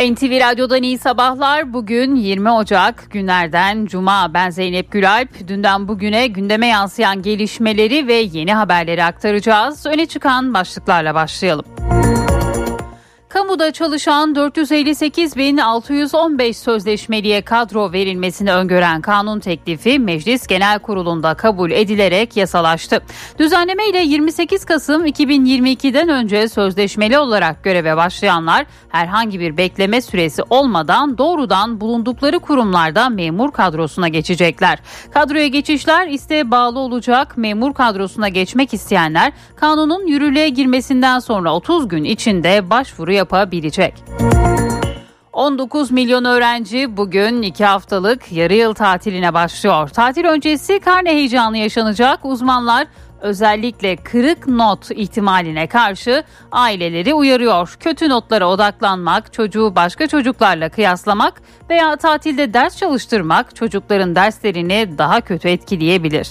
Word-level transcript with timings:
NTV 0.00 0.40
Radyo'dan 0.40 0.82
iyi 0.82 0.98
sabahlar. 0.98 1.72
Bugün 1.72 2.16
20 2.16 2.50
Ocak 2.50 3.10
günlerden 3.10 3.86
Cuma. 3.86 4.34
Ben 4.34 4.50
Zeynep 4.50 4.92
Gülalp. 4.92 5.48
Dünden 5.48 5.88
bugüne 5.88 6.26
gündeme 6.26 6.66
yansıyan 6.66 7.22
gelişmeleri 7.22 8.06
ve 8.06 8.14
yeni 8.14 8.54
haberleri 8.54 9.04
aktaracağız. 9.04 9.86
Öne 9.86 10.06
çıkan 10.06 10.54
başlıklarla 10.54 11.14
başlayalım. 11.14 11.64
Kamuda 13.28 13.72
çalışan 13.72 14.34
458.615 14.34 16.52
sözleşmeliye 16.52 17.42
kadro 17.42 17.92
verilmesini 17.92 18.52
öngören 18.52 19.00
kanun 19.00 19.40
teklifi 19.40 19.98
Meclis 19.98 20.46
Genel 20.46 20.78
Kurulu'nda 20.78 21.34
kabul 21.34 21.70
edilerek 21.70 22.36
yasalaştı. 22.36 23.02
Düzenleme 23.38 23.88
ile 23.88 23.98
28 23.98 24.64
Kasım 24.64 25.06
2022'den 25.06 26.08
önce 26.08 26.48
sözleşmeli 26.48 27.18
olarak 27.18 27.64
göreve 27.64 27.96
başlayanlar 27.96 28.66
herhangi 28.88 29.40
bir 29.40 29.56
bekleme 29.56 30.00
süresi 30.00 30.42
olmadan 30.50 31.18
doğrudan 31.18 31.80
bulundukları 31.80 32.38
kurumlarda 32.38 33.08
memur 33.08 33.52
kadrosuna 33.52 34.08
geçecekler. 34.08 34.78
Kadroya 35.14 35.46
geçişler 35.46 36.06
isteğe 36.06 36.50
bağlı 36.50 36.78
olacak. 36.78 37.36
Memur 37.36 37.74
kadrosuna 37.74 38.28
geçmek 38.28 38.74
isteyenler 38.74 39.32
kanunun 39.56 40.06
yürürlüğe 40.06 40.48
girmesinden 40.48 41.18
sonra 41.18 41.54
30 41.54 41.88
gün 41.88 42.04
içinde 42.04 42.70
başvuru 42.70 43.15
yapabilecek. 43.16 43.94
19 45.32 45.90
milyon 45.90 46.24
öğrenci 46.24 46.96
bugün 46.96 47.42
2 47.42 47.64
haftalık 47.64 48.32
yarı 48.32 48.54
yıl 48.54 48.74
tatiline 48.74 49.34
başlıyor. 49.34 49.88
Tatil 49.88 50.24
öncesi 50.24 50.80
karne 50.80 51.10
heyecanı 51.10 51.58
yaşanacak. 51.58 52.24
Uzmanlar 52.24 52.86
özellikle 53.20 53.96
kırık 53.96 54.46
not 54.48 54.90
ihtimaline 54.90 55.66
karşı 55.66 56.24
aileleri 56.52 57.14
uyarıyor. 57.14 57.76
Kötü 57.80 58.08
notlara 58.08 58.48
odaklanmak, 58.48 59.32
çocuğu 59.32 59.72
başka 59.76 60.06
çocuklarla 60.06 60.68
kıyaslamak 60.68 61.42
veya 61.70 61.96
tatilde 61.96 62.54
ders 62.54 62.76
çalıştırmak 62.76 63.56
çocukların 63.56 64.14
derslerini 64.14 64.98
daha 64.98 65.20
kötü 65.20 65.48
etkileyebilir. 65.48 66.28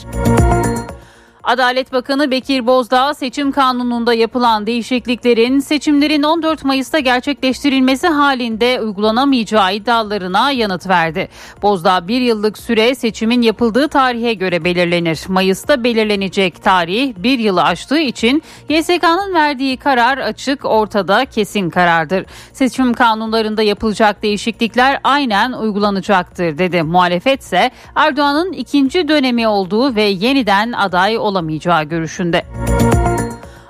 Adalet 1.46 1.94
Bakanı 1.94 2.32
Bekir 2.32 2.68
Bozdağ 2.68 3.14
seçim 3.14 3.52
kanununda 3.52 4.14
yapılan 4.14 4.68
değişikliklerin 4.68 5.60
seçimlerin 5.60 6.24
14 6.24 6.64
Mayıs'ta 6.64 7.00
gerçekleştirilmesi 7.00 8.08
halinde 8.08 8.82
uygulanamayacağı 8.82 9.74
iddialarına 9.74 10.52
yanıt 10.52 10.88
verdi. 10.88 11.30
Bozdağ 11.62 12.08
bir 12.08 12.22
yıllık 12.22 12.58
süre 12.58 12.96
seçimin 12.96 13.42
yapıldığı 13.42 13.88
tarihe 13.88 14.34
göre 14.34 14.64
belirlenir. 14.64 15.20
Mayıs'ta 15.28 15.84
belirlenecek 15.84 16.64
tarih 16.64 17.14
bir 17.18 17.40
yılı 17.40 17.64
aştığı 17.64 18.00
için 18.00 18.44
YSK'nın 18.70 19.34
verdiği 19.34 19.78
karar 19.78 20.18
açık 20.18 20.66
ortada 20.66 21.26
kesin 21.26 21.70
karardır. 21.70 22.26
Seçim 22.54 22.94
kanunlarında 22.94 23.62
yapılacak 23.62 24.24
değişiklikler 24.24 25.00
aynen 25.04 25.52
uygulanacaktır 25.52 26.58
dedi. 26.58 26.84
Muhalefet 26.84 27.42
ise 27.42 27.72
Erdoğan'ın 27.96 28.54
ikinci 28.54 29.08
dönemi 29.08 29.48
olduğu 29.48 29.96
ve 29.96 30.04
yeniden 30.04 30.72
aday 30.72 31.18
olamayacağı 31.36 31.84
görüşünde. 31.84 32.46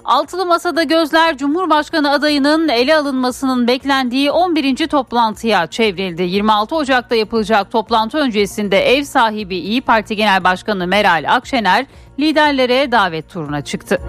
Altılı 0.06 0.46
Masa'da 0.46 0.84
gözler 0.84 1.38
Cumhurbaşkanı 1.38 2.12
adayının 2.12 2.68
ele 2.68 2.96
alınmasının 2.96 3.68
beklendiği 3.68 4.32
11. 4.32 4.88
toplantıya 4.88 5.68
çevrildi. 5.68 6.24
26 6.24 6.76
Ocak'ta 6.76 7.16
yapılacak 7.16 7.72
toplantı 7.72 8.18
öncesinde 8.18 8.96
ev 8.96 9.04
sahibi 9.04 9.58
İyi 9.58 9.82
Parti 9.82 10.16
Genel 10.16 10.44
Başkanı 10.44 10.88
Meral 10.88 11.26
Akşener 11.28 11.86
liderlere 12.20 12.92
davet 12.92 13.30
turuna 13.30 13.62
çıktı. 13.62 14.02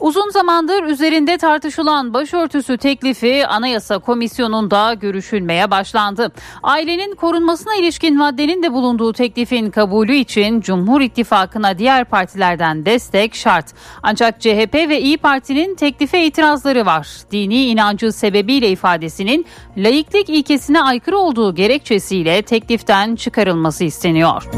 Uzun 0.00 0.30
zamandır 0.30 0.82
üzerinde 0.82 1.38
tartışılan 1.38 2.14
başörtüsü 2.14 2.78
teklifi 2.78 3.46
Anayasa 3.46 3.98
Komisyonu'nda 3.98 4.94
görüşülmeye 4.94 5.70
başlandı. 5.70 6.32
Ailenin 6.62 7.14
korunmasına 7.14 7.74
ilişkin 7.74 8.16
maddenin 8.16 8.62
de 8.62 8.72
bulunduğu 8.72 9.12
teklifin 9.12 9.70
kabulü 9.70 10.14
için 10.14 10.60
Cumhur 10.60 11.00
İttifakı'na 11.00 11.78
diğer 11.78 12.04
partilerden 12.04 12.86
destek 12.86 13.34
şart. 13.34 13.66
Ancak 14.02 14.40
CHP 14.40 14.74
ve 14.74 15.00
İyi 15.00 15.18
Parti'nin 15.18 15.74
teklife 15.74 16.24
itirazları 16.24 16.86
var. 16.86 17.08
Dini 17.32 17.64
inancı 17.64 18.12
sebebiyle 18.12 18.68
ifadesinin 18.68 19.46
laiklik 19.76 20.28
ilkesine 20.28 20.82
aykırı 20.82 21.18
olduğu 21.18 21.54
gerekçesiyle 21.54 22.42
tekliften 22.42 23.16
çıkarılması 23.16 23.84
isteniyor. 23.84 24.50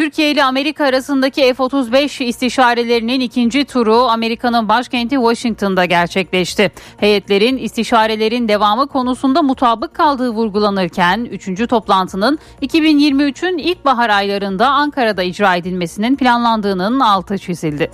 Türkiye 0.00 0.30
ile 0.30 0.44
Amerika 0.44 0.84
arasındaki 0.84 1.54
F-35 1.54 2.24
istişarelerinin 2.24 3.20
ikinci 3.20 3.64
turu 3.64 3.96
Amerika'nın 3.96 4.68
başkenti 4.68 5.14
Washington'da 5.14 5.84
gerçekleşti. 5.84 6.72
Heyetlerin 6.96 7.58
istişarelerin 7.58 8.48
devamı 8.48 8.88
konusunda 8.88 9.42
mutabık 9.42 9.94
kaldığı 9.94 10.30
vurgulanırken 10.30 11.24
3. 11.24 11.68
toplantının 11.68 12.38
2023'ün 12.62 13.58
ilkbahar 13.58 14.10
aylarında 14.10 14.68
Ankara'da 14.68 15.22
icra 15.22 15.56
edilmesinin 15.56 16.16
planlandığının 16.16 17.00
altı 17.00 17.38
çizildi. 17.38 17.90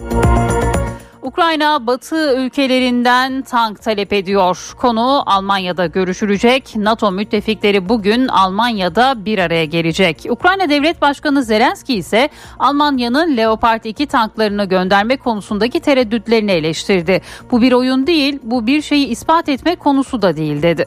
Ukrayna 1.26 1.87
Batı 1.87 2.37
ülkelerinden 2.37 3.42
tank 3.42 3.82
talep 3.82 4.12
ediyor. 4.12 4.72
Konu 4.76 5.22
Almanya'da 5.26 5.87
görüşülecek. 5.87 6.76
NATO 6.76 7.12
müttefikleri 7.12 7.88
bugün 7.88 8.28
Almanya'da 8.28 9.25
bir 9.25 9.38
araya 9.38 9.65
gelecek. 9.65 10.26
Ukrayna 10.28 10.69
Devlet 10.69 11.03
Başkanı 11.03 11.42
Zelenski 11.42 11.94
ise 11.94 12.28
Almanya'nın 12.59 13.36
Leopard 13.36 13.84
2 13.84 14.06
tanklarını 14.06 14.65
gönderme 14.65 15.16
konusundaki 15.16 15.81
tereddütlerini 15.81 16.53
eleştirdi. 16.53 17.20
Bu 17.50 17.62
bir 17.62 17.72
oyun 17.72 18.06
değil, 18.06 18.38
bu 18.42 18.66
bir 18.66 18.82
şeyi 18.82 19.06
ispat 19.06 19.48
etmek 19.48 19.81
konusu 19.81 20.22
da 20.22 20.36
değil 20.36 20.62
dedi. 20.62 20.86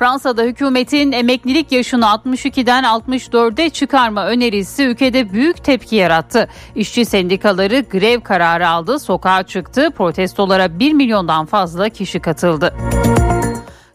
Fransa'da 0.00 0.42
hükümetin 0.42 1.12
emeklilik 1.12 1.72
yaşını 1.72 2.04
62'den 2.04 2.84
64'e 2.84 3.70
çıkarma 3.70 4.26
önerisi 4.26 4.82
ülkede 4.82 5.32
büyük 5.32 5.64
tepki 5.64 5.96
yarattı. 5.96 6.48
İşçi 6.74 7.04
sendikaları 7.04 7.80
grev 7.80 8.20
kararı 8.20 8.68
aldı, 8.68 8.98
sokağa 8.98 9.42
çıktı. 9.42 9.90
Protestolara 9.96 10.78
1 10.78 10.92
milyondan 10.92 11.46
fazla 11.46 11.88
kişi 11.88 12.20
katıldı. 12.20 12.74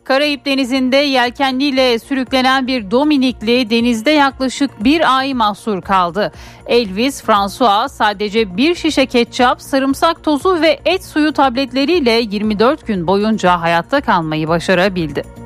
Karayip 0.04 0.46
Denizi'nde 0.46 0.98
yelkenliyle 0.98 2.00
sürüklenen 2.00 2.68
bir 2.68 2.92
Dominikli 2.92 3.70
denizde 3.70 4.12
yaklaşık 4.12 4.84
bir 4.84 5.18
ay 5.18 5.34
mahsur 5.34 5.82
kaldı. 5.82 6.32
Elvis 6.68 7.24
François 7.24 7.92
sadece 7.92 8.58
bir 8.58 8.76
şişe 8.76 9.06
ketçap, 9.06 9.62
sarımsak 9.62 10.24
tozu 10.24 10.62
ve 10.62 10.80
et 10.86 11.06
suyu 11.06 11.34
tabletleriyle 11.34 12.12
24 12.12 12.88
gün 12.88 13.08
boyunca 13.08 13.62
hayatta 13.62 14.02
kalmayı 14.02 14.48
başarabildi. 14.48 15.45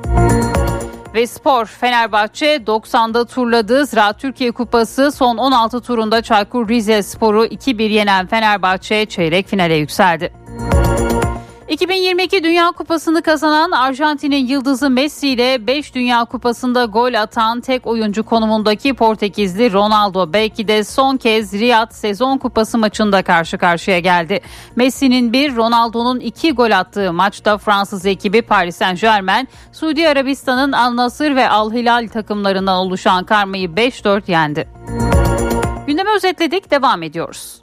Ve 1.14 1.26
spor 1.26 1.66
Fenerbahçe 1.66 2.56
90'da 2.56 3.24
turladığı 3.24 3.86
Ziraat 3.86 4.20
Türkiye 4.20 4.52
Kupası 4.52 5.12
son 5.12 5.36
16 5.36 5.80
turunda 5.80 6.22
Çaykur 6.22 6.68
Rizespor'u 6.68 7.46
2-1 7.46 7.82
yenen 7.82 8.26
Fenerbahçe 8.26 9.06
çeyrek 9.06 9.48
finale 9.48 9.74
yükseldi. 9.74 10.32
2022 11.70 12.44
Dünya 12.44 12.72
Kupası'nı 12.72 13.22
kazanan 13.22 13.70
Arjantin'in 13.70 14.46
yıldızı 14.46 14.90
Messi 14.90 15.28
ile 15.28 15.66
5 15.66 15.94
Dünya 15.94 16.24
Kupası'nda 16.24 16.84
gol 16.84 17.14
atan 17.14 17.60
tek 17.60 17.86
oyuncu 17.86 18.22
konumundaki 18.22 18.94
Portekizli 18.94 19.72
Ronaldo 19.72 20.32
belki 20.32 20.68
de 20.68 20.84
son 20.84 21.16
kez 21.16 21.52
Riyad 21.52 21.92
sezon 21.92 22.38
kupası 22.38 22.78
maçında 22.78 23.22
karşı 23.22 23.58
karşıya 23.58 23.98
geldi. 23.98 24.40
Messi'nin 24.76 25.32
bir 25.32 25.56
Ronaldo'nun 25.56 26.20
iki 26.20 26.52
gol 26.52 26.70
attığı 26.70 27.12
maçta 27.12 27.58
Fransız 27.58 28.06
ekibi 28.06 28.42
Paris 28.42 28.76
Saint 28.76 29.00
Germain, 29.00 29.48
Suudi 29.72 30.08
Arabistan'ın 30.08 30.72
Al 30.72 30.96
Nasır 30.96 31.36
ve 31.36 31.48
Al 31.48 31.72
Hilal 31.72 32.08
takımlarından 32.08 32.76
oluşan 32.76 33.24
karmayı 33.24 33.68
5-4 33.68 34.30
yendi. 34.30 34.68
Gündemi 35.86 36.10
özetledik 36.16 36.70
devam 36.70 37.02
ediyoruz. 37.02 37.62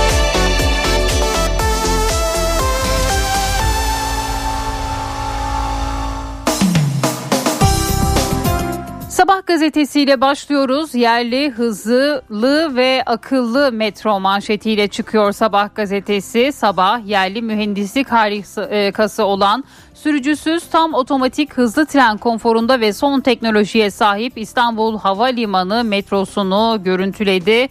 Sabah 9.21 9.45
gazetesiyle 9.45 10.21
başlıyoruz. 10.21 10.95
Yerli, 10.95 11.49
hızlı 11.51 12.75
ve 12.75 13.03
akıllı 13.05 13.71
metro 13.71 14.19
manşetiyle 14.19 14.87
çıkıyor 14.87 15.31
Sabah 15.31 15.75
gazetesi. 15.75 16.51
Sabah 16.51 17.07
yerli 17.07 17.41
mühendislik 17.41 18.07
harikası 18.11 19.25
olan 19.25 19.63
sürücüsüz 19.93 20.63
tam 20.65 20.93
otomatik 20.93 21.53
hızlı 21.53 21.85
tren 21.85 22.17
konforunda 22.17 22.79
ve 22.79 22.93
son 22.93 23.21
teknolojiye 23.21 23.91
sahip 23.91 24.37
İstanbul 24.37 24.99
Havalimanı 24.99 25.83
metrosunu 25.83 26.81
görüntüledi. 26.83 27.69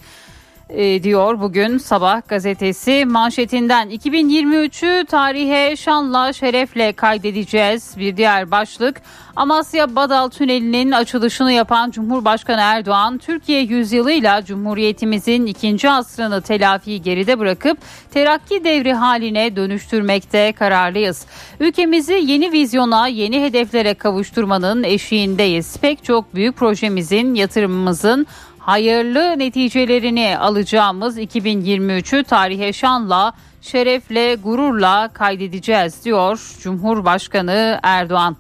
Diyor 0.79 1.41
bugün 1.41 1.79
Sabah 1.79 2.29
gazetesi 2.29 3.05
manşetinden 3.07 3.91
2023'ü 3.91 5.07
tarihe 5.07 5.77
şanla 5.77 6.33
şerefle 6.33 6.93
kaydedeceğiz. 6.93 7.95
Bir 7.99 8.17
diğer 8.17 8.51
başlık 8.51 9.03
Amasya 9.37 9.97
Badal 9.97 10.29
Tüneli'nin 10.29 10.91
açılışını 10.91 11.53
yapan 11.53 11.91
Cumhurbaşkanı 11.91 12.61
Erdoğan 12.61 13.19
Türkiye 13.19 13.61
yüzyılıyla 13.61 14.45
Cumhuriyetimizin 14.45 15.47
ikinci 15.47 15.91
asrını 15.91 16.43
telafi 16.43 17.03
geride 17.03 17.39
bırakıp 17.39 17.79
terakki 18.11 18.65
devri 18.65 18.93
haline 18.93 19.57
dönüştürmekte 19.57 20.53
kararlıyız. 20.53 21.27
Ülkemizi 21.61 22.23
yeni 22.27 22.53
vizyona, 22.53 23.09
yeni 23.09 23.43
hedeflere 23.43 23.95
kavuşturmanın 23.95 24.83
eşiğindeyiz. 24.83 25.77
Pek 25.77 26.05
çok 26.05 26.35
büyük 26.35 26.57
projemizin, 26.57 27.35
yatırımımızın 27.35 28.27
hayırlı 28.71 29.39
neticelerini 29.39 30.39
alacağımız 30.39 31.19
2023'ü 31.19 32.25
tarihe 32.25 32.73
şanla, 32.73 33.33
şerefle, 33.63 34.35
gururla 34.35 35.09
kaydedeceğiz 35.13 36.05
diyor 36.05 36.41
Cumhurbaşkanı 36.61 37.81
Erdoğan. 37.83 38.37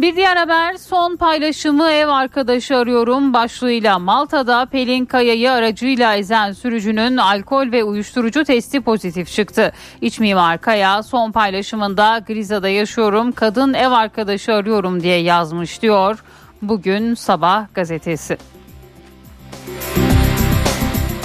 Bir 0.00 0.16
diğer 0.16 0.36
haber 0.36 0.74
son 0.74 1.16
paylaşımı 1.16 1.90
ev 1.90 2.08
arkadaşı 2.08 2.76
arıyorum 2.76 3.32
başlığıyla 3.32 3.98
Malta'da 3.98 4.66
Pelin 4.66 5.04
Kaya'yı 5.04 5.52
aracıyla 5.52 6.16
ezen 6.16 6.52
sürücünün 6.52 7.16
alkol 7.16 7.72
ve 7.72 7.84
uyuşturucu 7.84 8.44
testi 8.44 8.80
pozitif 8.80 9.32
çıktı. 9.32 9.72
İç 10.00 10.20
mimar 10.20 10.60
Kaya 10.60 11.02
son 11.02 11.32
paylaşımında 11.32 12.18
Griza'da 12.26 12.68
yaşıyorum 12.68 13.32
kadın 13.32 13.74
ev 13.74 13.90
arkadaşı 13.90 14.54
arıyorum 14.54 15.02
diye 15.02 15.18
yazmış 15.18 15.82
diyor. 15.82 16.24
Bugün 16.62 17.14
sabah 17.14 17.74
gazetesi. 17.74 18.55
Bye. 19.52 20.05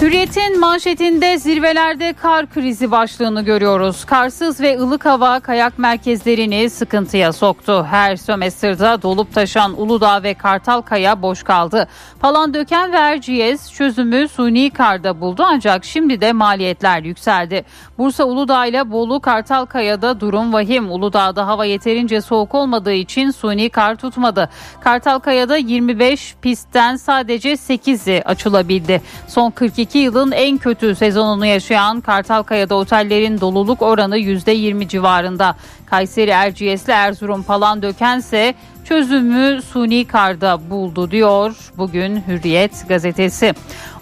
Hürriyet'in 0.01 0.59
manşetinde 0.59 1.37
zirvelerde 1.37 2.13
kar 2.13 2.49
krizi 2.49 2.91
başlığını 2.91 3.41
görüyoruz. 3.41 4.05
Karsız 4.05 4.61
ve 4.61 4.79
ılık 4.79 5.05
hava 5.05 5.39
kayak 5.39 5.79
merkezlerini 5.79 6.69
sıkıntıya 6.69 7.33
soktu. 7.33 7.85
Her 7.89 8.15
sömestrda 8.15 9.01
dolup 9.01 9.33
taşan 9.33 9.81
Uludağ 9.81 10.23
ve 10.23 10.33
Kartalkaya 10.33 11.21
boş 11.21 11.43
kaldı. 11.43 11.87
Palandöken 12.19 12.93
ve 12.93 12.97
Erciyes 12.97 13.71
çözümü 13.71 14.27
suni 14.27 14.69
karda 14.69 15.21
buldu 15.21 15.43
ancak 15.45 15.85
şimdi 15.85 16.21
de 16.21 16.33
maliyetler 16.33 17.03
yükseldi. 17.03 17.65
Bursa 17.97 18.23
Uludağ 18.23 18.65
ile 18.65 18.91
Bolu 18.91 19.19
Kartalkaya'da 19.19 20.19
durum 20.19 20.53
vahim. 20.53 20.91
Uludağ'da 20.91 21.47
hava 21.47 21.65
yeterince 21.65 22.21
soğuk 22.21 22.55
olmadığı 22.55 22.93
için 22.93 23.31
suni 23.31 23.69
kar 23.69 23.95
tutmadı. 23.95 24.49
Kartalkaya'da 24.79 25.57
25 25.57 26.35
pistten 26.41 26.95
sadece 26.95 27.51
8'i 27.53 28.21
açılabildi. 28.21 29.01
Son 29.27 29.51
42 29.51 29.90
yılın 29.97 30.31
en 30.31 30.57
kötü 30.57 30.95
sezonunu 30.95 31.45
yaşayan 31.45 32.01
Kartalkaya'da 32.01 32.75
otellerin 32.75 33.41
doluluk 33.41 33.81
oranı 33.81 34.17
%20 34.17 34.87
civarında. 34.87 35.55
Kayseri 35.85 36.29
Erciyes'le 36.31 36.89
Erzurum 36.89 37.43
falan 37.43 37.81
dökense 37.81 38.55
çözümü 38.91 39.61
suni 39.61 40.07
karda 40.07 40.69
buldu 40.69 41.11
diyor 41.11 41.55
bugün 41.77 42.23
Hürriyet 42.27 42.87
gazetesi. 42.89 43.53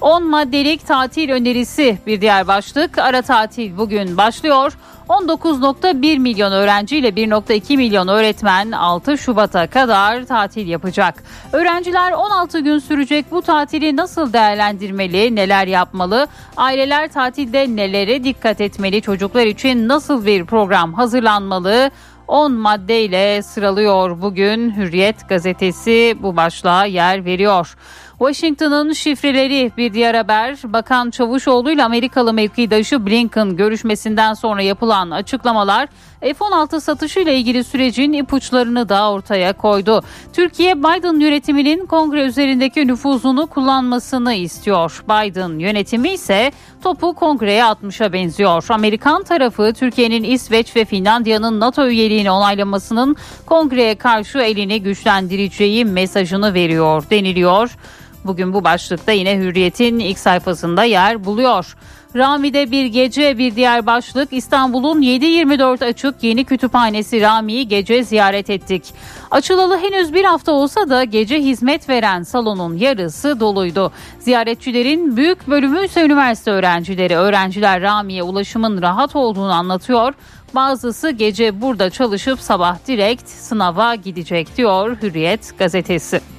10 0.01 0.29
maddelik 0.29 0.87
tatil 0.87 1.29
önerisi 1.29 1.97
bir 2.07 2.21
diğer 2.21 2.47
başlık. 2.47 2.97
Ara 2.97 3.21
tatil 3.21 3.77
bugün 3.77 4.17
başlıyor. 4.17 4.73
19.1 5.09 6.19
milyon 6.19 6.51
öğrenci 6.51 6.97
ile 6.97 7.09
1.2 7.09 7.77
milyon 7.77 8.07
öğretmen 8.07 8.71
6 8.71 9.17
Şubat'a 9.17 9.67
kadar 9.67 10.25
tatil 10.25 10.67
yapacak. 10.67 11.23
Öğrenciler 11.53 12.11
16 12.11 12.59
gün 12.59 12.79
sürecek 12.79 13.25
bu 13.31 13.41
tatili 13.41 13.95
nasıl 13.95 14.33
değerlendirmeli, 14.33 15.35
neler 15.35 15.67
yapmalı? 15.67 16.27
Aileler 16.57 17.11
tatilde 17.11 17.75
nelere 17.75 18.23
dikkat 18.23 18.61
etmeli? 18.61 19.01
Çocuklar 19.01 19.45
için 19.45 19.87
nasıl 19.87 20.25
bir 20.25 20.45
program 20.45 20.93
hazırlanmalı? 20.93 21.91
10 22.29 22.53
maddeyle 22.53 23.41
sıralıyor 23.43 24.21
bugün 24.21 24.75
Hürriyet 24.75 25.29
gazetesi 25.29 26.17
bu 26.21 26.35
başlığa 26.35 26.85
yer 26.85 27.25
veriyor. 27.25 27.75
Washington'ın 28.19 28.93
şifreleri 28.93 29.71
bir 29.77 29.93
diğer 29.93 30.15
haber. 30.15 30.57
Bakan 30.63 31.09
Çavuşoğlu 31.09 31.71
ile 31.71 31.83
Amerikalı 31.83 32.33
mevkidaşı 32.33 33.05
Blinken 33.05 33.55
görüşmesinden 33.55 34.33
sonra 34.33 34.61
yapılan 34.61 35.11
açıklamalar 35.11 35.89
F-16 36.21 36.81
satışı 36.81 37.19
ile 37.19 37.37
ilgili 37.37 37.63
sürecin 37.63 38.13
ipuçlarını 38.13 38.89
da 38.89 39.11
ortaya 39.11 39.53
koydu. 39.53 40.03
Türkiye 40.33 40.77
Biden 40.77 41.19
yönetiminin 41.19 41.85
kongre 41.85 42.25
üzerindeki 42.25 42.87
nüfuzunu 42.87 43.47
kullanmasını 43.47 44.33
istiyor. 44.33 45.03
Biden 45.09 45.59
yönetimi 45.59 46.09
ise 46.09 46.51
topu 46.83 47.13
kongreye 47.13 47.65
atmışa 47.65 48.13
benziyor. 48.13 48.65
Amerikan 48.69 49.23
tarafı 49.23 49.73
Türkiye'nin 49.73 50.23
İsveç 50.23 50.75
ve 50.75 50.85
Finlandiya'nın 50.85 51.59
NATO 51.59 51.87
üyeliğini 51.87 52.31
onaylamasının 52.31 53.15
kongreye 53.45 53.95
karşı 53.95 54.39
elini 54.39 54.81
güçlendireceği 54.81 55.85
mesajını 55.85 56.53
veriyor 56.53 57.03
deniliyor. 57.09 57.77
Bugün 58.25 58.53
bu 58.53 58.63
başlıkta 58.63 59.11
yine 59.11 59.37
Hürriyet'in 59.37 59.99
ilk 59.99 60.19
sayfasında 60.19 60.83
yer 60.83 61.25
buluyor. 61.25 61.75
Rami'de 62.15 62.71
bir 62.71 62.85
gece 62.85 63.37
bir 63.37 63.55
diğer 63.55 63.85
başlık 63.85 64.33
İstanbul'un 64.33 65.01
7-24 65.01 65.85
açık 65.85 66.23
yeni 66.23 66.45
kütüphanesi 66.45 67.21
Rami'yi 67.21 67.67
gece 67.67 68.03
ziyaret 68.03 68.49
ettik. 68.49 68.83
Açılalı 69.31 69.77
henüz 69.77 70.13
bir 70.13 70.23
hafta 70.23 70.51
olsa 70.51 70.89
da 70.89 71.03
gece 71.03 71.39
hizmet 71.39 71.89
veren 71.89 72.23
salonun 72.23 72.77
yarısı 72.77 73.39
doluydu. 73.39 73.91
Ziyaretçilerin 74.19 75.17
büyük 75.17 75.47
bölümü 75.47 75.85
ise 75.85 76.05
üniversite 76.05 76.51
öğrencileri. 76.51 77.15
Öğrenciler 77.15 77.81
Rami'ye 77.81 78.23
ulaşımın 78.23 78.81
rahat 78.81 79.15
olduğunu 79.15 79.51
anlatıyor. 79.51 80.13
Bazısı 80.55 81.11
gece 81.11 81.61
burada 81.61 81.89
çalışıp 81.89 82.39
sabah 82.39 82.77
direkt 82.87 83.29
sınava 83.29 83.95
gidecek 83.95 84.57
diyor 84.57 84.97
Hürriyet 85.01 85.59
gazetesi. 85.59 86.38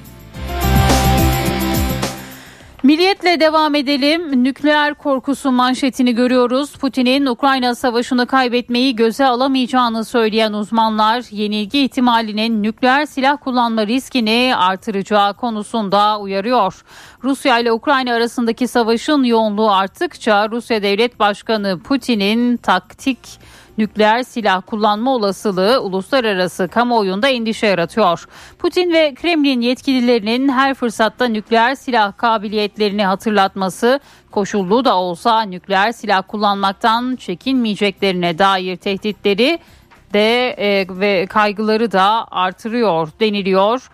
Milliyetle 2.83 3.39
devam 3.39 3.75
edelim. 3.75 4.43
Nükleer 4.43 4.93
korkusu 4.93 5.51
manşetini 5.51 6.15
görüyoruz. 6.15 6.73
Putin'in 6.73 7.25
Ukrayna 7.25 7.75
savaşını 7.75 8.27
kaybetmeyi 8.27 8.95
göze 8.95 9.25
alamayacağını 9.25 10.05
söyleyen 10.05 10.53
uzmanlar 10.53 11.23
yenilgi 11.31 11.79
ihtimalinin 11.79 12.63
nükleer 12.63 13.05
silah 13.05 13.37
kullanma 13.43 13.87
riskini 13.87 14.53
artıracağı 14.57 15.33
konusunda 15.33 16.19
uyarıyor. 16.19 16.83
Rusya 17.23 17.59
ile 17.59 17.71
Ukrayna 17.71 18.13
arasındaki 18.13 18.67
savaşın 18.67 19.23
yoğunluğu 19.23 19.71
arttıkça 19.71 20.49
Rusya 20.49 20.83
Devlet 20.83 21.19
Başkanı 21.19 21.79
Putin'in 21.79 22.57
taktik 22.57 23.19
nükleer 23.77 24.23
silah 24.23 24.61
kullanma 24.65 25.15
olasılığı 25.15 25.81
uluslararası 25.81 26.67
kamuoyunda 26.67 27.27
endişe 27.29 27.67
yaratıyor. 27.67 28.27
Putin 28.59 28.93
ve 28.93 29.13
Kremlin 29.13 29.61
yetkililerinin 29.61 30.49
her 30.49 30.73
fırsatta 30.73 31.25
nükleer 31.25 31.75
silah 31.75 32.17
kabiliyetlerini 32.17 33.05
hatırlatması 33.05 33.99
koşullu 34.31 34.85
da 34.85 34.97
olsa 34.97 35.41
nükleer 35.41 35.91
silah 35.91 36.23
kullanmaktan 36.27 37.15
çekinmeyeceklerine 37.15 38.37
dair 38.37 38.75
tehditleri 38.75 39.59
de 40.13 40.49
e, 40.49 40.85
ve 40.89 41.25
kaygıları 41.25 41.91
da 41.91 42.27
artırıyor 42.31 43.09
deniliyor. 43.19 43.89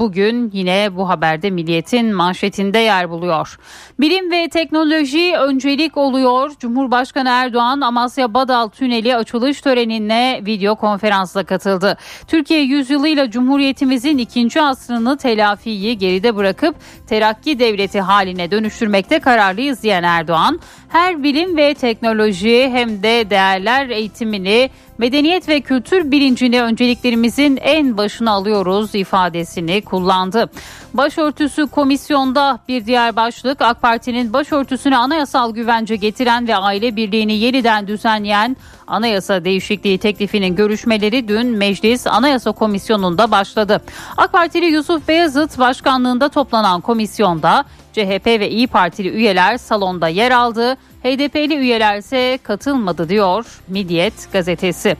Bugün 0.00 0.50
yine 0.52 0.96
bu 0.96 1.08
haberde 1.08 1.50
Milliyet'in 1.50 2.14
manşetinde 2.14 2.78
yer 2.78 3.10
buluyor. 3.10 3.58
Bilim 4.00 4.30
ve 4.30 4.48
teknoloji 4.48 5.36
öncelik 5.36 5.96
oluyor. 5.96 6.50
Cumhurbaşkanı 6.60 7.28
Erdoğan 7.28 7.80
Amasya 7.80 8.34
Badal 8.34 8.68
Tüneli 8.68 9.16
açılış 9.16 9.60
törenine 9.60 10.40
video 10.46 10.76
konferansla 10.76 11.44
katıldı. 11.44 11.96
Türkiye 12.26 12.60
yüzyılıyla 12.60 13.30
Cumhuriyetimizin 13.30 14.18
ikinci 14.18 14.62
asrını 14.62 15.16
telafiyi 15.16 15.98
geride 15.98 16.36
bırakıp 16.36 16.76
terakki 17.08 17.58
devleti 17.58 18.00
haline 18.00 18.50
dönüştürmekte 18.50 19.18
kararlıyız 19.18 19.82
diyen 19.82 20.02
Erdoğan, 20.02 20.60
her 20.88 21.22
bilim 21.22 21.56
ve 21.56 21.74
teknoloji 21.74 22.70
hem 22.72 23.02
de 23.02 23.30
değerler 23.30 23.88
eğitimini 23.88 24.70
medeniyet 24.98 25.48
ve 25.48 25.60
kültür 25.60 26.10
bilincini 26.10 26.62
önceliklerimizin 26.62 27.56
en 27.56 27.96
başına 27.96 28.30
alıyoruz 28.30 28.94
ifadesini 28.94 29.82
kullandı. 29.82 30.50
Başörtüsü 30.94 31.66
komisyonda 31.66 32.58
bir 32.68 32.86
diğer 32.86 33.16
başlık 33.16 33.62
AK 33.62 33.82
Parti'nin 33.82 34.32
başörtüsüne 34.32 34.96
anayasal 34.96 35.54
güvence 35.54 35.96
getiren 35.96 36.48
ve 36.48 36.56
aile 36.56 36.96
birliğini 36.96 37.34
yeniden 37.34 37.86
düzenleyen 37.86 38.56
anayasa 38.86 39.44
değişikliği 39.44 39.98
teklifinin 39.98 40.56
görüşmeleri 40.56 41.28
dün 41.28 41.46
Meclis 41.46 42.06
Anayasa 42.06 42.52
Komisyonu'nda 42.52 43.30
başladı. 43.30 43.80
AK 44.16 44.32
Partili 44.32 44.66
Yusuf 44.66 45.08
Beyazıt 45.08 45.58
başkanlığında 45.58 46.28
toplanan 46.28 46.80
komisyonda 46.80 47.64
CHP 47.98 48.26
ve 48.26 48.50
İyi 48.50 48.66
Partili 48.66 49.08
üyeler 49.08 49.58
salonda 49.58 50.08
yer 50.08 50.30
aldı. 50.30 50.74
HDP'li 51.02 51.54
üyeler 51.54 51.98
ise 51.98 52.38
katılmadı 52.42 53.08
diyor 53.08 53.60
Milliyet 53.68 54.32
gazetesi. 54.32 54.96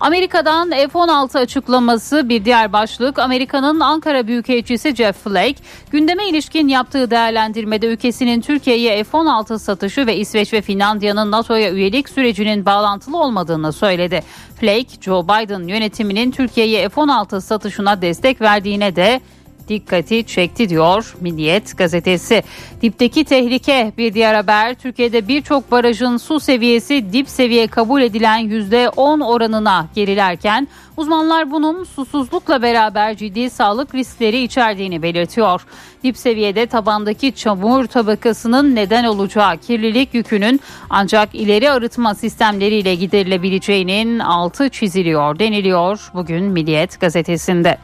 Amerika'dan 0.00 0.70
F-16 0.70 1.38
açıklaması 1.38 2.28
bir 2.28 2.44
diğer 2.44 2.72
başlık. 2.72 3.18
Amerika'nın 3.18 3.80
Ankara 3.80 4.26
Büyükelçisi 4.26 4.96
Jeff 4.96 5.16
Flake 5.16 5.54
gündeme 5.90 6.28
ilişkin 6.28 6.68
yaptığı 6.68 7.10
değerlendirmede 7.10 7.86
ülkesinin 7.86 8.40
Türkiye'ye 8.40 9.04
F-16 9.04 9.58
satışı 9.58 10.06
ve 10.06 10.16
İsveç 10.16 10.52
ve 10.52 10.62
Finlandiya'nın 10.62 11.30
NATO'ya 11.30 11.70
üyelik 11.70 12.08
sürecinin 12.08 12.66
bağlantılı 12.66 13.18
olmadığını 13.18 13.72
söyledi. 13.72 14.22
Flake, 14.60 15.00
Joe 15.00 15.24
Biden 15.24 15.68
yönetiminin 15.68 16.30
Türkiye'ye 16.30 16.88
F-16 16.88 17.40
satışına 17.40 18.02
destek 18.02 18.40
verdiğine 18.40 18.96
de 18.96 19.20
dikkati 19.68 20.26
çekti 20.26 20.68
diyor 20.68 21.14
Milliyet 21.20 21.78
gazetesi. 21.78 22.42
Dipteki 22.82 23.24
tehlike 23.24 23.92
bir 23.98 24.14
diğer 24.14 24.34
haber. 24.34 24.74
Türkiye'de 24.74 25.28
birçok 25.28 25.70
barajın 25.70 26.16
su 26.16 26.40
seviyesi 26.40 27.12
dip 27.12 27.28
seviye 27.28 27.66
kabul 27.66 28.02
edilen 28.02 28.40
%10 28.40 29.24
oranına 29.24 29.88
gerilerken 29.94 30.68
uzmanlar 30.96 31.50
bunun 31.50 31.84
susuzlukla 31.84 32.62
beraber 32.62 33.16
ciddi 33.16 33.50
sağlık 33.50 33.94
riskleri 33.94 34.42
içerdiğini 34.42 35.02
belirtiyor. 35.02 35.66
Dip 36.04 36.16
seviyede 36.16 36.66
tabandaki 36.66 37.32
çamur 37.32 37.86
tabakasının 37.86 38.74
neden 38.74 39.04
olacağı 39.04 39.56
kirlilik 39.56 40.14
yükünün 40.14 40.60
ancak 40.90 41.34
ileri 41.34 41.70
arıtma 41.70 42.14
sistemleriyle 42.14 42.94
giderilebileceğinin 42.94 44.18
altı 44.18 44.68
çiziliyor 44.68 45.38
deniliyor 45.38 46.10
bugün 46.14 46.44
Milliyet 46.44 47.00
gazetesinde. 47.00 47.78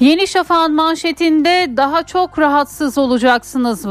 Yeni 0.00 0.28
Şafak'ın 0.28 0.74
manşetinde 0.74 1.76
daha 1.76 2.02
çok 2.02 2.38
rahatsız 2.38 2.98
olacaksınız 2.98 3.86
e, 3.86 3.90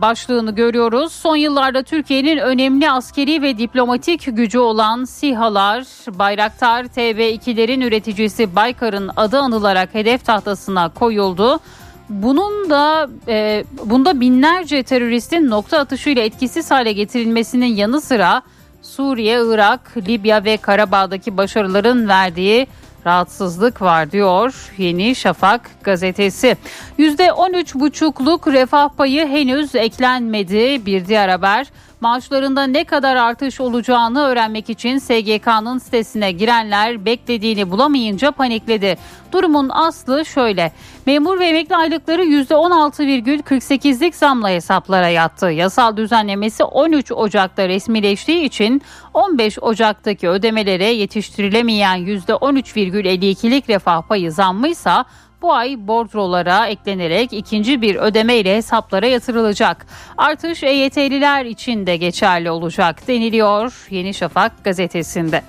başlığını 0.00 0.54
görüyoruz. 0.54 1.12
Son 1.12 1.36
yıllarda 1.36 1.82
Türkiye'nin 1.82 2.38
önemli 2.38 2.90
askeri 2.90 3.42
ve 3.42 3.58
diplomatik 3.58 4.36
gücü 4.36 4.58
olan 4.58 5.04
SİHA'lar, 5.04 5.84
Bayraktar 6.08 6.84
TB2'lerin 6.84 7.84
üreticisi 7.84 8.56
Baykar'ın 8.56 9.10
adı 9.16 9.38
anılarak 9.38 9.94
hedef 9.94 10.24
tahtasına 10.24 10.88
koyuldu. 10.88 11.60
Bunun 12.08 12.70
da 12.70 13.08
e, 13.28 13.64
bunda 13.84 14.20
binlerce 14.20 14.82
teröristin 14.82 15.50
nokta 15.50 15.78
atışıyla 15.78 16.22
etkisiz 16.22 16.70
hale 16.70 16.92
getirilmesinin 16.92 17.76
yanı 17.76 18.00
sıra 18.00 18.42
Suriye, 18.82 19.40
Irak, 19.46 19.96
Libya 20.08 20.44
ve 20.44 20.56
Karabağ'daki 20.56 21.36
başarıların 21.36 22.08
verdiği 22.08 22.66
rahatsızlık 23.06 23.82
var 23.82 24.10
diyor 24.10 24.70
Yeni 24.78 25.14
Şafak 25.14 25.70
gazetesi. 25.82 26.56
%13,5'luk 26.98 28.52
refah 28.52 28.88
payı 28.88 29.26
henüz 29.26 29.74
eklenmedi 29.74 30.86
bir 30.86 31.06
diğer 31.06 31.28
haber. 31.28 31.66
Maaşlarında 32.00 32.64
ne 32.64 32.84
kadar 32.84 33.16
artış 33.16 33.60
olacağını 33.60 34.20
öğrenmek 34.20 34.70
için 34.70 34.98
SGK'nın 34.98 35.78
sitesine 35.78 36.32
girenler 36.32 37.04
beklediğini 37.04 37.70
bulamayınca 37.70 38.30
panikledi. 38.30 38.98
Durumun 39.32 39.68
aslı 39.68 40.24
şöyle. 40.24 40.72
Memur 41.06 41.40
ve 41.40 41.46
emekli 41.46 41.76
aylıkları 41.76 42.24
%16,48'lik 42.24 44.16
zamla 44.16 44.48
hesaplara 44.48 45.08
yattı. 45.08 45.46
Yasal 45.46 45.96
düzenlemesi 45.96 46.64
13 46.64 47.12
Ocak'ta 47.12 47.68
resmileştiği 47.68 48.44
için 48.44 48.82
15 49.14 49.58
Ocak'taki 49.62 50.28
ödemelere 50.28 50.84
yetiştirilemeyen 50.84 51.98
%13,52'lik 51.98 53.68
refah 53.68 54.02
payı 54.02 54.32
zammıysa 54.32 55.04
bu 55.42 55.52
ay 55.52 55.88
bordrolara 55.88 56.66
eklenerek 56.66 57.32
ikinci 57.32 57.82
bir 57.82 57.96
ödeme 57.96 58.36
ile 58.36 58.56
hesaplara 58.56 59.06
yatırılacak. 59.06 59.86
Artış 60.16 60.62
EYT'liler 60.62 61.44
için 61.44 61.86
de 61.86 61.96
geçerli 61.96 62.50
olacak 62.50 63.08
deniliyor 63.08 63.86
Yeni 63.90 64.14
Şafak 64.14 64.64
gazetesinde. 64.64 65.42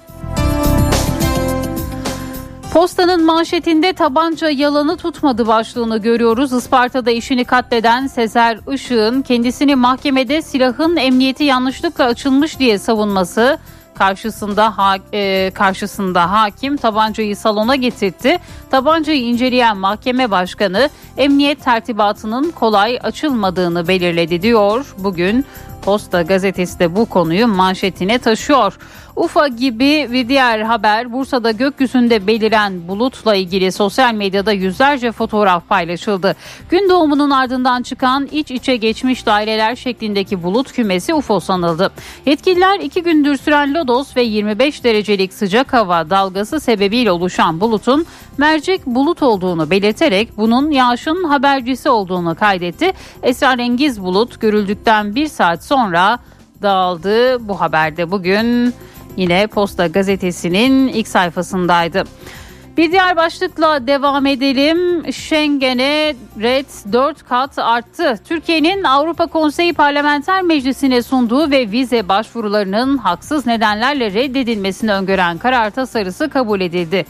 Postanın 2.73 3.25
manşetinde 3.25 3.93
tabanca 3.93 4.49
yalanı 4.49 4.97
tutmadı 4.97 5.47
başlığını 5.47 5.97
görüyoruz. 5.97 6.53
Isparta'da 6.53 7.11
işini 7.11 7.45
katleden 7.45 8.07
Sezer 8.07 8.59
Işık'ın 8.73 9.21
kendisini 9.21 9.75
mahkemede 9.75 10.41
silahın 10.41 10.97
emniyeti 10.97 11.43
yanlışlıkla 11.43 12.05
açılmış 12.05 12.59
diye 12.59 12.77
savunması 12.79 13.59
karşısında 13.99 14.77
ha, 14.77 14.95
e, 15.13 15.51
karşısında 15.53 16.31
hakim 16.31 16.77
tabancayı 16.77 17.35
salona 17.35 17.75
getirtti. 17.75 18.37
Tabancayı 18.71 19.21
inceleyen 19.21 19.77
mahkeme 19.77 20.31
başkanı 20.31 20.89
emniyet 21.17 21.63
tertibatının 21.63 22.51
kolay 22.51 22.99
açılmadığını 23.03 23.87
belirledi 23.87 24.41
diyor. 24.41 24.95
Bugün 24.97 25.45
Posta 25.81 26.21
gazetesi 26.21 26.79
de 26.79 26.95
bu 26.95 27.05
konuyu 27.05 27.47
manşetine 27.47 28.19
taşıyor. 28.19 28.77
Ufa 29.15 29.47
gibi 29.47 30.07
bir 30.11 30.29
diğer 30.29 30.59
haber 30.59 31.13
Bursa'da 31.13 31.51
gökyüzünde 31.51 32.27
beliren 32.27 32.87
bulutla 32.87 33.35
ilgili 33.35 33.71
sosyal 33.71 34.13
medyada 34.13 34.51
yüzlerce 34.51 35.11
fotoğraf 35.11 35.69
paylaşıldı. 35.69 36.35
Gün 36.69 36.89
doğumunun 36.89 37.29
ardından 37.29 37.83
çıkan 37.83 38.27
iç 38.31 38.51
içe 38.51 38.75
geçmiş 38.75 39.25
daireler 39.25 39.75
şeklindeki 39.75 40.43
bulut 40.43 40.71
kümesi 40.71 41.13
UFO 41.13 41.39
sanıldı. 41.39 41.91
Yetkililer 42.25 42.79
iki 42.79 43.03
gündür 43.03 43.37
süren 43.37 43.73
lodos 43.73 44.15
ve 44.15 44.21
25 44.21 44.83
derecelik 44.83 45.33
sıcak 45.33 45.73
hava 45.73 46.09
dalgası 46.09 46.59
sebebiyle 46.59 47.11
oluşan 47.11 47.61
bulutun 47.61 48.05
mercek 48.37 48.85
bulut 48.85 49.23
olduğunu 49.23 49.69
belirterek 49.69 50.37
bunun 50.37 50.71
yağışın 50.71 51.23
habercisi 51.23 51.89
olduğunu 51.89 52.35
kaydetti. 52.35 52.93
Esrarengiz 53.23 54.01
bulut 54.01 54.41
görüldükten 54.41 55.15
bir 55.15 55.27
saat 55.27 55.63
sonra 55.63 56.19
dağıldı. 56.61 57.47
Bu 57.47 57.61
haberde 57.61 58.11
bugün 58.11 58.73
yine 59.19 59.47
Posta 59.47 59.87
gazetesinin 59.87 60.87
ilk 60.87 61.07
sayfasındaydı. 61.07 62.03
Bir 62.77 62.91
diğer 62.91 63.15
başlıkla 63.15 63.87
devam 63.87 64.25
edelim. 64.25 65.03
Schengen'e 65.13 66.15
red 66.41 66.93
4 66.93 67.27
kat 67.27 67.59
arttı. 67.59 68.19
Türkiye'nin 68.27 68.83
Avrupa 68.83 69.27
Konseyi 69.27 69.73
Parlamenter 69.73 70.41
Meclisi'ne 70.41 71.01
sunduğu 71.03 71.51
ve 71.51 71.71
vize 71.71 72.09
başvurularının 72.09 72.97
haksız 72.97 73.45
nedenlerle 73.45 74.13
reddedilmesini 74.13 74.93
öngören 74.93 75.37
karar 75.37 75.69
tasarısı 75.69 76.29
kabul 76.29 76.61
edildi. 76.61 77.05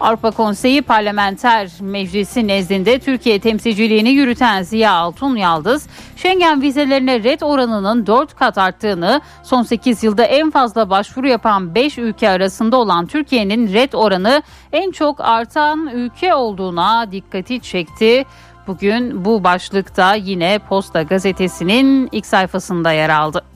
Avrupa 0.00 0.30
Konseyi 0.30 0.82
Parlamenter 0.82 1.70
Meclisi 1.80 2.46
nezdinde 2.46 2.98
Türkiye 2.98 3.38
temsilciliğini 3.40 4.10
yürüten 4.10 4.62
Ziya 4.62 4.92
Altun 4.92 5.36
Yaldız, 5.36 5.88
Schengen 6.16 6.62
vizelerine 6.62 7.24
red 7.24 7.40
oranının 7.40 8.06
4 8.06 8.36
kat 8.36 8.58
arttığını, 8.58 9.20
son 9.42 9.62
8 9.62 10.04
yılda 10.04 10.24
en 10.24 10.50
fazla 10.50 10.90
başvuru 10.90 11.28
yapan 11.28 11.74
5 11.74 11.98
ülke 11.98 12.30
arasında 12.30 12.76
olan 12.76 13.06
Türkiye'nin 13.06 13.72
red 13.72 13.92
oranı 13.92 14.42
en 14.72 14.90
çok 14.90 15.20
artan 15.20 15.86
ülke 15.86 16.34
olduğuna 16.34 17.12
dikkati 17.12 17.60
çekti. 17.60 18.24
Bugün 18.66 19.24
bu 19.24 19.44
başlıkta 19.44 20.14
yine 20.14 20.58
Posta 20.68 21.02
gazetesinin 21.02 22.08
ilk 22.12 22.26
sayfasında 22.26 22.92
yer 22.92 23.08
aldı. 23.08 23.49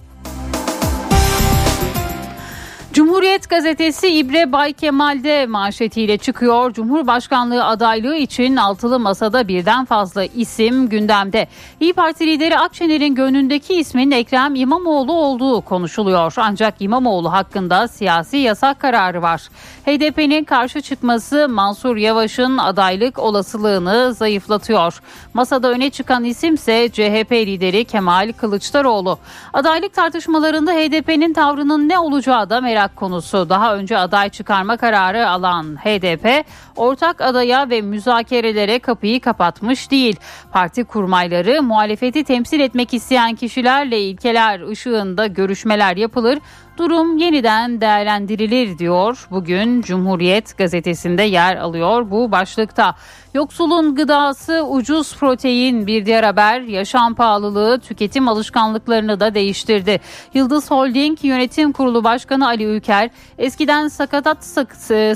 Cumhuriyet 2.94 3.50
gazetesi 3.50 4.08
İbre 4.08 4.52
Bay 4.52 4.72
Kemal'de 4.72 5.46
manşetiyle 5.46 6.18
çıkıyor. 6.18 6.72
Cumhurbaşkanlığı 6.72 7.64
adaylığı 7.64 8.16
için 8.16 8.56
altılı 8.56 9.00
masada 9.00 9.48
birden 9.48 9.84
fazla 9.84 10.24
isim 10.24 10.88
gündemde. 10.88 11.48
İyi 11.80 11.92
Parti 11.92 12.26
lideri 12.26 12.58
Akşener'in 12.58 13.14
gönlündeki 13.14 13.74
ismin 13.74 14.10
Ekrem 14.10 14.54
İmamoğlu 14.54 15.12
olduğu 15.12 15.60
konuşuluyor. 15.60 16.34
Ancak 16.36 16.74
İmamoğlu 16.80 17.32
hakkında 17.32 17.88
siyasi 17.88 18.36
yasak 18.36 18.80
kararı 18.80 19.22
var. 19.22 19.48
HDP'nin 19.86 20.44
karşı 20.44 20.80
çıkması 20.80 21.48
Mansur 21.48 21.96
Yavaş'ın 21.96 22.58
adaylık 22.58 23.18
olasılığını 23.18 24.14
zayıflatıyor. 24.14 25.00
Masada 25.34 25.70
öne 25.70 25.90
çıkan 25.90 26.24
isimse 26.24 26.88
CHP 26.88 27.32
lideri 27.32 27.84
Kemal 27.84 28.32
Kılıçdaroğlu. 28.32 29.18
Adaylık 29.52 29.94
tartışmalarında 29.94 30.72
HDP'nin 30.72 31.32
tavrının 31.32 31.88
ne 31.88 31.98
olacağı 31.98 32.50
da 32.50 32.60
merak 32.60 32.83
merak 32.84 32.96
konusu. 32.96 33.48
Daha 33.48 33.76
önce 33.76 33.98
aday 33.98 34.30
çıkarma 34.30 34.76
kararı 34.76 35.28
alan 35.28 35.76
HDP 35.76 36.44
ortak 36.76 37.20
adaya 37.20 37.70
ve 37.70 37.80
müzakerelere 37.80 38.78
kapıyı 38.78 39.20
kapatmış 39.20 39.90
değil. 39.90 40.16
Parti 40.52 40.84
kurmayları 40.84 41.62
muhalefeti 41.62 42.24
temsil 42.24 42.60
etmek 42.60 42.94
isteyen 42.94 43.34
kişilerle 43.34 44.00
ilkeler 44.00 44.68
ışığında 44.68 45.26
görüşmeler 45.26 45.96
yapılır 45.96 46.38
Durum 46.78 47.16
yeniden 47.16 47.80
değerlendirilir 47.80 48.78
diyor. 48.78 49.26
Bugün 49.30 49.82
Cumhuriyet 49.82 50.58
gazetesinde 50.58 51.22
yer 51.22 51.56
alıyor 51.56 52.10
bu 52.10 52.32
başlıkta. 52.32 52.94
Yoksulun 53.34 53.94
gıdası 53.94 54.66
ucuz 54.66 55.16
protein 55.16 55.86
bir 55.86 56.06
diğer 56.06 56.24
haber 56.24 56.60
yaşam 56.60 57.14
pahalılığı 57.14 57.80
tüketim 57.80 58.28
alışkanlıklarını 58.28 59.20
da 59.20 59.34
değiştirdi. 59.34 60.00
Yıldız 60.34 60.70
Holding 60.70 61.18
Yönetim 61.24 61.72
Kurulu 61.72 62.04
Başkanı 62.04 62.46
Ali 62.46 62.64
Ülker 62.64 63.10
eskiden 63.38 63.88
sakatat 63.88 64.44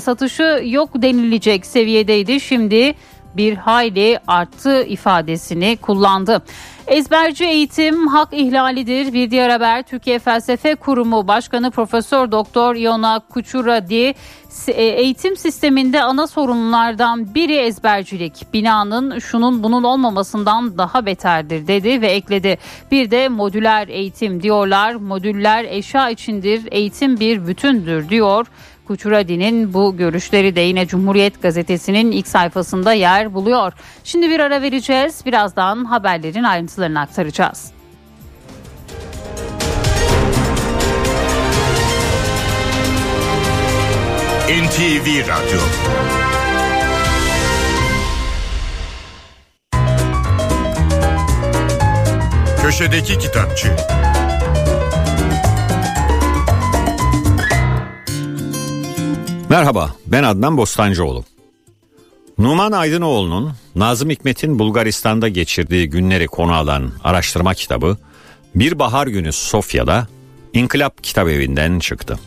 satışı 0.01 0.61
yok 0.65 0.89
denilecek 0.95 1.65
seviyedeydi. 1.65 2.39
Şimdi 2.39 2.93
bir 3.37 3.57
hayli 3.57 4.19
arttı 4.27 4.83
ifadesini 4.83 5.77
kullandı. 5.77 6.41
Ezberci 6.87 7.45
eğitim 7.45 8.07
hak 8.07 8.33
ihlalidir. 8.33 9.13
Bir 9.13 9.31
diğer 9.31 9.49
haber 9.49 9.83
Türkiye 9.83 10.19
Felsefe 10.19 10.75
Kurumu 10.75 11.27
Başkanı 11.27 11.71
Profesör 11.71 12.31
Doktor 12.31 12.75
Iona 12.75 13.19
Kuchuradi 13.19 14.13
e, 14.67 14.83
eğitim 14.83 15.37
sisteminde 15.37 16.03
ana 16.03 16.27
sorunlardan 16.27 17.35
biri 17.35 17.55
ezbercilik. 17.55 18.53
Binanın 18.53 19.19
şunun 19.19 19.63
bunun 19.63 19.83
olmamasından 19.83 20.77
daha 20.77 21.05
beterdir 21.05 21.67
dedi 21.67 22.01
ve 22.01 22.07
ekledi. 22.07 22.57
Bir 22.91 23.11
de 23.11 23.29
modüler 23.29 23.87
eğitim 23.87 24.43
diyorlar. 24.43 24.93
Modüller 24.95 25.65
eşya 25.69 26.09
içindir. 26.09 26.61
Eğitim 26.71 27.19
bir 27.19 27.47
bütündür 27.47 28.09
diyor. 28.09 28.47
Kuçuradi'nin 28.89 29.73
bu 29.73 29.97
görüşleri 29.97 30.55
de 30.55 30.61
yine 30.61 30.87
Cumhuriyet 30.87 31.41
Gazetesi'nin 31.41 32.11
ilk 32.11 32.27
sayfasında 32.27 32.93
yer 32.93 33.33
buluyor. 33.33 33.73
Şimdi 34.03 34.29
bir 34.29 34.39
ara 34.39 34.61
vereceğiz. 34.61 35.25
Birazdan 35.25 35.85
haberlerin 35.85 36.43
ayrıntılarını 36.43 36.99
aktaracağız. 36.99 37.71
NTV 44.49 45.27
Radyo 45.27 45.59
Köşedeki 52.61 53.19
Kitapçı 53.19 53.75
Merhaba, 59.49 59.95
ben 60.05 60.23
Adnan 60.23 60.57
Bostancıoğlu. 60.57 61.25
Numan 62.37 62.71
Aydınoğlu'nun 62.71 63.53
Nazım 63.75 64.09
Hikmet'in 64.09 64.59
Bulgaristan'da 64.59 65.27
geçirdiği 65.27 65.89
günleri 65.89 66.27
konu 66.27 66.53
alan 66.53 66.91
araştırma 67.03 67.53
kitabı 67.53 67.97
Bir 68.55 68.79
Bahar 68.79 69.07
Günü 69.07 69.31
Sofya'da 69.31 70.07
İnkılap 70.53 71.03
Kitabevi'nden 71.03 71.79
çıktı. 71.79 72.19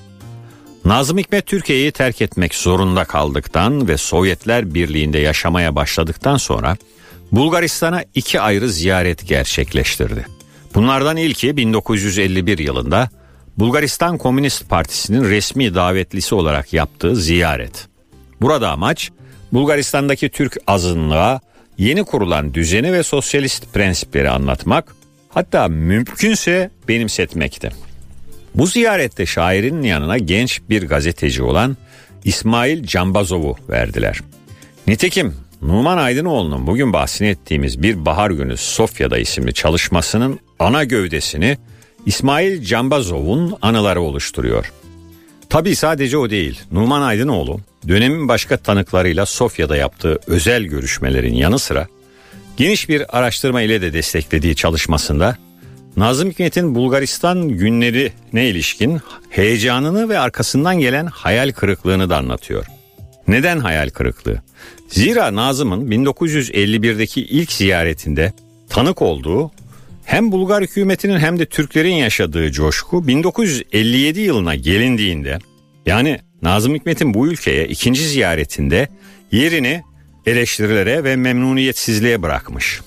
Nazım 0.85 1.19
Hikmet 1.19 1.47
Türkiye'yi 1.47 1.93
terk 1.93 2.23
etmek 2.23 2.55
zorunda 2.55 3.05
kaldıktan 3.05 3.89
ve 3.89 3.97
Sovyetler 3.97 4.75
Birliği'nde 4.75 5.19
yaşamaya 5.19 5.77
başladıktan 5.77 6.37
sonra 6.37 6.77
Bulgaristan'a 7.33 8.05
iki 8.15 8.41
ayrı 8.41 8.69
ziyaret 8.69 9.29
gerçekleştirdi. 9.29 10.27
Bunlardan 10.75 11.17
ilki 11.17 11.57
1951 11.57 12.59
yılında 12.59 13.11
Bulgaristan 13.59 14.19
Komünist 14.19 14.69
Partisi'nin 14.69 15.25
resmi 15.25 15.75
davetlisi 15.75 16.35
olarak 16.35 16.73
yaptığı 16.73 17.17
ziyaret. 17.17 17.89
Burada 18.41 18.71
amaç 18.71 19.11
Bulgaristan'daki 19.53 20.29
Türk 20.29 20.57
azınlığa 20.67 21.41
yeni 21.79 22.05
kurulan 22.05 22.55
düzeni 22.55 22.93
ve 22.93 23.03
sosyalist 23.03 23.75
prensipleri 23.75 24.31
anlatmak, 24.31 24.95
hatta 25.29 25.69
mümkünse 25.69 26.71
benimsetmekti. 26.89 27.71
Bu 28.55 28.67
ziyarette 28.67 29.27
şairin 29.27 29.83
yanına 29.83 30.19
genç 30.19 30.61
bir 30.71 30.89
gazeteci 30.89 31.43
olan 31.43 31.77
İsmail 32.25 32.85
Cambazov'u 32.87 33.57
verdiler. 33.69 34.21
Nitekim 34.87 35.35
Numan 35.63 35.99
Aydınoğlu'nun 35.99 36.67
bugün 36.67 36.93
bahsini 36.93 37.29
ettiğimiz 37.29 37.83
Bir 37.83 38.07
Bahar 38.07 38.31
Günü 38.31 38.57
Sofya'da 38.57 39.19
isimli 39.19 39.55
çalışmasının 39.55 40.41
ana 40.59 40.85
gövdesini 40.85 41.59
İsmail 42.07 42.63
Cambazov'un 42.63 43.57
anıları 43.63 44.01
oluşturuyor. 44.01 44.73
Tabii 45.49 45.77
sadece 45.77 46.19
o 46.19 46.31
değil. 46.31 46.61
Numan 46.73 47.03
Aydınoğlu 47.03 47.61
dönemin 47.89 48.29
başka 48.29 48.57
tanıklarıyla 48.57 49.27
Sofya'da 49.27 49.77
yaptığı 49.77 50.19
özel 50.27 50.63
görüşmelerin 50.63 51.35
yanı 51.35 51.59
sıra 51.59 51.87
geniş 52.57 52.89
bir 52.89 53.19
araştırma 53.19 53.63
ile 53.63 53.83
de 53.83 53.93
desteklediği 53.93 54.57
çalışmasında 54.57 55.37
Nazım 55.97 56.31
Hikmet'in 56.31 56.75
Bulgaristan 56.75 57.49
günlerine 57.49 58.49
ilişkin 58.49 59.01
heyecanını 59.31 60.09
ve 60.09 60.19
arkasından 60.19 60.79
gelen 60.79 61.07
hayal 61.07 61.53
kırıklığını 61.53 62.11
da 62.11 62.17
anlatıyor. 62.17 62.67
Neden 63.29 63.59
hayal 63.59 63.91
kırıklığı? 63.91 64.43
Zira 64.89 65.35
Nazım'ın 65.35 65.91
1951'deki 65.91 67.23
ilk 67.23 67.53
ziyaretinde 67.53 68.33
tanık 68.69 69.03
olduğu 69.03 69.51
hem 70.05 70.33
Bulgar 70.33 70.63
hükümetinin 70.63 71.19
hem 71.19 71.39
de 71.39 71.47
Türklerin 71.47 71.95
yaşadığı 71.95 72.53
coşku 72.53 73.07
1957 73.07 74.21
yılına 74.21 74.55
gelindiğinde 74.55 75.39
yani 75.87 76.21
Nazım 76.43 76.75
Hikmet'in 76.75 77.15
bu 77.15 77.29
ülkeye 77.29 77.67
ikinci 77.67 78.09
ziyaretinde 78.09 78.89
yerini 79.33 79.83
eleştirilere 80.27 81.05
ve 81.05 81.17
memnuniyetsizliğe 81.17 82.23
bırakmış. 82.23 82.81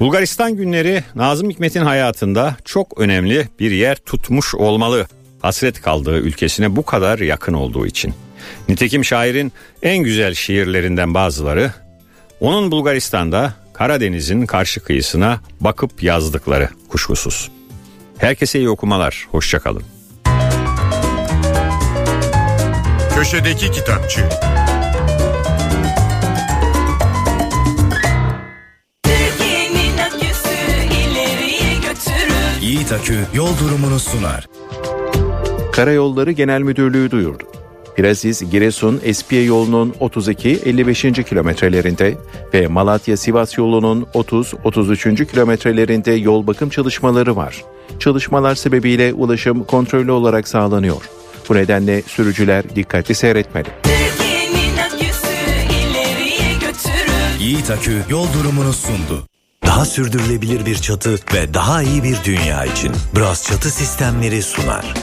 Bulgaristan 0.00 0.56
günleri 0.56 1.04
Nazım 1.14 1.50
Hikmet'in 1.50 1.82
hayatında 1.82 2.56
çok 2.64 3.00
önemli 3.00 3.48
bir 3.60 3.70
yer 3.70 3.96
tutmuş 3.96 4.54
olmalı. 4.54 5.06
Hasret 5.42 5.82
kaldığı 5.82 6.18
ülkesine 6.18 6.76
bu 6.76 6.84
kadar 6.84 7.18
yakın 7.18 7.52
olduğu 7.52 7.86
için. 7.86 8.14
Nitekim 8.68 9.04
şairin 9.04 9.52
en 9.82 9.98
güzel 9.98 10.34
şiirlerinden 10.34 11.14
bazıları 11.14 11.72
onun 12.40 12.70
Bulgaristan'da 12.70 13.54
Karadeniz'in 13.74 14.46
karşı 14.46 14.80
kıyısına 14.80 15.40
bakıp 15.60 16.02
yazdıkları 16.02 16.68
kuşkusuz. 16.88 17.50
Herkese 18.18 18.58
iyi 18.58 18.68
okumalar, 18.68 19.28
hoşçakalın. 19.30 19.82
Köşedeki 23.14 23.70
Kitapçı 23.70 24.28
Yiğit 32.60 32.92
Akü 32.92 33.18
yol 33.34 33.58
durumunu 33.58 33.98
sunar. 33.98 34.46
Karayolları 35.72 36.32
Genel 36.32 36.60
Müdürlüğü 36.60 37.10
duyurdu. 37.10 37.53
Piraziz 37.96 38.50
Giresun 38.50 39.00
Espiye 39.04 39.44
yolunun 39.44 39.94
32-55. 40.00 41.24
kilometrelerinde 41.24 42.14
ve 42.54 42.66
Malatya-Sivas 42.66 43.58
yolunun 43.58 44.06
30-33. 44.14 45.26
kilometrelerinde 45.26 46.12
yol 46.12 46.46
bakım 46.46 46.68
çalışmaları 46.68 47.36
var. 47.36 47.64
Çalışmalar 47.98 48.54
sebebiyle 48.54 49.12
ulaşım 49.12 49.64
kontrollü 49.64 50.10
olarak 50.10 50.48
sağlanıyor. 50.48 51.08
Bu 51.48 51.54
nedenle 51.54 52.02
sürücüler 52.02 52.76
dikkatli 52.76 53.14
seyretmeli. 53.14 53.68
Yiğit 57.40 57.70
Akü 57.70 58.02
yol 58.10 58.26
durumunu 58.32 58.72
sundu. 58.72 59.28
Daha 59.66 59.84
sürdürülebilir 59.84 60.66
bir 60.66 60.74
çatı 60.74 61.14
ve 61.34 61.54
daha 61.54 61.82
iyi 61.82 62.02
bir 62.02 62.16
dünya 62.24 62.64
için 62.64 62.92
Bras 63.16 63.48
Çatı 63.48 63.70
Sistemleri 63.70 64.42
sunar. 64.42 64.94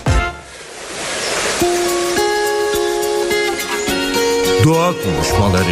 Doğa 4.65 4.93
konuşmaları 5.04 5.65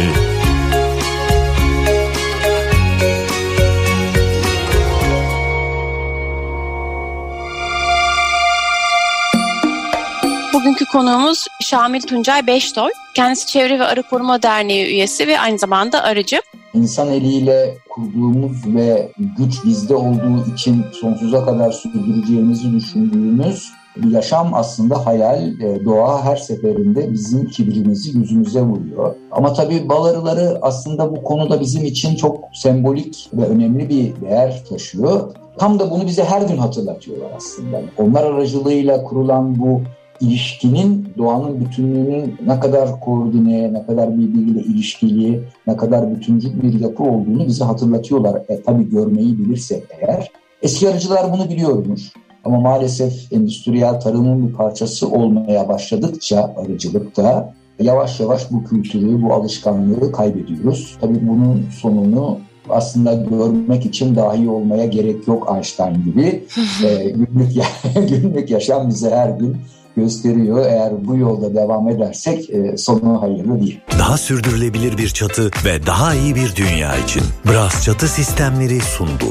Bugünkü 10.54 10.84
konuğumuz 10.84 11.46
Şamil 11.60 12.00
Tuncay 12.00 12.46
Beştoy. 12.46 12.90
Kendisi 13.14 13.46
Çevre 13.46 13.78
ve 13.78 13.84
Arı 13.84 14.02
Koruma 14.02 14.42
Derneği 14.42 14.86
üyesi 14.86 15.26
ve 15.26 15.40
aynı 15.40 15.58
zamanda 15.58 16.02
arıcı. 16.02 16.42
İnsan 16.74 17.08
eliyle 17.08 17.78
kurduğumuz 17.88 18.66
ve 18.66 19.12
güç 19.18 19.64
bizde 19.64 19.94
olduğu 19.94 20.54
için 20.54 20.84
sonsuza 21.00 21.44
kadar 21.44 21.72
sürdüreceğimizi 21.72 22.72
düşündüğümüz 22.72 23.79
bir 23.96 24.10
yaşam 24.10 24.54
aslında 24.54 25.06
hayal, 25.06 25.60
e, 25.60 25.84
doğa 25.84 26.24
her 26.24 26.36
seferinde 26.36 27.12
bizim 27.12 27.48
kibrimizi 27.48 28.18
yüzümüze 28.18 28.62
vuruyor. 28.62 29.14
Ama 29.30 29.52
tabii 29.52 29.88
bal 29.88 30.04
arıları 30.04 30.58
aslında 30.62 31.16
bu 31.16 31.22
konuda 31.22 31.60
bizim 31.60 31.84
için 31.84 32.16
çok 32.16 32.38
sembolik 32.52 33.30
ve 33.32 33.46
önemli 33.46 33.88
bir 33.88 34.20
değer 34.20 34.64
taşıyor. 34.68 35.34
Tam 35.58 35.78
da 35.78 35.90
bunu 35.90 36.06
bize 36.06 36.24
her 36.24 36.42
gün 36.42 36.56
hatırlatıyorlar 36.56 37.30
aslında. 37.36 37.80
Onlar 37.98 38.24
aracılığıyla 38.24 39.04
kurulan 39.04 39.58
bu 39.58 39.80
ilişkinin 40.20 41.08
doğanın 41.18 41.60
bütünlüğünün 41.60 42.36
ne 42.46 42.60
kadar 42.60 43.00
koordine, 43.00 43.72
ne 43.72 43.86
kadar 43.86 44.18
birbiriyle 44.18 44.60
ilişkili, 44.60 45.42
ne 45.66 45.76
kadar 45.76 46.14
bütüncül 46.14 46.62
bir 46.62 46.80
yapı 46.80 47.02
olduğunu 47.02 47.46
bize 47.46 47.64
hatırlatıyorlar. 47.64 48.42
E, 48.48 48.62
tabii 48.62 48.90
görmeyi 48.90 49.38
bilirsek 49.38 49.82
eğer. 50.00 50.30
Eski 50.62 50.88
arıcılar 50.88 51.32
bunu 51.32 51.48
biliyormuş. 51.48 52.12
Ama 52.44 52.60
maalesef 52.60 53.32
endüstriyel 53.32 54.00
tarımın 54.00 54.48
bir 54.48 54.52
parçası 54.52 55.08
olmaya 55.08 55.68
başladıkça 55.68 56.54
arıcılıkta 56.56 57.54
yavaş 57.80 58.20
yavaş 58.20 58.50
bu 58.50 58.64
kültürü, 58.64 59.22
bu 59.22 59.34
alışkanlığı 59.34 60.12
kaybediyoruz. 60.12 60.96
Tabii 61.00 61.28
bunun 61.28 61.66
sonunu 61.80 62.38
aslında 62.68 63.14
görmek 63.14 63.86
için 63.86 64.16
dahi 64.16 64.48
olmaya 64.48 64.86
gerek 64.86 65.28
yok 65.28 65.52
Einstein 65.54 66.04
gibi. 66.04 66.44
e, 66.84 67.10
günlük, 67.10 67.52
günlük 68.08 68.50
yaşam 68.50 68.88
bize 68.88 69.10
her 69.10 69.28
gün 69.28 69.56
gösteriyor. 69.96 70.66
Eğer 70.66 71.06
bu 71.06 71.16
yolda 71.16 71.54
devam 71.54 71.88
edersek 71.88 72.50
e, 72.50 72.76
sonu 72.76 73.22
hayırlı 73.22 73.60
değil. 73.60 73.80
Daha 73.98 74.16
sürdürülebilir 74.16 74.98
bir 74.98 75.08
çatı 75.08 75.50
ve 75.64 75.86
daha 75.86 76.14
iyi 76.14 76.34
bir 76.34 76.56
dünya 76.56 76.96
için 76.96 77.22
Bras 77.48 77.84
Çatı 77.84 78.08
Sistemleri 78.08 78.80
sundu. 78.80 79.26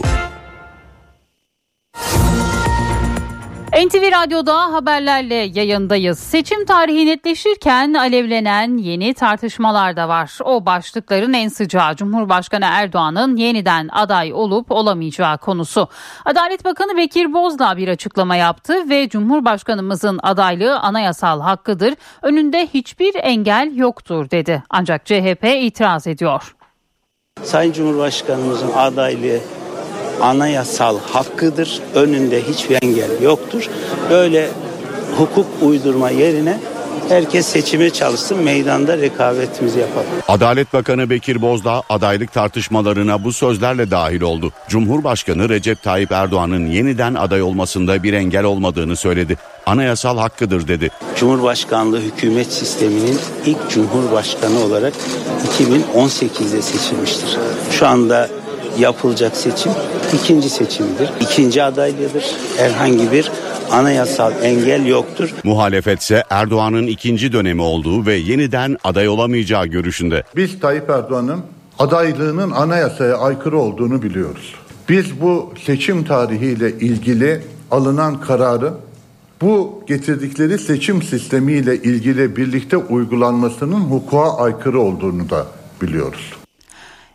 NTV 3.89 4.11
Radyo'da 4.11 4.73
haberlerle 4.73 5.35
yayındayız. 5.35 6.19
Seçim 6.19 6.65
tarihi 6.65 7.05
netleşirken 7.05 7.93
alevlenen 7.93 8.77
yeni 8.77 9.13
tartışmalar 9.13 9.95
da 9.95 10.09
var. 10.09 10.37
O 10.43 10.65
başlıkların 10.65 11.33
en 11.33 11.47
sıcağı 11.47 11.95
Cumhurbaşkanı 11.95 12.65
Erdoğan'ın 12.65 13.35
yeniden 13.35 13.89
aday 13.91 14.33
olup 14.33 14.71
olamayacağı 14.71 15.37
konusu. 15.37 15.87
Adalet 16.25 16.65
Bakanı 16.65 16.97
Bekir 16.97 17.33
Bozdağ 17.33 17.77
bir 17.77 17.87
açıklama 17.87 18.35
yaptı 18.35 18.89
ve 18.89 19.09
Cumhurbaşkanımızın 19.09 20.19
adaylığı 20.23 20.79
anayasal 20.79 21.41
hakkıdır. 21.41 21.93
Önünde 22.21 22.67
hiçbir 22.67 23.15
engel 23.15 23.71
yoktur 23.75 24.31
dedi. 24.31 24.63
Ancak 24.69 25.05
CHP 25.05 25.43
itiraz 25.43 26.07
ediyor. 26.07 26.55
Sayın 27.43 27.71
Cumhurbaşkanımızın 27.71 28.71
adaylığı 28.71 29.39
anayasal 30.21 30.97
hakkıdır. 31.13 31.81
Önünde 31.95 32.41
hiçbir 32.41 32.83
engel 32.83 33.21
yoktur. 33.21 33.69
Böyle 34.09 34.49
hukuk 35.17 35.47
uydurma 35.61 36.09
yerine 36.09 36.57
herkes 37.09 37.45
seçime 37.45 37.89
çalışsın, 37.89 38.37
meydanda 38.37 38.97
rekabetimizi 38.97 39.79
yapalım. 39.79 40.07
Adalet 40.27 40.73
Bakanı 40.73 41.09
Bekir 41.09 41.41
Bozdağ 41.41 41.83
adaylık 41.89 42.33
tartışmalarına 42.33 43.23
bu 43.23 43.33
sözlerle 43.33 43.91
dahil 43.91 44.21
oldu. 44.21 44.51
Cumhurbaşkanı 44.67 45.49
Recep 45.49 45.83
Tayyip 45.83 46.11
Erdoğan'ın 46.11 46.67
yeniden 46.67 47.13
aday 47.13 47.41
olmasında 47.41 48.03
bir 48.03 48.13
engel 48.13 48.43
olmadığını 48.43 48.95
söyledi. 48.95 49.37
Anayasal 49.65 50.17
hakkıdır 50.17 50.67
dedi. 50.67 50.89
Cumhurbaşkanlığı 51.15 51.99
hükümet 51.99 52.53
sisteminin 52.53 53.19
ilk 53.45 53.69
cumhurbaşkanı 53.69 54.59
olarak 54.59 54.93
2018'de 55.59 56.61
seçilmiştir. 56.61 57.37
Şu 57.71 57.87
anda 57.87 58.29
yapılacak 58.79 59.35
seçim 59.35 59.71
ikinci 60.13 60.49
seçimdir. 60.49 61.09
İkinci 61.21 61.63
adaylığıdır. 61.63 62.25
Herhangi 62.57 63.11
bir 63.11 63.31
anayasal 63.71 64.33
engel 64.43 64.85
yoktur. 64.85 65.33
Muhalefetse 65.43 66.23
Erdoğan'ın 66.29 66.87
ikinci 66.87 67.33
dönemi 67.33 67.61
olduğu 67.61 68.05
ve 68.05 68.13
yeniden 68.13 68.77
aday 68.83 69.09
olamayacağı 69.09 69.65
görüşünde. 69.65 70.23
Biz 70.35 70.59
Tayyip 70.59 70.89
Erdoğan'ın 70.89 71.39
adaylığının 71.79 72.51
anayasaya 72.51 73.17
aykırı 73.17 73.57
olduğunu 73.57 74.01
biliyoruz. 74.01 74.55
Biz 74.89 75.21
bu 75.21 75.53
seçim 75.65 76.03
tarihiyle 76.03 76.71
ilgili 76.71 77.41
alınan 77.71 78.21
kararı 78.21 78.73
bu 79.41 79.83
getirdikleri 79.87 80.59
seçim 80.59 81.03
sistemiyle 81.03 81.75
ilgili 81.75 82.35
birlikte 82.35 82.77
uygulanmasının 82.77 83.79
hukuka 83.79 84.37
aykırı 84.37 84.79
olduğunu 84.79 85.29
da 85.29 85.45
biliyoruz. 85.81 86.38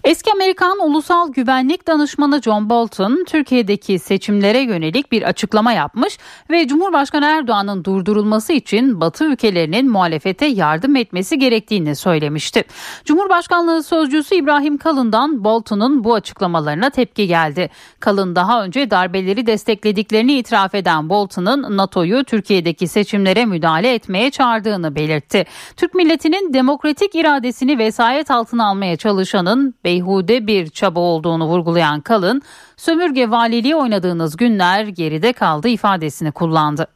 Eski 0.04 0.32
Amerikan 0.32 0.78
Ulusal 0.78 1.32
Güvenlik 1.32 1.86
Danışmanı 1.86 2.42
John 2.42 2.70
Bolton 2.70 3.24
Türkiye'deki 3.26 3.98
seçimlere 3.98 4.60
yönelik 4.60 5.12
bir 5.12 5.22
açıklama 5.22 5.72
yapmış 5.72 6.18
ve 6.50 6.68
Cumhurbaşkanı 6.68 7.26
Erdoğan'ın 7.26 7.84
durdurulması 7.84 8.52
için 8.52 9.00
Batı 9.00 9.24
ülkelerinin 9.24 9.90
muhalefete 9.90 10.46
yardım 10.46 10.96
etmesi 10.96 11.38
gerektiğini 11.38 11.96
söylemişti. 11.96 12.64
Cumhurbaşkanlığı 13.04 13.82
sözcüsü 13.82 14.34
İbrahim 14.34 14.78
Kalın'dan 14.78 15.44
Bolton'un 15.44 16.04
bu 16.04 16.14
açıklamalarına 16.14 16.90
tepki 16.90 17.26
geldi. 17.26 17.70
Kalın 18.00 18.36
daha 18.36 18.64
önce 18.64 18.90
darbeleri 18.90 19.46
desteklediklerini 19.46 20.32
itiraf 20.32 20.74
eden 20.74 21.08
Bolton'un 21.08 21.76
NATO'yu 21.76 22.24
Türkiye'deki 22.24 22.88
seçimlere 22.88 23.46
müdahale 23.46 23.94
etmeye 23.94 24.30
çağırdığını 24.30 24.94
belirtti. 24.94 25.44
Türk 25.76 25.94
milletinin 25.94 26.54
demokratik 26.54 27.14
iradesini 27.14 27.78
vesayet 27.78 28.30
altına 28.30 28.66
almaya 28.66 28.96
çalışanın 28.96 29.74
beyhude 29.94 30.46
bir 30.46 30.68
çaba 30.68 31.00
olduğunu 31.00 31.44
vurgulayan 31.44 32.00
Kalın, 32.00 32.42
sömürge 32.76 33.30
valiliği 33.30 33.76
oynadığınız 33.76 34.36
günler 34.36 34.84
geride 34.84 35.32
kaldı 35.32 35.68
ifadesini 35.68 36.32
kullandı. 36.32 36.86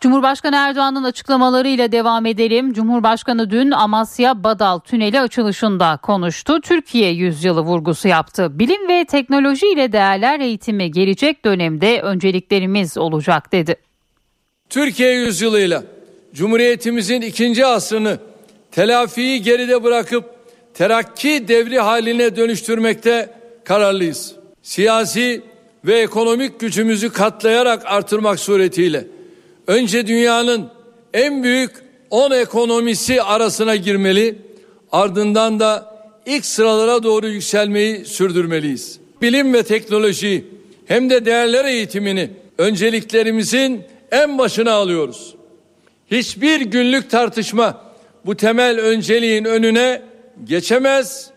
Cumhurbaşkanı 0.00 0.56
Erdoğan'ın 0.56 1.04
açıklamalarıyla 1.04 1.92
devam 1.92 2.26
edelim. 2.26 2.72
Cumhurbaşkanı 2.72 3.50
dün 3.50 3.70
Amasya 3.70 4.44
Badal 4.44 4.78
Tüneli 4.78 5.20
açılışında 5.20 5.96
konuştu. 5.96 6.60
Türkiye 6.60 7.10
yüzyılı 7.10 7.60
vurgusu 7.60 8.08
yaptı. 8.08 8.58
Bilim 8.58 8.88
ve 8.88 9.04
teknoloji 9.04 9.66
ile 9.66 9.92
değerler 9.92 10.40
eğitimi 10.40 10.90
gelecek 10.90 11.44
dönemde 11.44 12.00
önceliklerimiz 12.00 12.98
olacak 12.98 13.52
dedi. 13.52 13.76
Türkiye 14.70 15.12
yüzyılıyla 15.12 15.82
Cumhuriyetimizin 16.34 17.20
ikinci 17.20 17.66
asrını 17.66 18.18
telafiyi 18.72 19.42
geride 19.42 19.84
bırakıp 19.84 20.39
terakki 20.74 21.48
devri 21.48 21.78
haline 21.78 22.36
dönüştürmekte 22.36 23.30
kararlıyız. 23.64 24.34
Siyasi 24.62 25.42
ve 25.84 25.98
ekonomik 25.98 26.60
gücümüzü 26.60 27.12
katlayarak 27.12 27.82
artırmak 27.86 28.40
suretiyle 28.40 29.06
önce 29.66 30.06
dünyanın 30.06 30.68
en 31.14 31.42
büyük 31.42 31.70
10 32.10 32.30
ekonomisi 32.30 33.22
arasına 33.22 33.76
girmeli, 33.76 34.38
ardından 34.92 35.60
da 35.60 35.96
ilk 36.26 36.46
sıralara 36.46 37.02
doğru 37.02 37.28
yükselmeyi 37.28 38.04
sürdürmeliyiz. 38.04 39.00
Bilim 39.22 39.54
ve 39.54 39.62
teknoloji 39.62 40.44
hem 40.86 41.10
de 41.10 41.24
değerler 41.24 41.64
eğitimini 41.64 42.30
önceliklerimizin 42.58 43.82
en 44.12 44.38
başına 44.38 44.72
alıyoruz. 44.72 45.34
Hiçbir 46.10 46.60
günlük 46.60 47.10
tartışma 47.10 47.80
bu 48.26 48.36
temel 48.36 48.80
önceliğin 48.80 49.44
önüne 49.44 50.02
geçemez, 50.44 51.30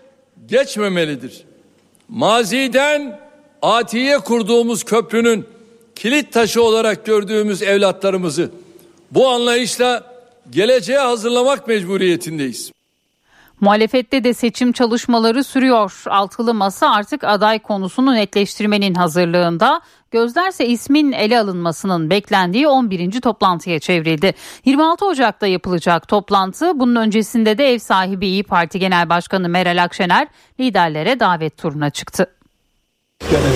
geçmemelidir. 0.47 1.43
Maziden 2.09 3.19
atiye 3.61 4.19
kurduğumuz 4.19 4.83
köprünün 4.83 5.45
kilit 5.95 6.33
taşı 6.33 6.63
olarak 6.63 7.05
gördüğümüz 7.05 7.61
evlatlarımızı 7.61 8.51
bu 9.11 9.29
anlayışla 9.29 10.13
geleceğe 10.49 10.99
hazırlamak 10.99 11.67
mecburiyetindeyiz. 11.67 12.71
Muhalefette 13.61 14.23
de 14.23 14.33
seçim 14.33 14.71
çalışmaları 14.71 15.43
sürüyor. 15.43 16.03
Altılı 16.05 16.53
masa 16.53 16.91
artık 16.91 17.23
aday 17.23 17.59
konusunu 17.59 18.13
netleştirmenin 18.13 18.93
hazırlığında. 18.93 19.81
Gözlerse 20.13 20.67
ismin 20.67 21.11
ele 21.11 21.39
alınmasının 21.39 22.09
beklendiği 22.09 22.67
11. 22.67 23.21
toplantıya 23.21 23.79
çevrildi. 23.79 24.33
26 24.65 25.05
Ocak'ta 25.05 25.47
yapılacak 25.47 26.07
toplantı 26.07 26.79
bunun 26.79 26.95
öncesinde 26.95 27.57
de 27.57 27.73
ev 27.73 27.79
sahibi 27.79 28.27
İyi 28.27 28.43
Parti 28.43 28.79
Genel 28.79 29.09
Başkanı 29.09 29.49
Meral 29.49 29.83
Akşener 29.83 30.27
liderlere 30.59 31.19
davet 31.19 31.57
turuna 31.57 31.89
çıktı. 31.89 32.27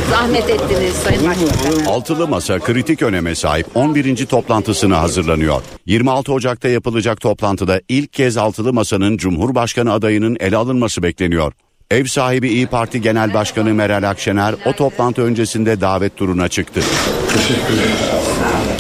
Zahmet 0.10 0.50
ettiniz 0.50 0.94
Sayın 0.94 1.28
Başbakan. 1.28 1.86
Altılı 1.86 2.28
Masa 2.28 2.60
kritik 2.60 3.02
öneme 3.02 3.36
sahip 3.36 3.68
11. 3.76 4.26
toplantısına 4.26 5.02
hazırlanıyor. 5.02 5.62
26 5.86 6.34
Ocak'ta 6.34 6.70
yapılacak 6.70 7.22
toplantıda 7.22 7.82
ilk 7.90 8.14
kez 8.14 8.38
Altılı 8.38 8.74
Masa'nın 8.74 9.18
Cumhurbaşkanı 9.18 9.94
adayının 9.94 10.38
ele 10.40 10.58
alınması 10.58 11.04
bekleniyor. 11.04 11.54
Ev 11.92 12.06
sahibi 12.06 12.50
İyi 12.50 12.68
Parti 12.68 13.02
Genel 13.02 13.34
Başkanı 13.34 13.74
Meral 13.74 14.10
Akşener 14.10 14.56
o 14.66 14.74
toplantı 14.74 15.22
öncesinde 15.22 15.82
davet 15.82 16.18
turuna 16.18 16.48
çıktı. 16.48 16.82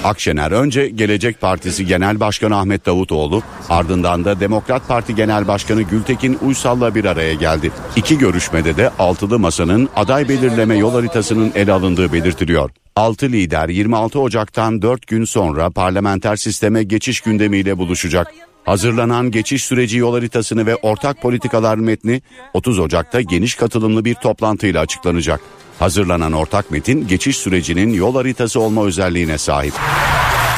Akşener 0.03 0.51
önce 0.51 0.89
Gelecek 0.89 1.41
Partisi 1.41 1.85
Genel 1.85 2.19
Başkanı 2.19 2.57
Ahmet 2.57 2.85
Davutoğlu 2.85 3.43
ardından 3.69 4.25
da 4.25 4.39
Demokrat 4.39 4.87
Parti 4.87 5.15
Genel 5.15 5.47
Başkanı 5.47 5.81
Gültekin 5.81 6.37
Uysal'la 6.41 6.95
bir 6.95 7.05
araya 7.05 7.33
geldi. 7.33 7.71
İki 7.95 8.17
görüşmede 8.17 8.77
de 8.77 8.89
altılı 8.99 9.39
masanın 9.39 9.89
aday 9.95 10.29
belirleme 10.29 10.77
yol 10.77 10.93
haritasının 10.93 11.51
ele 11.55 11.71
alındığı 11.71 12.13
belirtiliyor. 12.13 12.69
Altı 12.95 13.25
lider 13.25 13.69
26 13.69 14.19
Ocak'tan 14.19 14.81
4 14.81 15.07
gün 15.07 15.25
sonra 15.25 15.69
parlamenter 15.69 16.35
sisteme 16.35 16.83
geçiş 16.83 17.21
gündemiyle 17.21 17.77
buluşacak. 17.77 18.33
Hazırlanan 18.67 19.31
geçiş 19.31 19.63
süreci 19.63 19.97
yol 19.97 20.13
haritasını 20.13 20.65
ve 20.65 20.75
ortak 20.75 21.21
politikalar 21.21 21.75
metni 21.75 22.21
30 22.53 22.79
Ocak'ta 22.79 23.21
geniş 23.21 23.55
katılımlı 23.55 24.05
bir 24.05 24.15
toplantıyla 24.15 24.81
açıklanacak. 24.81 25.41
Hazırlanan 25.79 26.33
ortak 26.33 26.71
metin 26.71 27.07
geçiş 27.07 27.37
sürecinin 27.37 27.93
yol 27.93 28.15
haritası 28.15 28.59
olma 28.59 28.85
özelliğine 28.85 29.37
sahip. 29.37 29.73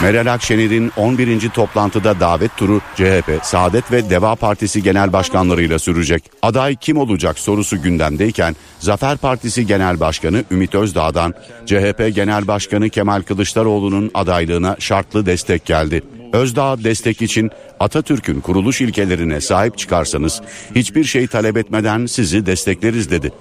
Meral 0.02 0.34
Akşener'in 0.34 0.91
11. 0.98 1.50
toplantıda 1.50 2.19
davet 2.19 2.58
turu 2.58 2.82
CHP, 2.95 3.39
Saadet 3.43 3.91
ve 3.91 4.10
Deva 4.10 4.36
Partisi 4.36 4.84
genel 4.84 5.13
başkanlarıyla 5.13 5.80
sürecek. 5.80 6.24
Aday 6.41 6.76
kim 6.76 6.98
olacak 6.98 7.39
sorusu 7.39 7.82
gündemdeyken 7.82 8.56
Zafer 8.80 9.17
Partisi 9.17 9.67
Genel 9.67 10.00
Başkanı 10.00 10.43
Ümit 10.52 10.76
Özdağ'dan 10.76 11.34
CHP 11.65 12.15
Genel 12.15 12.48
Başkanı 12.48 12.89
Kemal 12.89 13.22
Kılıçdaroğlu'nun 13.22 14.12
adaylığına 14.13 14.76
şartlı 14.80 15.26
destek 15.26 15.65
geldi. 15.65 16.04
Özdağ 16.33 16.83
destek 16.83 17.21
için 17.21 17.51
Atatürk'ün 17.79 18.41
kuruluş 18.41 18.81
ilkelerine 18.81 19.41
sahip 19.41 19.77
çıkarsanız 19.77 20.41
hiçbir 20.75 21.03
şey 21.03 21.27
talep 21.27 21.57
etmeden 21.57 22.05
sizi 22.05 22.45
destekleriz 22.45 23.11
dedi. 23.11 23.31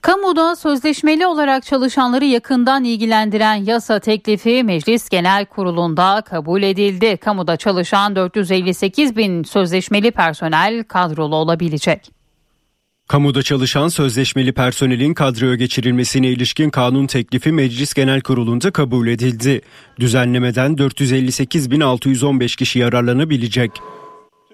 Kamuda 0.00 0.56
sözleşmeli 0.56 1.26
olarak 1.26 1.64
çalışanları 1.64 2.24
yakından 2.24 2.84
ilgilendiren 2.84 3.54
yasa 3.54 3.98
teklifi 3.98 4.64
Meclis 4.64 5.08
Genel 5.08 5.46
Kurulu'nda 5.46 6.22
kabul 6.26 6.62
edildi. 6.62 7.16
Kamuda 7.16 7.56
çalışan 7.56 8.16
458 8.16 9.16
bin 9.16 9.42
sözleşmeli 9.42 10.10
personel 10.10 10.84
kadrolu 10.84 11.36
olabilecek. 11.36 12.19
Kamuda 13.10 13.42
çalışan 13.42 13.88
sözleşmeli 13.88 14.52
personelin 14.52 15.14
kadroya 15.14 15.54
geçirilmesine 15.54 16.28
ilişkin 16.28 16.70
kanun 16.70 17.06
teklifi 17.06 17.52
Meclis 17.52 17.94
Genel 17.94 18.20
Kurulu'nda 18.20 18.70
kabul 18.70 19.08
edildi. 19.08 19.60
Düzenlemeden 20.00 20.74
458.615 20.74 22.56
kişi 22.56 22.78
yararlanabilecek. 22.78 23.70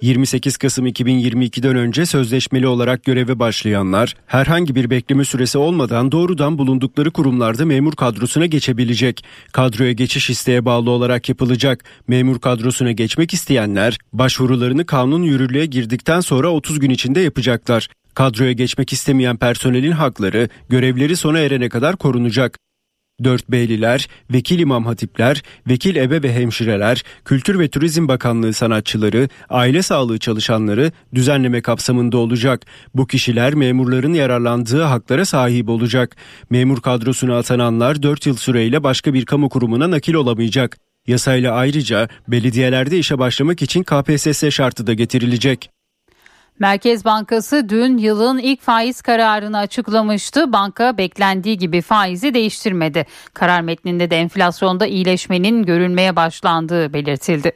28 0.03 0.57
Kasım 0.57 0.87
2022'den 0.87 1.77
önce 1.77 2.07
sözleşmeli 2.07 2.67
olarak 2.67 3.05
göreve 3.05 3.39
başlayanlar 3.39 4.15
herhangi 4.27 4.75
bir 4.75 4.91
bekleme 4.91 5.25
süresi 5.25 5.59
olmadan 5.59 6.13
doğrudan 6.13 6.59
bulundukları 6.59 7.11
kurumlarda 7.11 7.67
memur 7.67 7.93
kadrosuna 7.93 8.47
geçebilecek. 8.47 9.25
Kadroya 9.53 9.93
geçiş 9.93 10.31
isteğe 10.31 10.65
bağlı 10.65 10.91
olarak 10.91 11.29
yapılacak. 11.29 11.85
Memur 12.09 12.39
kadrosuna 12.39 12.93
geçmek 12.93 13.35
isteyenler 13.35 13.99
başvurularını 14.13 14.87
kanun 14.87 15.23
yürürlüğe 15.23 15.67
girdikten 15.67 16.21
sonra 16.21 16.49
30 16.49 16.79
gün 16.79 16.91
içinde 16.91 17.21
yapacaklar. 17.21 17.89
Kadroya 18.17 18.53
geçmek 18.53 18.93
istemeyen 18.93 19.37
personelin 19.37 19.93
hakları 19.93 20.49
görevleri 20.69 21.17
sona 21.17 21.39
erene 21.39 21.69
kadar 21.69 21.97
korunacak. 21.97 22.59
Dört 23.25 23.51
beyliler, 23.51 24.09
vekil 24.31 24.59
imam 24.59 24.85
hatipler, 24.87 25.43
vekil 25.69 25.97
ebe 25.97 26.23
ve 26.23 26.33
hemşireler, 26.33 27.03
Kültür 27.25 27.59
ve 27.59 27.69
Turizm 27.69 28.09
Bakanlığı 28.09 28.53
sanatçıları, 28.53 29.29
aile 29.49 29.83
sağlığı 29.83 30.19
çalışanları 30.19 30.93
düzenleme 31.15 31.63
kapsamında 31.63 32.19
olacak. 32.19 32.67
Bu 32.95 33.07
kişiler 33.07 33.55
memurların 33.55 34.15
yararlandığı 34.15 34.83
haklara 34.83 35.25
sahip 35.25 35.69
olacak. 35.69 36.17
Memur 36.51 36.81
kadrosuna 36.81 37.39
atananlar 37.39 38.03
4 38.03 38.27
yıl 38.27 38.37
süreyle 38.37 38.83
başka 38.83 39.15
bir 39.15 39.25
kamu 39.25 39.49
kurumuna 39.49 39.91
nakil 39.91 40.15
olamayacak. 40.15 40.79
Yasayla 41.07 41.55
ayrıca 41.55 42.09
belediyelerde 42.29 42.99
işe 42.99 43.19
başlamak 43.19 43.63
için 43.63 43.83
KPSS 43.83 44.51
şartı 44.51 44.87
da 44.87 44.95
getirilecek. 44.95 45.76
Merkez 46.59 47.05
Bankası 47.05 47.69
dün 47.69 47.99
yılın 47.99 48.39
ilk 48.39 48.61
faiz 48.61 49.03
kararını 49.03 49.59
açıklamıştı. 49.59 50.53
Banka 50.53 50.99
beklendiği 50.99 51.59
gibi 51.59 51.81
faizi 51.81 52.35
değiştirmedi. 52.35 53.07
Karar 53.35 53.61
metninde 53.61 54.11
de 54.11 54.17
enflasyonda 54.17 54.87
iyileşmenin 54.87 55.63
görülmeye 55.63 56.17
başlandığı 56.17 56.93
belirtildi. 56.93 57.53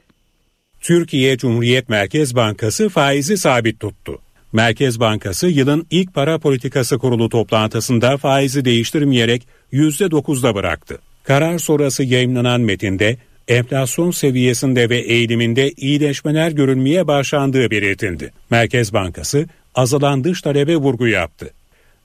Türkiye 0.81 1.37
Cumhuriyet 1.37 1.89
Merkez 1.89 2.37
Bankası 2.37 2.89
faizi 2.89 3.37
sabit 3.37 3.81
tuttu. 3.81 4.19
Merkez 4.53 5.01
Bankası 5.01 5.47
yılın 5.49 5.87
ilk 5.91 6.15
para 6.15 6.39
politikası 6.39 6.99
kurulu 6.99 7.29
toplantısında 7.29 8.17
faizi 8.17 8.65
değiştirmeyerek 8.65 9.49
%9'da 9.73 10.55
bıraktı. 10.55 10.99
Karar 11.25 11.59
sonrası 11.59 12.05
yayınlanan 12.05 12.61
metinde 12.61 13.17
enflasyon 13.51 14.11
seviyesinde 14.11 14.91
ve 14.91 14.99
eğiliminde 14.99 15.71
iyileşmeler 15.71 16.51
görülmeye 16.51 17.07
başlandığı 17.07 17.71
belirtildi. 17.71 18.33
Merkez 18.51 18.93
Bankası 18.93 19.47
azalan 19.75 20.25
dış 20.25 20.43
talebe 20.43 20.77
vurgu 20.77 21.07
yaptı. 21.07 21.51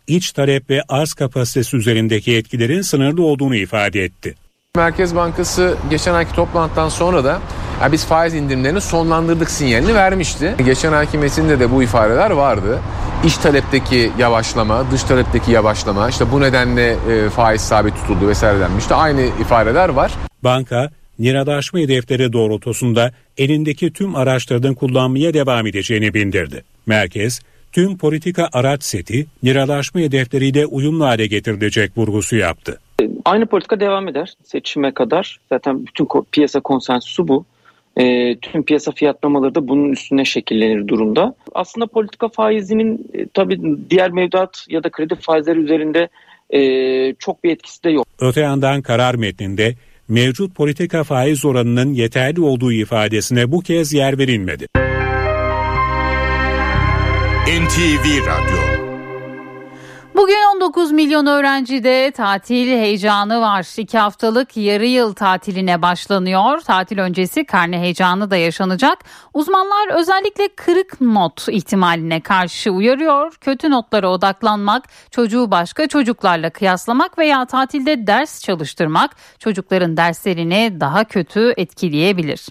İç 0.07 0.31
talep 0.31 0.69
ve 0.69 0.81
arz 0.89 1.13
kapasitesi 1.13 1.77
üzerindeki 1.77 2.35
etkilerin 2.35 2.81
sınırlı 2.81 3.23
olduğunu 3.23 3.55
ifade 3.55 4.03
etti. 4.03 4.35
Merkez 4.75 5.15
Bankası 5.15 5.77
geçen 5.89 6.13
ayki 6.13 6.35
toplantıdan 6.35 6.89
sonra 6.89 7.23
da 7.23 7.39
yani 7.81 7.91
biz 7.91 8.05
faiz 8.05 8.33
indirimlerini 8.33 8.81
sonlandırdık 8.81 9.49
sinyalini 9.49 9.95
vermişti. 9.95 10.55
Geçen 10.65 10.93
ayki 10.93 11.17
metinde 11.17 11.59
de 11.59 11.71
bu 11.71 11.83
ifadeler 11.83 12.31
vardı. 12.31 12.79
İç 13.25 13.37
talepteki 13.37 14.11
yavaşlama, 14.17 14.91
dış 14.91 15.03
talepteki 15.03 15.51
yavaşlama, 15.51 16.09
işte 16.09 16.31
bu 16.31 16.41
nedenle 16.41 16.91
e, 16.91 17.29
faiz 17.29 17.61
sabit 17.61 17.95
tutuldu 17.95 18.27
vesaire 18.27 18.59
denmişti. 18.59 18.93
Aynı 18.93 19.21
ifadeler 19.21 19.89
var. 19.89 20.11
Banka 20.43 20.89
liralaşma 21.19 21.79
hedefleri 21.79 22.33
doğrultusunda 22.33 23.11
elindeki 23.37 23.93
tüm 23.93 24.15
araçlardan 24.15 24.73
kullanmaya 24.73 25.33
devam 25.33 25.67
edeceğini 25.67 26.13
bildirdi. 26.13 26.63
Merkez, 26.85 27.41
tüm 27.71 27.97
politika 27.97 28.49
araç 28.53 28.83
seti 28.83 29.25
liralaşma 29.43 30.01
hedefleriyle 30.01 30.65
uyumlu 30.65 31.05
hale 31.05 31.27
getirilecek 31.27 31.91
vurgusu 31.97 32.35
yaptı. 32.35 32.79
Aynı 33.25 33.45
politika 33.45 33.79
devam 33.79 34.07
eder 34.07 34.33
seçime 34.43 34.93
kadar. 34.93 35.39
Zaten 35.49 35.85
bütün 35.87 36.07
piyasa 36.31 36.59
konsensusu 36.59 37.27
bu. 37.27 37.45
E, 37.97 38.35
tüm 38.35 38.63
piyasa 38.63 38.91
fiyatlamaları 38.91 39.55
da 39.55 39.67
bunun 39.67 39.91
üstüne 39.91 40.25
şekillenir 40.25 40.87
durumda. 40.87 41.35
Aslında 41.53 41.87
politika 41.87 42.29
faizinin 42.29 43.07
e, 43.13 43.27
tabii 43.33 43.61
diğer 43.89 44.11
mevduat 44.11 44.65
ya 44.69 44.83
da 44.83 44.89
kredi 44.89 45.15
faizleri 45.15 45.59
üzerinde 45.59 46.09
e, 46.49 46.59
çok 47.19 47.43
bir 47.43 47.51
etkisi 47.51 47.83
de 47.83 47.89
yok. 47.89 48.07
Öte 48.19 48.41
yandan 48.41 48.81
karar 48.81 49.15
metninde 49.15 49.75
mevcut 50.07 50.55
politika 50.55 51.03
faiz 51.03 51.45
oranının 51.45 51.93
yeterli 51.93 52.41
olduğu 52.41 52.71
ifadesine 52.71 53.51
bu 53.51 53.61
kez 53.61 53.93
yer 53.93 54.17
verilmedi. 54.17 54.67
NTV 57.47 58.25
Radyo 58.27 58.74
Bugün 60.15 60.55
19 60.55 60.91
milyon 60.91 61.25
öğrencide 61.25 62.11
tatil 62.11 62.67
heyecanı 62.67 63.41
var. 63.41 63.67
İki 63.77 63.97
haftalık 63.97 64.57
yarı 64.57 64.85
yıl 64.85 65.13
tatiline 65.13 65.81
başlanıyor. 65.81 66.61
Tatil 66.61 66.99
öncesi 66.99 67.45
karne 67.45 67.79
heyecanı 67.79 68.31
da 68.31 68.35
yaşanacak. 68.35 68.97
Uzmanlar 69.33 69.99
özellikle 69.99 70.47
kırık 70.55 71.01
not 71.01 71.49
ihtimaline 71.49 72.21
karşı 72.21 72.71
uyarıyor. 72.71 73.33
Kötü 73.41 73.71
notlara 73.71 74.09
odaklanmak, 74.09 74.83
çocuğu 75.11 75.51
başka 75.51 75.87
çocuklarla 75.87 76.49
kıyaslamak 76.49 77.17
veya 77.17 77.45
tatilde 77.45 78.07
ders 78.07 78.43
çalıştırmak 78.43 79.11
çocukların 79.39 79.97
derslerini 79.97 80.77
daha 80.79 81.03
kötü 81.03 81.53
etkileyebilir. 81.57 82.47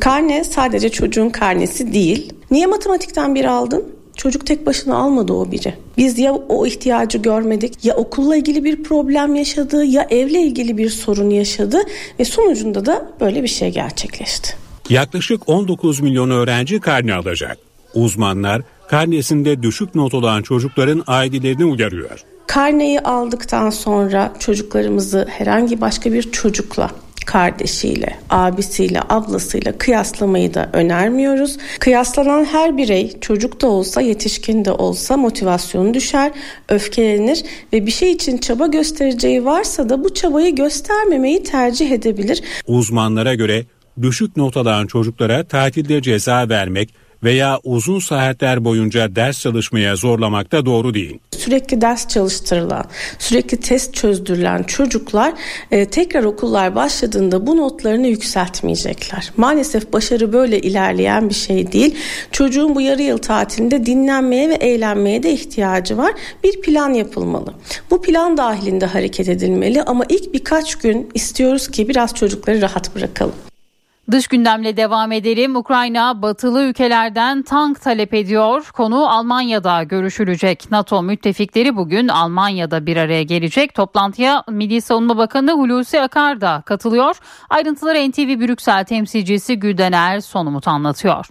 Karne 0.00 0.44
sadece 0.44 0.88
çocuğun 0.88 1.30
karnesi 1.30 1.92
değil. 1.92 2.32
Niye 2.50 2.66
matematikten 2.66 3.34
bir 3.34 3.44
aldın? 3.44 3.84
Çocuk 4.16 4.46
tek 4.46 4.66
başına 4.66 4.96
almadı 4.96 5.32
o 5.32 5.50
biri. 5.50 5.74
Biz 5.96 6.18
ya 6.18 6.34
o 6.34 6.66
ihtiyacı 6.66 7.18
görmedik 7.18 7.84
ya 7.84 7.94
okulla 7.96 8.36
ilgili 8.36 8.64
bir 8.64 8.82
problem 8.82 9.34
yaşadı 9.34 9.84
ya 9.84 10.06
evle 10.10 10.40
ilgili 10.40 10.78
bir 10.78 10.90
sorun 10.90 11.30
yaşadı 11.30 11.80
ve 12.18 12.24
sonucunda 12.24 12.86
da 12.86 13.10
böyle 13.20 13.42
bir 13.42 13.48
şey 13.48 13.70
gerçekleşti. 13.70 14.54
Yaklaşık 14.90 15.48
19 15.48 16.00
milyon 16.00 16.30
öğrenci 16.30 16.80
karne 16.80 17.14
alacak. 17.14 17.58
Uzmanlar 17.94 18.62
karnesinde 18.88 19.62
düşük 19.62 19.94
not 19.94 20.14
olan 20.14 20.42
çocukların 20.42 21.04
ailelerini 21.06 21.64
uyarıyor. 21.64 22.24
Karneyi 22.46 23.00
aldıktan 23.00 23.70
sonra 23.70 24.32
çocuklarımızı 24.38 25.26
herhangi 25.30 25.80
başka 25.80 26.12
bir 26.12 26.32
çocukla 26.32 26.90
kardeşiyle, 27.26 28.16
abisiyle, 28.30 29.00
ablasıyla 29.08 29.78
kıyaslamayı 29.78 30.54
da 30.54 30.70
önermiyoruz. 30.72 31.56
Kıyaslanan 31.80 32.44
her 32.44 32.76
birey 32.76 33.20
çocuk 33.20 33.60
da 33.60 33.66
olsa, 33.66 34.00
yetişkin 34.00 34.64
de 34.64 34.72
olsa 34.72 35.16
motivasyonu 35.16 35.94
düşer, 35.94 36.32
öfkelenir 36.68 37.42
ve 37.72 37.86
bir 37.86 37.90
şey 37.90 38.12
için 38.12 38.38
çaba 38.38 38.66
göstereceği 38.66 39.44
varsa 39.44 39.88
da 39.88 40.04
bu 40.04 40.14
çabayı 40.14 40.54
göstermemeyi 40.54 41.42
tercih 41.42 41.90
edebilir. 41.90 42.42
Uzmanlara 42.66 43.34
göre 43.34 43.64
düşük 44.02 44.36
not 44.36 44.56
çocuklara 44.88 45.44
tatilde 45.44 46.02
ceza 46.02 46.48
vermek 46.48 46.94
veya 47.24 47.60
uzun 47.64 47.98
saatler 47.98 48.64
boyunca 48.64 49.16
ders 49.16 49.40
çalışmaya 49.40 49.96
zorlamak 49.96 50.52
da 50.52 50.66
doğru 50.66 50.94
değil. 50.94 51.18
Sürekli 51.38 51.80
ders 51.80 52.08
çalıştırılan, 52.08 52.84
sürekli 53.18 53.60
test 53.60 53.94
çözdürülen 53.94 54.62
çocuklar 54.62 55.32
e, 55.70 55.84
tekrar 55.84 56.24
okullar 56.24 56.74
başladığında 56.74 57.46
bu 57.46 57.56
notlarını 57.56 58.06
yükseltmeyecekler. 58.06 59.32
Maalesef 59.36 59.92
başarı 59.92 60.32
böyle 60.32 60.60
ilerleyen 60.60 61.28
bir 61.28 61.34
şey 61.34 61.72
değil. 61.72 61.94
Çocuğun 62.32 62.74
bu 62.74 62.80
yarı 62.80 63.02
yıl 63.02 63.18
tatilinde 63.18 63.86
dinlenmeye 63.86 64.48
ve 64.48 64.54
eğlenmeye 64.54 65.22
de 65.22 65.32
ihtiyacı 65.32 65.96
var. 65.96 66.12
Bir 66.44 66.60
plan 66.60 66.94
yapılmalı. 66.94 67.54
Bu 67.90 68.02
plan 68.02 68.36
dahilinde 68.36 68.86
hareket 68.86 69.28
edilmeli 69.28 69.82
ama 69.82 70.04
ilk 70.08 70.34
birkaç 70.34 70.74
gün 70.74 71.08
istiyoruz 71.14 71.68
ki 71.68 71.88
biraz 71.88 72.14
çocukları 72.14 72.60
rahat 72.60 72.94
bırakalım. 72.94 73.34
Dış 74.10 74.28
gündemle 74.28 74.76
devam 74.76 75.12
edelim. 75.12 75.56
Ukrayna 75.56 76.22
batılı 76.22 76.62
ülkelerden 76.62 77.42
tank 77.42 77.80
talep 77.82 78.14
ediyor. 78.14 78.70
Konu 78.72 79.10
Almanya'da 79.10 79.82
görüşülecek. 79.82 80.70
NATO 80.70 81.02
müttefikleri 81.02 81.76
bugün 81.76 82.08
Almanya'da 82.08 82.86
bir 82.86 82.96
araya 82.96 83.22
gelecek. 83.22 83.74
Toplantıya 83.74 84.44
Milli 84.48 84.80
Savunma 84.80 85.16
Bakanı 85.16 85.52
Hulusi 85.52 86.00
Akar 86.00 86.40
da 86.40 86.62
katılıyor. 86.66 87.16
Ayrıntıları 87.50 88.10
NTV 88.10 88.40
Brüksel 88.40 88.84
temsilcisi 88.84 89.56
Güldener 89.56 90.20
Sonumut 90.20 90.68
anlatıyor. 90.68 91.26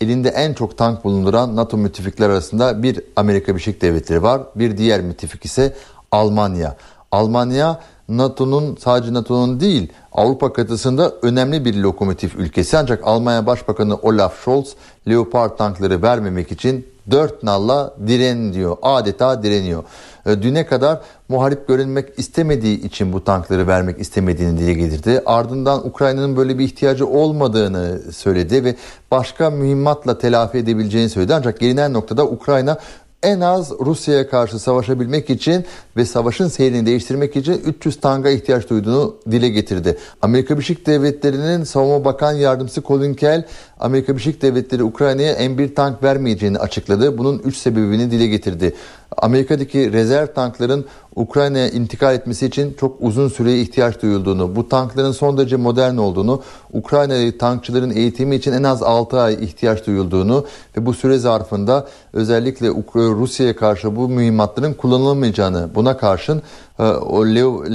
Elinde 0.00 0.28
en 0.28 0.54
çok 0.54 0.78
tank 0.78 1.04
bulunduran 1.04 1.56
NATO 1.56 1.76
müttefikler 1.76 2.30
arasında 2.30 2.82
bir 2.82 3.00
Amerika 3.16 3.52
Birleşik 3.52 3.82
Devletleri 3.82 4.22
var. 4.22 4.40
Bir 4.54 4.76
diğer 4.76 5.00
müttefik 5.00 5.44
ise 5.44 5.74
Almanya. 6.12 6.76
Almanya 7.12 7.80
NATO'nun 8.08 8.76
sadece 8.80 9.14
NATO'nun 9.14 9.60
değil 9.60 9.92
Avrupa 10.12 10.52
kıtasında 10.52 11.12
önemli 11.22 11.64
bir 11.64 11.74
lokomotif 11.74 12.36
ülkesi 12.36 12.78
ancak 12.78 13.06
Almanya 13.06 13.46
Başbakanı 13.46 13.96
Olaf 13.96 14.44
Scholz 14.44 14.74
Leopard 15.08 15.56
tankları 15.56 16.02
vermemek 16.02 16.52
için 16.52 16.86
dört 17.10 17.42
nalla 17.42 17.94
diren 18.06 18.52
diyor. 18.52 18.76
Adeta 18.82 19.42
direniyor. 19.42 19.84
E, 20.26 20.42
düne 20.42 20.66
kadar 20.66 21.00
muharip 21.28 21.68
görünmek 21.68 22.18
istemediği 22.18 22.82
için 22.82 23.12
bu 23.12 23.24
tankları 23.24 23.66
vermek 23.66 24.00
istemediğini 24.00 24.58
dile 24.58 24.72
getirdi. 24.72 25.22
Ardından 25.26 25.86
Ukrayna'nın 25.86 26.36
böyle 26.36 26.58
bir 26.58 26.64
ihtiyacı 26.64 27.06
olmadığını 27.06 28.12
söyledi 28.12 28.64
ve 28.64 28.76
başka 29.10 29.50
mühimmatla 29.50 30.18
telafi 30.18 30.58
edebileceğini 30.58 31.10
söyledi. 31.10 31.34
Ancak 31.34 31.60
gelinen 31.60 31.92
noktada 31.92 32.26
Ukrayna 32.26 32.78
en 33.22 33.40
az 33.40 33.72
Rusya'ya 33.80 34.28
karşı 34.28 34.58
savaşabilmek 34.58 35.30
için 35.30 35.64
ve 35.96 36.04
savaşın 36.04 36.48
seyrini 36.48 36.86
değiştirmek 36.86 37.36
için 37.36 37.62
300 37.66 38.00
tanka 38.00 38.30
ihtiyaç 38.30 38.70
duyduğunu 38.70 39.16
dile 39.30 39.48
getirdi. 39.48 39.98
Amerika 40.22 40.54
Birleşik 40.54 40.86
Devletleri'nin 40.86 41.64
Savunma 41.64 42.04
Bakan 42.04 42.32
Yardımcısı 42.32 42.82
Colin 42.82 43.14
Kell, 43.14 43.44
Amerika 43.80 44.12
Birleşik 44.12 44.42
Devletleri 44.42 44.82
Ukrayna'ya 44.82 45.32
M1 45.34 45.74
tank 45.74 46.02
vermeyeceğini 46.02 46.58
açıkladı. 46.58 47.18
Bunun 47.18 47.38
3 47.38 47.56
sebebini 47.56 48.10
dile 48.10 48.26
getirdi. 48.26 48.74
Amerika'daki 49.16 49.92
rezerv 49.92 50.26
tankların 50.26 50.84
Ukrayna'ya 51.16 51.68
intikal 51.68 52.14
etmesi 52.14 52.46
için 52.46 52.76
çok 52.80 52.96
uzun 53.00 53.28
süreye 53.28 53.60
ihtiyaç 53.60 54.02
duyulduğunu, 54.02 54.56
bu 54.56 54.68
tankların 54.68 55.12
son 55.12 55.38
derece 55.38 55.56
modern 55.56 55.96
olduğunu, 55.96 56.42
Ukraynalı 56.72 57.38
tankçıların 57.38 57.90
eğitimi 57.90 58.36
için 58.36 58.52
en 58.52 58.62
az 58.62 58.82
6 58.82 59.20
ay 59.20 59.34
ihtiyaç 59.44 59.86
duyulduğunu 59.86 60.44
ve 60.76 60.86
bu 60.86 60.94
süre 60.94 61.18
zarfında 61.18 61.86
özellikle 62.12 62.68
Rusya'ya 62.94 63.56
karşı 63.56 63.96
bu 63.96 64.08
mühimmatların 64.08 64.74
kullanılamayacağını, 64.74 65.70
buna 65.74 65.96
karşın 65.96 66.42
e, 66.78 66.82
o 66.82 67.26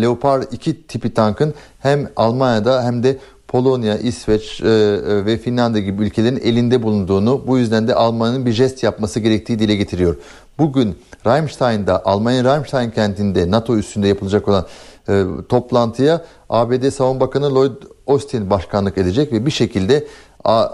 Leopard 0.02 0.44
2 0.52 0.84
tipi 0.84 1.14
tankın 1.14 1.54
hem 1.80 2.10
Almanya'da 2.16 2.84
hem 2.84 3.04
de 3.04 3.18
Polonya, 3.48 3.98
İsveç 3.98 4.62
e, 4.62 4.68
e, 4.68 5.26
ve 5.26 5.38
Finlandiya 5.38 5.84
gibi 5.84 6.04
ülkelerin 6.04 6.40
elinde 6.44 6.84
bulunduğunu 6.84 7.44
bu 7.48 7.58
yüzden 7.58 7.88
de 7.88 7.96
Almanya'nın 7.96 8.46
bir 8.46 8.52
jest 8.52 8.84
yapması 8.84 9.20
gerektiği 9.20 9.60
dile 9.60 9.76
getiriyor. 9.76 10.16
Bugün 10.60 10.96
Ramstein'da 11.28 12.06
Almanya 12.06 12.44
Ramstein 12.44 12.92
kentinde 12.92 13.52
NATO 13.52 13.78
üstünde 13.78 14.08
yapılacak 14.08 14.48
olan 14.48 14.66
e, 15.10 15.24
toplantıya 15.50 16.26
ABD 16.50 16.90
Savunma 16.90 17.20
Bakanı 17.20 17.56
Lloyd 17.56 17.76
Austin 18.08 18.50
başkanlık 18.50 18.98
edecek 18.98 19.34
ve 19.34 19.46
bir 19.46 19.52
şekilde 19.52 20.08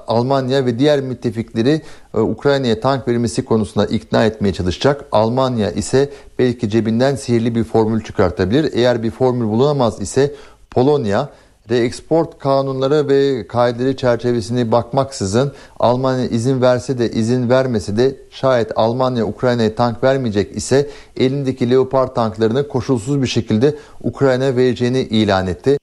Almanya 0.07 0.65
ve 0.65 0.79
diğer 0.79 1.01
müttefikleri 1.01 1.81
e, 2.13 2.19
Ukrayna'ya 2.19 2.79
tank 2.79 3.07
verilmesi 3.07 3.45
konusunda 3.45 3.85
ikna 3.85 4.25
etmeye 4.25 4.53
çalışacak. 4.53 5.05
Almanya 5.11 5.71
ise 5.71 6.09
belki 6.39 6.69
cebinden 6.69 7.15
sihirli 7.15 7.55
bir 7.55 7.63
formül 7.63 8.03
çıkartabilir. 8.03 8.73
Eğer 8.73 9.03
bir 9.03 9.11
formül 9.11 9.47
bulunamaz 9.47 10.01
ise 10.01 10.35
Polonya 10.71 11.29
reexport 11.69 12.39
kanunları 12.39 13.07
ve 13.07 13.47
kaideleri 13.47 13.97
çerçevesini 13.97 14.71
bakmaksızın 14.71 15.53
Almanya 15.79 16.25
izin 16.25 16.61
verse 16.61 16.97
de 16.97 17.11
izin 17.11 17.49
vermese 17.49 17.97
de 17.97 18.15
şayet 18.31 18.71
Almanya 18.75 19.25
Ukrayna'ya 19.25 19.75
tank 19.75 20.03
vermeyecek 20.03 20.55
ise 20.55 20.89
elindeki 21.17 21.69
Leopard 21.69 22.15
tanklarını 22.15 22.67
koşulsuz 22.67 23.21
bir 23.21 23.27
şekilde 23.27 23.75
Ukrayna 24.03 24.55
vereceğini 24.55 24.99
ilan 24.99 25.47
etti. 25.47 25.77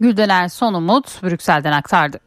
Güldener 0.00 0.48
Son 0.48 0.74
Umut 0.74 1.22
Brüksel'den 1.22 1.72
aktardı. 1.72 2.23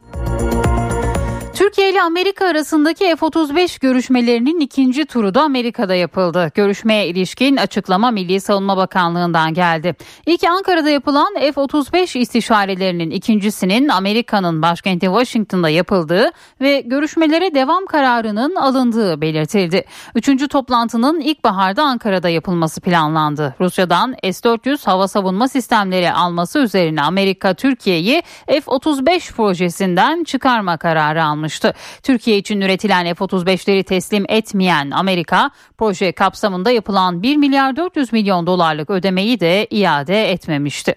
Türkiye 1.57 1.89
ile 1.91 2.01
Amerika 2.01 2.45
arasındaki 2.45 3.15
F-35 3.15 3.81
görüşmelerinin 3.81 4.59
ikinci 4.59 5.05
turu 5.05 5.33
da 5.33 5.41
Amerika'da 5.41 5.95
yapıldı. 5.95 6.51
Görüşmeye 6.55 7.07
ilişkin 7.07 7.57
açıklama 7.57 8.11
Milli 8.11 8.41
Savunma 8.41 8.77
Bakanlığı'ndan 8.77 9.53
geldi. 9.53 9.95
İlk 10.25 10.43
Ankara'da 10.43 10.89
yapılan 10.89 11.33
F-35 11.33 12.19
istişarelerinin 12.19 13.09
ikincisinin 13.09 13.89
Amerika'nın 13.89 14.61
başkenti 14.61 15.05
Washington'da 15.05 15.69
yapıldığı 15.69 16.31
ve 16.61 16.81
görüşmelere 16.81 17.55
devam 17.55 17.85
kararının 17.85 18.55
alındığı 18.55 19.21
belirtildi. 19.21 19.85
Üçüncü 20.15 20.47
toplantının 20.47 21.19
ilkbaharda 21.19 21.83
Ankara'da 21.83 22.29
yapılması 22.29 22.81
planlandı. 22.81 23.55
Rusya'dan 23.59 24.15
S-400 24.23 24.85
hava 24.85 25.07
savunma 25.07 25.47
sistemleri 25.47 26.11
alması 26.11 26.59
üzerine 26.59 27.01
Amerika 27.01 27.53
Türkiye'yi 27.53 28.23
F-35 28.47 29.33
projesinden 29.33 30.23
çıkarma 30.23 30.77
kararı 30.77 31.23
almıştı 31.23 31.46
açıklamıştı. 31.47 31.73
Türkiye 32.03 32.37
için 32.37 32.61
üretilen 32.61 33.13
F-35'leri 33.13 33.83
teslim 33.83 34.25
etmeyen 34.29 34.91
Amerika 34.91 35.51
proje 35.77 36.11
kapsamında 36.11 36.71
yapılan 36.71 37.23
1 37.23 37.37
milyar 37.37 37.75
400 37.75 38.13
milyon 38.13 38.47
dolarlık 38.47 38.89
ödemeyi 38.89 39.39
de 39.39 39.67
iade 39.69 40.31
etmemişti. 40.31 40.95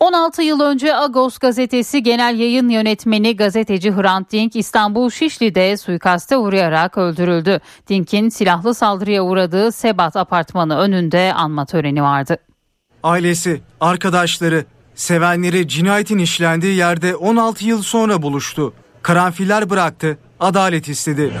16 0.00 0.42
yıl 0.42 0.60
önce 0.60 0.96
Agos 0.96 1.38
gazetesi 1.38 2.02
genel 2.02 2.38
yayın 2.38 2.68
yönetmeni 2.68 3.36
gazeteci 3.36 3.92
Hrant 3.92 4.32
Dink 4.32 4.56
İstanbul 4.56 5.10
Şişli'de 5.10 5.76
suikaste 5.76 6.36
uğrayarak 6.36 6.98
öldürüldü. 6.98 7.60
Dink'in 7.88 8.28
silahlı 8.28 8.74
saldırıya 8.74 9.22
uğradığı 9.22 9.72
Sebat 9.72 10.16
apartmanı 10.16 10.78
önünde 10.78 11.32
anma 11.34 11.66
töreni 11.66 12.02
vardı. 12.02 12.36
Ailesi, 13.02 13.60
arkadaşları, 13.80 14.64
Sevenleri 14.96 15.68
cinayetin 15.68 16.18
işlendiği 16.18 16.76
yerde 16.76 17.16
16 17.16 17.64
yıl 17.64 17.82
sonra 17.82 18.22
buluştu. 18.22 18.72
Karanfiller 19.02 19.70
bıraktı, 19.70 20.18
adalet 20.40 20.88
istedi. 20.88 21.32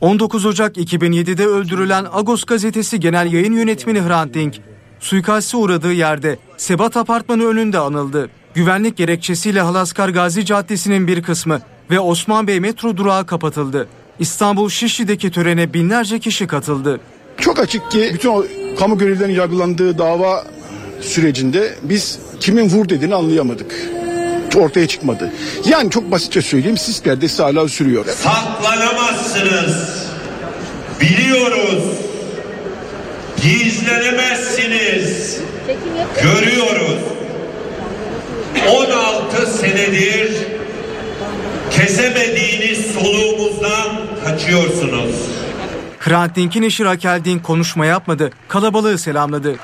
19 0.00 0.46
Ocak 0.46 0.76
2007'de 0.76 1.46
öldürülen 1.46 2.06
Agos 2.12 2.44
gazetesi 2.44 3.00
genel 3.00 3.32
yayın 3.32 3.52
yönetmeni 3.52 4.00
Hrant 4.00 4.34
Dink, 4.34 4.60
suikaste 5.00 5.56
uğradığı 5.56 5.92
yerde 5.92 6.38
Sebat 6.56 6.96
Apartmanı 6.96 7.44
önünde 7.44 7.78
anıldı. 7.78 8.30
Güvenlik 8.54 8.96
gerekçesiyle 8.96 9.60
Halaskar 9.60 10.08
Gazi 10.08 10.44
Caddesi'nin 10.44 11.06
bir 11.06 11.22
kısmı 11.22 11.60
ve 11.90 12.00
Osman 12.00 12.46
Bey 12.46 12.60
metro 12.60 12.96
durağı 12.96 13.26
kapatıldı. 13.26 13.88
İstanbul 14.18 14.68
Şişli'deki 14.68 15.30
törene 15.30 15.74
binlerce 15.74 16.18
kişi 16.18 16.46
katıldı. 16.46 17.00
Çok 17.38 17.58
açık 17.58 17.90
ki 17.90 18.10
bütün 18.14 18.28
o 18.28 18.44
kamu 18.78 18.98
görevlilerinin 18.98 19.34
yargılandığı 19.34 19.98
dava 19.98 20.44
sürecinde 21.02 21.74
biz 21.82 22.18
kimin 22.40 22.68
vur 22.70 22.88
dediğini 22.88 23.14
anlayamadık. 23.14 23.74
Ortaya 24.56 24.88
çıkmadı. 24.88 25.32
Yani 25.64 25.90
çok 25.90 26.10
basitçe 26.10 26.42
söyleyeyim 26.42 26.78
sis 26.78 27.02
perdesi 27.02 27.42
hala 27.42 27.68
sürüyor. 27.68 28.04
Saklanamazsınız. 28.06 30.02
Biliyoruz. 31.00 31.84
Gizlenemezsiniz. 33.42 35.38
Görüyoruz. 36.22 36.98
16 38.68 39.46
senedir 39.58 40.32
kesemediğiniz 41.70 42.86
soluğumuzdan 42.94 43.88
kaçıyorsunuz. 44.24 45.14
Hrant 45.98 46.36
Dink'in 46.36 46.62
eşi 46.62 46.84
Raquel 46.84 47.24
Dink 47.24 47.44
konuşma 47.44 47.86
yapmadı. 47.86 48.30
Kalabalığı 48.48 48.98
selamladı. 48.98 49.56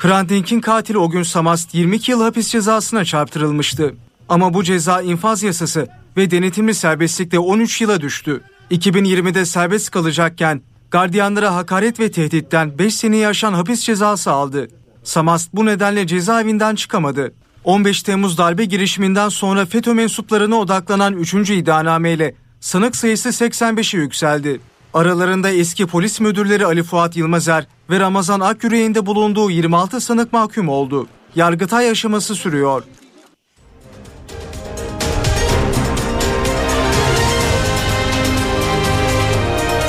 Hrant 0.00 0.28
Dink'in 0.28 0.60
katili 0.60 0.98
o 0.98 1.10
gün 1.10 1.22
Samast 1.22 1.74
22 1.74 2.10
yıl 2.10 2.22
hapis 2.22 2.48
cezasına 2.48 3.04
çarptırılmıştı. 3.04 3.94
Ama 4.28 4.54
bu 4.54 4.64
ceza 4.64 5.02
infaz 5.02 5.42
yasası 5.42 5.88
ve 6.16 6.30
denetimli 6.30 6.74
serbestlikte 6.74 7.38
13 7.38 7.80
yıla 7.80 8.00
düştü. 8.00 8.40
2020'de 8.70 9.44
serbest 9.44 9.90
kalacakken 9.90 10.62
gardiyanlara 10.90 11.54
hakaret 11.54 12.00
ve 12.00 12.10
tehditten 12.10 12.78
5 12.78 12.94
seneyi 12.94 13.28
aşan 13.28 13.52
hapis 13.52 13.80
cezası 13.80 14.30
aldı. 14.30 14.68
Samast 15.04 15.48
bu 15.52 15.66
nedenle 15.66 16.06
cezaevinden 16.06 16.74
çıkamadı. 16.74 17.32
15 17.64 18.02
Temmuz 18.02 18.38
darbe 18.38 18.64
girişiminden 18.64 19.28
sonra 19.28 19.66
FETÖ 19.66 19.94
mensuplarına 19.94 20.56
odaklanan 20.56 21.14
3. 21.14 21.34
iddianameyle 21.34 22.34
sanık 22.60 22.96
sayısı 22.96 23.28
85'e 23.28 24.00
yükseldi. 24.00 24.60
Aralarında 24.94 25.50
eski 25.50 25.86
polis 25.86 26.20
müdürleri 26.20 26.66
Ali 26.66 26.82
Fuat 26.82 27.16
Yılmazer 27.16 27.66
ve 27.90 28.00
Ramazan 28.00 28.40
Akyüreğin 28.40 28.94
de 28.94 29.06
bulunduğu 29.06 29.50
26 29.50 30.00
sanık 30.00 30.32
mahkum 30.32 30.68
oldu. 30.68 31.06
Yargıtay 31.34 31.90
aşaması 31.90 32.34
sürüyor. 32.34 32.82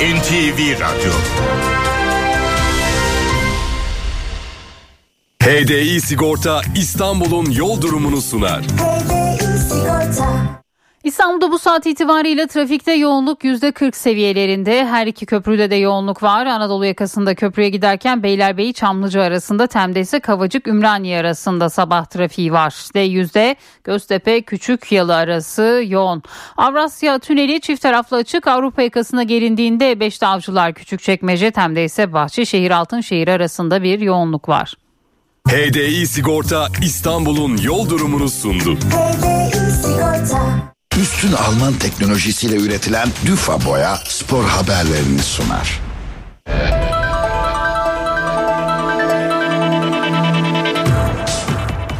NTV 0.02 0.80
Radyo 0.80 1.12
HDI 5.42 6.00
Sigorta 6.00 6.60
İstanbul'un 6.76 7.50
yol 7.50 7.80
durumunu 7.80 8.20
sunar. 8.20 8.62
HDI 8.62 9.41
İstanbul'da 11.12 11.52
bu 11.52 11.58
saat 11.58 11.86
itibariyle 11.86 12.46
trafikte 12.46 12.92
yoğunluk 12.92 13.44
%40 13.44 13.96
seviyelerinde. 13.96 14.86
Her 14.86 15.06
iki 15.06 15.26
köprüde 15.26 15.70
de 15.70 15.74
yoğunluk 15.74 16.22
var. 16.22 16.46
Anadolu 16.46 16.86
yakasında 16.86 17.34
köprüye 17.34 17.68
giderken 17.68 18.22
Beylerbeyi 18.22 18.74
Çamlıca 18.74 19.22
arasında 19.22 19.66
Tem'de 19.66 20.00
ise 20.00 20.20
Kavacık 20.20 20.68
Ümraniye 20.68 21.20
arasında 21.20 21.70
sabah 21.70 22.04
trafiği 22.04 22.52
var. 22.52 22.70
D100'de 22.70 23.56
Göztepe 23.84 24.42
Küçük 24.42 24.92
Yalı 24.92 25.16
arası 25.16 25.82
yoğun. 25.86 26.22
Avrasya 26.56 27.18
Tüneli 27.18 27.60
çift 27.60 27.82
taraflı 27.82 28.16
açık 28.16 28.46
Avrupa 28.46 28.82
yakasına 28.82 29.22
gelindiğinde 29.22 29.92
5'te 29.92 30.26
Avcılar 30.26 30.74
Küçükçekmece 30.74 31.50
Tem'de 31.50 31.84
ise 31.84 32.12
Bahçeşehir 32.12 32.70
Altınşehir 32.70 33.28
arasında 33.28 33.82
bir 33.82 34.00
yoğunluk 34.00 34.48
var. 34.48 34.74
HDI 35.48 36.06
Sigorta 36.06 36.68
İstanbul'un 36.82 37.56
yol 37.56 37.88
durumunu 37.90 38.28
sundu. 38.28 38.78
Üstün 41.00 41.32
Alman 41.32 41.74
teknolojisiyle 41.74 42.56
üretilen 42.56 43.08
Düfa 43.26 43.64
Boya 43.64 43.96
spor 44.04 44.44
haberlerini 44.44 45.22
sunar. 45.22 45.80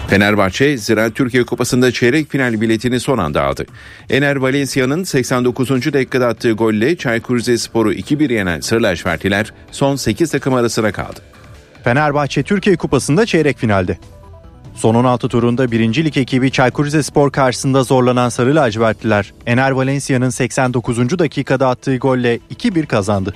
Fenerbahçe 0.09 0.79
Ziraat 0.79 1.15
Türkiye 1.15 1.45
Kupası'nda 1.45 1.93
çeyrek 1.93 2.31
final 2.31 2.61
biletini 2.61 3.01
son 3.01 3.19
anda 3.19 3.43
aldı. 3.43 3.67
Ener 4.11 4.37
Valencia'nın 4.37 5.05
89. 5.05 5.71
dakikada 5.71 6.29
attığı 6.29 6.53
golle 6.53 6.97
Çaykur 6.97 7.39
Rizespor'u 7.39 7.93
2-1 7.93 8.33
yenen 8.33 8.61
Sırlaşvertiler 8.61 9.53
son 9.71 9.97
8 9.97 10.31
takım 10.31 10.55
arasına 10.55 10.93
kaldı. 10.93 11.21
Fenerbahçe 11.85 12.43
Türkiye 12.43 12.77
Kupası'nda 12.77 13.27
çeyrek 13.27 13.59
finalde. 13.59 13.99
Son 14.75 14.95
16 14.95 15.29
turunda 15.29 15.71
birincilik 15.71 16.17
ekibi 16.17 16.51
Çaykur 16.51 16.85
Rizespor 16.87 17.33
karşısında 17.33 17.83
zorlanan 17.83 18.29
Sarı 18.29 18.55
Lacivertliler, 18.55 19.33
Ener 19.47 19.71
Valencia'nın 19.71 20.31
89. 20.31 21.19
dakikada 21.19 21.69
attığı 21.69 21.97
golle 21.97 22.37
2-1 22.55 22.87
kazandı. 22.87 23.35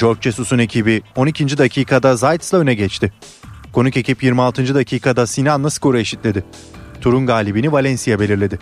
George 0.00 0.20
Jesus'un 0.22 0.58
ekibi 0.58 1.02
12. 1.16 1.58
dakikada 1.58 2.16
Zayt'sla 2.16 2.58
öne 2.58 2.74
geçti. 2.74 3.12
Konuk 3.72 3.96
ekip 3.96 4.22
26. 4.22 4.74
dakikada 4.74 5.26
Sinan'la 5.26 5.70
skoru 5.70 5.98
eşitledi. 5.98 6.44
Turun 7.00 7.26
galibini 7.26 7.72
Valencia 7.72 8.20
belirledi. 8.20 8.58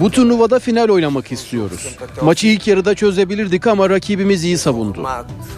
Bu 0.00 0.10
turnuvada 0.10 0.58
final 0.58 0.88
oynamak 0.88 1.32
istiyoruz. 1.32 1.96
Maçı 2.22 2.46
ilk 2.46 2.66
yarıda 2.66 2.94
çözebilirdik 2.94 3.66
ama 3.66 3.90
rakibimiz 3.90 4.44
iyi 4.44 4.58
savundu. 4.58 5.08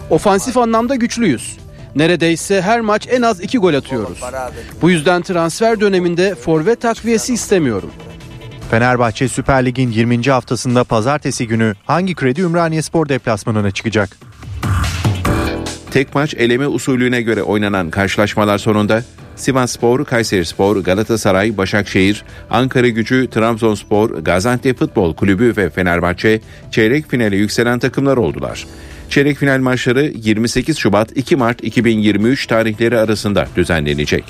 Ofansif 0.09 0.57
anlamda 0.57 0.95
güçlüyüz. 0.95 1.57
Neredeyse 1.97 2.61
her 2.61 2.81
maç 2.81 3.07
en 3.11 3.21
az 3.21 3.41
iki 3.41 3.57
gol 3.57 3.73
atıyoruz. 3.73 4.21
Bu 4.81 4.89
yüzden 4.89 5.21
transfer 5.21 5.79
döneminde 5.79 6.35
forvet 6.35 6.81
takviyesi 6.81 7.33
istemiyorum. 7.33 7.91
Fenerbahçe 8.71 9.27
Süper 9.27 9.65
Lig'in 9.65 9.91
20. 9.91 10.21
haftasında 10.23 10.83
pazartesi 10.83 11.47
günü 11.47 11.75
hangi 11.85 12.15
kredi 12.15 12.41
Ümraniye 12.41 12.81
Spor 12.81 13.09
deplasmanına 13.09 13.71
çıkacak? 13.71 14.17
Tek 15.91 16.15
maç 16.15 16.33
eleme 16.33 16.67
usulüne 16.67 17.21
göre 17.21 17.43
oynanan 17.43 17.89
karşılaşmalar 17.89 18.57
sonunda 18.57 19.03
Sivasspor, 19.35 20.05
Kayserispor, 20.05 20.77
Galatasaray, 20.77 21.57
Başakşehir, 21.57 22.23
Ankara 22.49 22.87
Gücü, 22.87 23.29
Trabzonspor, 23.29 24.09
Gaziantep 24.09 24.79
Futbol 24.79 25.15
Kulübü 25.15 25.53
ve 25.57 25.69
Fenerbahçe 25.69 26.41
çeyrek 26.71 27.09
finale 27.09 27.35
yükselen 27.35 27.79
takımlar 27.79 28.17
oldular. 28.17 28.67
Çeyrek 29.09 29.37
final 29.37 29.59
maçları 29.59 30.11
28 30.15 30.77
Şubat 30.77 31.17
2 31.17 31.35
Mart 31.35 31.63
2023 31.63 32.47
tarihleri 32.47 32.99
arasında 32.99 33.47
düzenlenecek. 33.55 34.23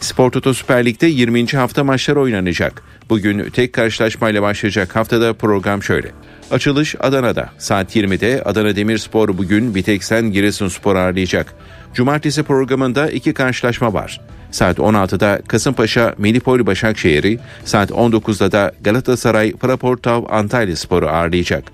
Spor 0.00 0.30
Toto 0.30 0.54
Süper 0.54 0.84
Lig'de 0.84 1.06
20. 1.06 1.46
hafta 1.46 1.84
maçlar 1.84 2.16
oynanacak. 2.16 2.82
Bugün 3.08 3.50
tek 3.50 3.72
karşılaşmayla 3.72 4.42
başlayacak 4.42 4.96
haftada 4.96 5.34
program 5.34 5.82
şöyle. 5.82 6.10
Açılış 6.50 6.94
Adana'da. 7.00 7.50
Saat 7.58 7.96
20'de 7.96 8.42
Adana 8.44 8.76
Demirspor 8.76 9.38
bugün 9.38 9.74
Biteksen 9.74 10.32
Giresunspor 10.32 10.96
ağırlayacak. 10.96 11.54
Cumartesi 11.94 12.42
programında 12.42 13.10
iki 13.10 13.34
karşılaşma 13.34 13.94
var. 13.94 14.20
Saat 14.50 14.78
16'da 14.78 15.40
Kasımpaşa 15.48 16.14
Melipol 16.18 16.66
Başakşehir'i, 16.66 17.38
saat 17.64 17.90
19'da 17.90 18.52
da 18.52 18.72
Galatasaray 18.80 19.52
Fraportav 19.60 20.24
Antalya 20.30 20.76
Sporu 20.76 21.08
ağırlayacak. 21.08 21.64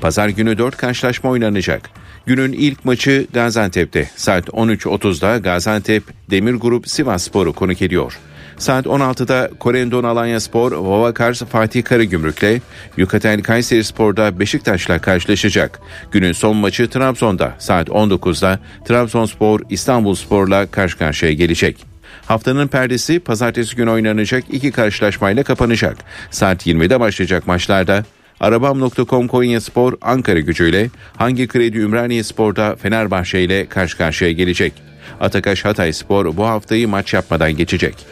Pazar 0.00 0.28
günü 0.28 0.58
4 0.58 0.76
karşılaşma 0.76 1.30
oynanacak. 1.30 1.90
Günün 2.26 2.52
ilk 2.52 2.84
maçı 2.84 3.26
Gaziantep'te. 3.32 4.10
Saat 4.16 4.48
13.30'da 4.48 5.38
Gaziantep 5.38 6.02
Demir 6.30 6.54
Grup 6.54 6.88
Sivas 6.88 7.22
Sporu 7.22 7.52
konuk 7.52 7.82
ediyor. 7.82 8.18
Saat 8.58 8.86
16'da 8.86 9.50
Korendon 9.60 10.04
Alanya 10.04 10.40
Spor 10.40 10.72
Vavakars 10.72 11.42
Fatih 11.42 11.84
Karagümrük'le 11.84 12.60
Yukatel 12.96 13.42
Kayseri 13.42 13.84
Spor'da 13.84 14.40
Beşiktaş'la 14.40 14.98
karşılaşacak. 14.98 15.80
Günün 16.12 16.32
son 16.32 16.56
maçı 16.56 16.90
Trabzon'da 16.90 17.54
saat 17.58 17.88
19'da 17.88 18.58
Trabzonspor 18.84 19.60
İstanbul 19.70 20.14
Spor'la 20.14 20.66
karşı 20.66 20.98
karşıya 20.98 21.32
gelecek. 21.32 21.86
Haftanın 22.26 22.68
perdesi 22.68 23.20
pazartesi 23.20 23.76
günü 23.76 23.90
oynanacak 23.90 24.44
iki 24.52 24.72
karşılaşmayla 24.72 25.42
kapanacak. 25.42 25.96
Saat 26.30 26.66
20'de 26.66 27.00
başlayacak 27.00 27.46
maçlarda 27.46 28.04
Arabam.com 28.40 29.28
Konya 29.28 29.60
Spor 29.60 29.92
Ankara 30.02 30.40
gücüyle 30.40 30.90
hangi 31.16 31.48
kredi 31.48 31.78
Ümraniye 31.78 32.22
Spor'da 32.22 32.76
Fenerbahçe 32.76 33.42
ile 33.42 33.66
karşı 33.66 33.98
karşıya 33.98 34.32
gelecek. 34.32 34.72
Atakaş 35.20 35.64
Hatay 35.64 35.92
Spor 35.92 36.36
bu 36.36 36.46
haftayı 36.46 36.88
maç 36.88 37.14
yapmadan 37.14 37.52
geçecek. 37.52 38.06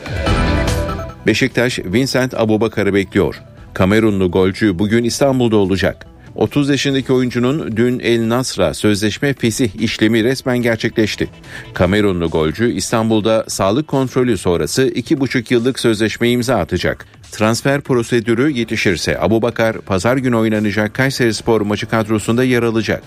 Beşiktaş 1.27 1.79
Vincent 1.79 2.35
Abubakar'ı 2.35 2.95
bekliyor. 2.95 3.43
Kamerunlu 3.75 4.31
golcü 4.31 4.79
bugün 4.79 5.05
İstanbul'da 5.05 5.57
olacak. 5.57 6.07
30 6.35 6.69
yaşındaki 6.69 7.13
oyuncunun 7.13 7.77
dün 7.77 7.99
El 7.99 8.29
Nasr'a 8.29 8.75
sözleşme 8.75 9.35
fesih 9.35 9.75
işlemi 9.81 10.25
resmen 10.25 10.59
gerçekleşti. 10.59 11.29
Kamerunlu 11.75 12.29
golcü 12.31 12.73
İstanbul'da 12.73 13.45
sağlık 13.49 13.89
kontrolü 13.89 14.39
sonrası 14.39 14.89
2,5 14.89 15.55
yıllık 15.55 15.81
sözleşme 15.81 16.31
imza 16.31 16.57
atacak. 16.57 17.07
Transfer 17.33 17.81
prosedürü 17.81 18.51
yetişirse 18.51 19.21
Abubakar 19.21 19.79
pazar 19.79 20.17
günü 20.17 20.37
oynanacak 20.37 20.95
Kayseri 20.95 21.35
Spor 21.35 21.61
maçı 21.61 21.87
kadrosunda 21.87 22.45
yer 22.45 22.63
alacak. 22.63 23.03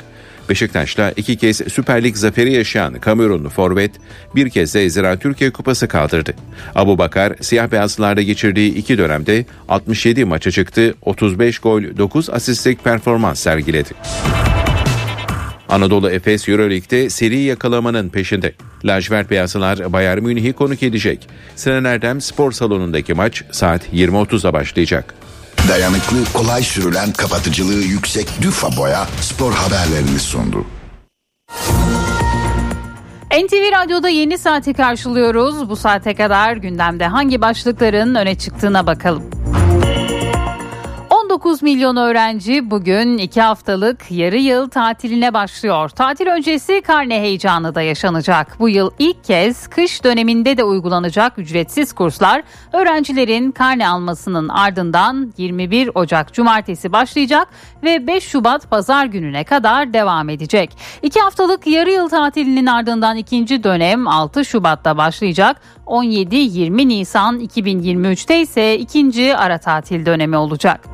Beşiktaş'ta 0.49 1.11
iki 1.11 1.35
kez 1.35 1.57
Süper 1.57 2.03
Lig 2.03 2.15
zaferi 2.15 2.53
yaşayan 2.53 2.93
Kamerunlu 2.93 3.49
forvet 3.49 3.91
bir 4.35 4.49
kez 4.49 4.75
de 4.75 4.89
Zira 4.89 5.17
Türkiye 5.19 5.51
Kupası 5.51 5.87
kaldırdı. 5.87 6.33
Abu 6.75 6.97
Bakar 6.97 7.33
siyah 7.41 7.71
beyazlarda 7.71 8.21
geçirdiği 8.21 8.75
iki 8.75 8.97
dönemde 8.97 9.45
67 9.69 10.25
maça 10.25 10.51
çıktı, 10.51 10.95
35 11.01 11.59
gol, 11.59 11.83
9 11.97 12.29
asistlik 12.29 12.83
performans 12.83 13.39
sergiledi. 13.39 13.89
Anadolu 15.69 16.09
Efes 16.09 16.49
Euroleague'de 16.49 17.09
seri 17.09 17.39
yakalamanın 17.39 18.09
peşinde. 18.09 18.53
Lacivert 18.85 19.31
Beyazlılar 19.31 19.93
Bayern 19.93 20.23
Münih'i 20.23 20.53
konuk 20.53 20.83
edecek. 20.83 21.27
Sinan 21.55 22.19
Spor 22.19 22.51
Salonu'ndaki 22.51 23.13
maç 23.13 23.43
saat 23.51 23.93
20.30'da 23.93 24.53
başlayacak. 24.53 25.13
Dayanıklı, 25.69 26.17
kolay 26.33 26.63
sürülen, 26.63 27.13
kapatıcılığı 27.13 27.83
yüksek 27.83 28.27
Düfa 28.41 28.77
Boya 28.77 29.07
spor 29.21 29.53
haberlerini 29.53 30.19
sundu. 30.19 30.65
NTV 33.31 33.71
Radyo'da 33.71 34.09
yeni 34.09 34.37
saati 34.37 34.73
karşılıyoruz. 34.73 35.69
Bu 35.69 35.75
saate 35.75 36.15
kadar 36.15 36.53
gündemde 36.53 37.07
hangi 37.07 37.41
başlıkların 37.41 38.15
öne 38.15 38.35
çıktığına 38.35 38.87
bakalım. 38.87 39.23
19 41.37 41.61
milyon 41.61 41.95
öğrenci 41.95 42.71
bugün 42.71 43.17
2 43.17 43.41
haftalık 43.41 44.11
yarı 44.11 44.37
yıl 44.37 44.69
tatiline 44.69 45.33
başlıyor. 45.33 45.89
Tatil 45.89 46.27
öncesi 46.27 46.81
karne 46.81 47.21
heyecanı 47.21 47.75
da 47.75 47.81
yaşanacak. 47.81 48.59
Bu 48.59 48.69
yıl 48.69 48.91
ilk 48.99 49.23
kez 49.23 49.67
kış 49.67 50.03
döneminde 50.03 50.57
de 50.57 50.63
uygulanacak 50.63 51.39
ücretsiz 51.39 51.93
kurslar 51.93 52.43
öğrencilerin 52.73 53.51
karne 53.51 53.87
almasının 53.87 54.49
ardından 54.49 55.33
21 55.37 55.89
Ocak 55.95 56.33
Cumartesi 56.33 56.91
başlayacak 56.91 57.47
ve 57.83 58.07
5 58.07 58.23
Şubat 58.23 58.69
Pazar 58.69 59.05
gününe 59.05 59.43
kadar 59.43 59.93
devam 59.93 60.29
edecek. 60.29 60.77
2 61.01 61.19
haftalık 61.19 61.67
yarı 61.67 61.91
yıl 61.91 62.09
tatilinin 62.09 62.65
ardından 62.65 63.17
ikinci 63.17 63.63
dönem 63.63 64.07
6 64.07 64.45
Şubat'ta 64.45 64.97
başlayacak. 64.97 65.61
17-20 65.85 66.87
Nisan 66.87 67.39
2023'te 67.39 68.41
ise 68.41 68.77
ikinci 68.77 69.37
ara 69.37 69.57
tatil 69.57 70.05
dönemi 70.05 70.37
olacak. 70.37 70.87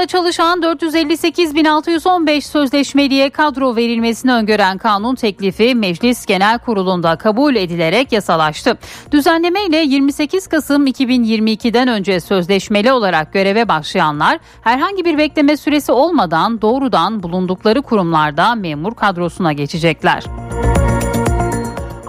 Kamuda 0.00 0.08
çalışan 0.08 0.60
458.615 0.60 2.40
sözleşmeliye 2.40 3.30
kadro 3.30 3.76
verilmesini 3.76 4.32
öngören 4.32 4.78
kanun 4.78 5.14
teklifi 5.14 5.74
Meclis 5.74 6.26
Genel 6.26 6.58
Kurulu'nda 6.58 7.16
kabul 7.16 7.56
edilerek 7.56 8.12
yasalaştı. 8.12 8.78
Düzenleme 9.12 9.64
ile 9.64 9.76
28 9.76 10.46
Kasım 10.46 10.86
2022'den 10.86 11.88
önce 11.88 12.20
sözleşmeli 12.20 12.92
olarak 12.92 13.32
göreve 13.32 13.68
başlayanlar 13.68 14.38
herhangi 14.62 15.04
bir 15.04 15.18
bekleme 15.18 15.56
süresi 15.56 15.92
olmadan 15.92 16.62
doğrudan 16.62 17.22
bulundukları 17.22 17.82
kurumlarda 17.82 18.54
memur 18.54 18.94
kadrosuna 18.94 19.52
geçecekler. 19.52 20.39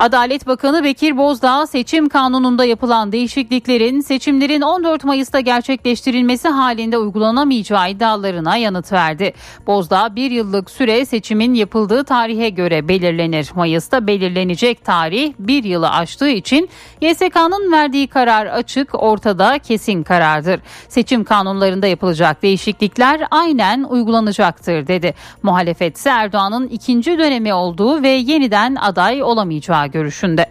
Adalet 0.01 0.47
Bakanı 0.47 0.83
Bekir 0.83 1.17
Bozdağ 1.17 1.67
seçim 1.67 2.09
kanununda 2.09 2.65
yapılan 2.65 3.11
değişikliklerin 3.11 4.01
seçimlerin 4.01 4.61
14 4.61 5.03
Mayıs'ta 5.03 5.39
gerçekleştirilmesi 5.39 6.47
halinde 6.47 6.97
uygulanamayacağı 6.97 7.89
iddialarına 7.91 8.57
yanıt 8.57 8.91
verdi. 8.91 9.33
Bozdağ 9.67 10.15
bir 10.15 10.31
yıllık 10.31 10.69
süre 10.69 11.05
seçimin 11.05 11.53
yapıldığı 11.53 12.03
tarihe 12.03 12.49
göre 12.49 12.87
belirlenir. 12.87 13.51
Mayıs'ta 13.55 14.07
belirlenecek 14.07 14.85
tarih 14.85 15.33
bir 15.39 15.63
yılı 15.63 15.89
aştığı 15.89 16.29
için 16.29 16.69
YSK'nın 17.01 17.71
verdiği 17.71 18.07
karar 18.07 18.45
açık, 18.45 19.03
ortada 19.03 19.59
kesin 19.59 20.03
karardır. 20.03 20.59
Seçim 20.89 21.23
kanunlarında 21.23 21.87
yapılacak 21.87 22.41
değişiklikler 22.41 23.21
aynen 23.31 23.83
uygulanacaktır 23.83 24.87
dedi. 24.87 25.13
Muhalefetse 25.43 26.09
Erdoğan'ın 26.09 26.67
ikinci 26.67 27.17
dönemi 27.17 27.53
olduğu 27.53 28.03
ve 28.03 28.09
yeniden 28.09 28.75
aday 28.75 29.23
olamayacağı 29.23 29.90
görüşünde. 29.91 30.45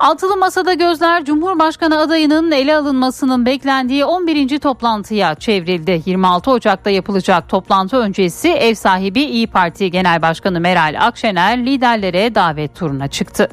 Altılı 0.00 0.36
Masa'da 0.36 0.74
gözler 0.74 1.24
Cumhurbaşkanı 1.24 1.98
adayının 1.98 2.50
ele 2.50 2.76
alınmasının 2.76 3.46
beklendiği 3.46 4.04
11. 4.04 4.58
toplantıya 4.58 5.34
çevrildi. 5.34 6.02
26 6.06 6.50
Ocak'ta 6.50 6.90
yapılacak 6.90 7.48
toplantı 7.48 7.96
öncesi 7.96 8.48
ev 8.48 8.74
sahibi 8.74 9.22
İyi 9.22 9.46
Parti 9.46 9.90
Genel 9.90 10.22
Başkanı 10.22 10.60
Meral 10.60 10.96
Akşener 11.00 11.58
liderlere 11.58 12.34
davet 12.34 12.76
turuna 12.76 13.08
çıktı. 13.08 13.48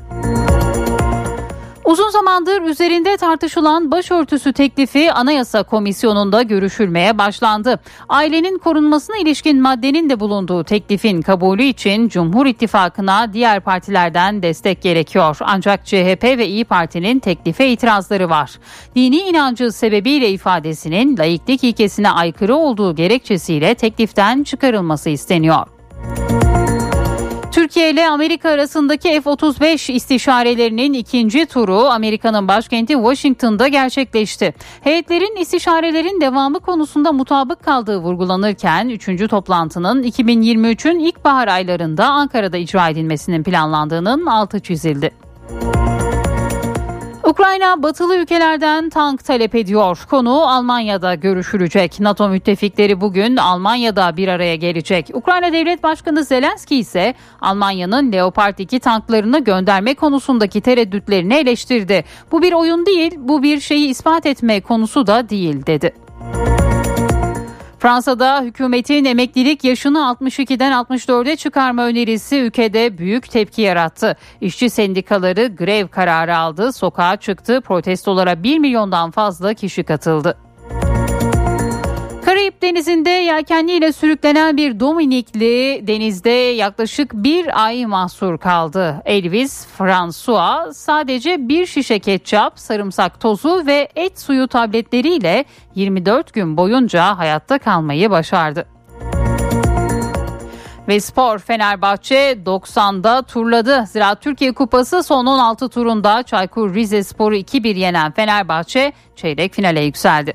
Uzun 1.85 2.09
zamandır 2.09 2.61
üzerinde 2.61 3.17
tartışılan 3.17 3.91
başörtüsü 3.91 4.53
teklifi 4.53 5.13
Anayasa 5.13 5.63
Komisyonu'nda 5.63 6.41
görüşülmeye 6.41 7.17
başlandı. 7.17 7.79
Ailenin 8.09 8.57
korunmasına 8.57 9.17
ilişkin 9.17 9.61
maddenin 9.61 10.09
de 10.09 10.19
bulunduğu 10.19 10.63
teklifin 10.63 11.21
kabulü 11.21 11.63
için 11.63 12.09
Cumhur 12.09 12.45
İttifakı'na 12.45 13.33
diğer 13.33 13.59
partilerden 13.59 14.43
destek 14.43 14.81
gerekiyor. 14.81 15.37
Ancak 15.41 15.85
CHP 15.85 16.23
ve 16.23 16.47
İyi 16.47 16.65
Parti'nin 16.65 17.19
teklife 17.19 17.69
itirazları 17.69 18.29
var. 18.29 18.51
Dini 18.95 19.17
inancı 19.17 19.71
sebebiyle 19.71 20.29
ifadesinin 20.29 21.17
laiklik 21.17 21.63
ilkesine 21.63 22.09
aykırı 22.09 22.55
olduğu 22.55 22.95
gerekçesiyle 22.95 23.75
tekliften 23.75 24.43
çıkarılması 24.43 25.09
isteniyor. 25.09 25.67
Türkiye 27.53 27.91
ile 27.91 28.09
Amerika 28.09 28.49
arasındaki 28.49 29.21
F-35 29.21 29.91
istişarelerinin 29.91 30.93
ikinci 30.93 31.45
turu 31.45 31.77
Amerika'nın 31.77 32.47
başkenti 32.47 32.93
Washington'da 32.93 33.67
gerçekleşti. 33.67 34.53
Heyetlerin 34.81 35.35
istişarelerin 35.41 36.21
devamı 36.21 36.59
konusunda 36.59 37.11
mutabık 37.11 37.63
kaldığı 37.63 37.97
vurgulanırken 37.97 38.89
3. 38.89 39.29
toplantının 39.29 40.03
2023'ün 40.03 40.99
ilkbahar 40.99 41.47
aylarında 41.47 42.05
Ankara'da 42.05 42.57
icra 42.57 42.89
edilmesinin 42.89 43.43
planlandığının 43.43 44.25
altı 44.25 44.59
çizildi. 44.59 45.11
Ukrayna 47.33 47.83
batılı 47.83 48.17
ülkelerden 48.17 48.89
tank 48.89 49.25
talep 49.25 49.55
ediyor. 49.55 50.05
Konu 50.09 50.49
Almanya'da 50.49 51.15
görüşülecek. 51.15 51.99
NATO 51.99 52.29
müttefikleri 52.29 53.01
bugün 53.01 53.37
Almanya'da 53.37 54.17
bir 54.17 54.27
araya 54.27 54.55
gelecek. 54.55 55.09
Ukrayna 55.13 55.53
Devlet 55.53 55.83
Başkanı 55.83 56.23
Zelenski 56.23 56.75
ise 56.75 57.13
Almanya'nın 57.41 58.11
Leopard 58.11 58.57
2 58.57 58.79
tanklarını 58.79 59.43
gönderme 59.43 59.93
konusundaki 59.93 60.61
tereddütlerini 60.61 61.33
eleştirdi. 61.33 62.03
Bu 62.31 62.41
bir 62.41 62.53
oyun 62.53 62.85
değil, 62.85 63.11
bu 63.17 63.43
bir 63.43 63.59
şeyi 63.59 63.87
ispat 63.87 64.25
etme 64.25 64.61
konusu 64.61 65.07
da 65.07 65.29
değil 65.29 65.65
dedi. 65.65 66.02
Fransa'da 67.83 68.41
hükümetin 68.41 69.05
emeklilik 69.05 69.63
yaşını 69.63 69.97
62'den 69.97 70.71
64'e 70.71 71.35
çıkarma 71.35 71.85
önerisi 71.85 72.35
ülkede 72.35 72.97
büyük 72.97 73.31
tepki 73.31 73.61
yarattı. 73.61 74.17
İşçi 74.41 74.69
sendikaları 74.69 75.47
grev 75.47 75.87
kararı 75.87 76.37
aldı, 76.37 76.73
sokağa 76.73 77.17
çıktı, 77.17 77.61
protestolara 77.61 78.43
1 78.43 78.59
milyondan 78.59 79.11
fazla 79.11 79.53
kişi 79.53 79.83
katıldı. 79.83 80.37
Denizi'nde 82.63 83.09
yelkenliyle 83.09 83.91
sürüklenen 83.91 84.57
bir 84.57 84.79
Dominikli 84.79 85.87
denizde 85.87 86.29
yaklaşık 86.29 87.13
bir 87.13 87.63
ay 87.63 87.85
mahsur 87.85 88.37
kaldı. 88.37 89.01
Elvis 89.05 89.67
François 89.77 90.77
sadece 90.77 91.49
bir 91.49 91.65
şişe 91.65 91.99
ketçap, 91.99 92.59
sarımsak 92.59 93.19
tozu 93.19 93.63
ve 93.65 93.89
et 93.95 94.19
suyu 94.19 94.47
tabletleriyle 94.47 95.45
24 95.75 96.33
gün 96.33 96.57
boyunca 96.57 97.17
hayatta 97.17 97.57
kalmayı 97.57 98.11
başardı. 98.11 98.65
Ve 100.87 100.99
spor 100.99 101.39
Fenerbahçe 101.39 102.37
90'da 102.45 103.21
turladı. 103.21 103.85
Zira 103.87 104.15
Türkiye 104.15 104.53
Kupası 104.53 105.03
son 105.03 105.25
16 105.25 105.69
turunda 105.69 106.23
Çaykur 106.23 106.75
Rizespor'u 106.75 107.35
2-1 107.35 107.77
yenen 107.77 108.11
Fenerbahçe 108.11 108.93
çeyrek 109.15 109.53
finale 109.53 109.81
yükseldi. 109.81 110.33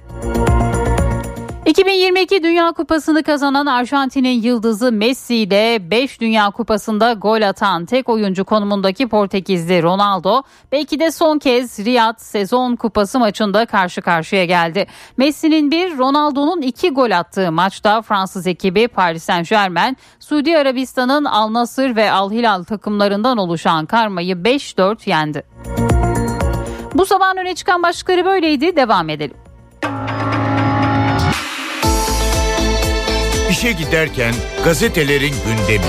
2022 1.68 2.42
Dünya 2.42 2.72
Kupası'nı 2.72 3.22
kazanan 3.22 3.66
Arjantin'in 3.66 4.42
yıldızı 4.42 4.92
Messi 4.92 5.36
ile 5.36 5.90
5 5.90 6.20
Dünya 6.20 6.50
Kupası'nda 6.50 7.12
gol 7.12 7.42
atan 7.42 7.86
tek 7.86 8.08
oyuncu 8.08 8.44
konumundaki 8.44 9.08
Portekizli 9.08 9.82
Ronaldo 9.82 10.42
belki 10.72 11.00
de 11.00 11.10
son 11.10 11.38
kez 11.38 11.78
Riyad 11.78 12.18
sezon 12.18 12.76
kupası 12.76 13.18
maçında 13.18 13.66
karşı 13.66 14.02
karşıya 14.02 14.44
geldi. 14.44 14.86
Messi'nin 15.16 15.70
bir 15.70 15.98
Ronaldo'nun 15.98 16.62
iki 16.62 16.90
gol 16.90 17.10
attığı 17.10 17.52
maçta 17.52 18.02
Fransız 18.02 18.46
ekibi 18.46 18.88
Paris 18.88 19.24
Saint 19.24 19.48
Germain, 19.48 19.96
Suudi 20.20 20.58
Arabistan'ın 20.58 21.24
Al 21.24 21.52
Nasır 21.52 21.96
ve 21.96 22.10
Al 22.10 22.30
Hilal 22.30 22.62
takımlarından 22.62 23.38
oluşan 23.38 23.86
karmayı 23.86 24.34
5-4 24.34 25.10
yendi. 25.10 25.42
Bu 26.94 27.06
sabahın 27.06 27.36
öne 27.36 27.54
çıkan 27.54 27.82
başlıkları 27.82 28.24
böyleydi. 28.24 28.76
Devam 28.76 29.08
edelim. 29.08 29.36
İşe 33.58 33.72
giderken 33.72 34.34
gazetelerin 34.64 35.34
gündemi. 35.46 35.84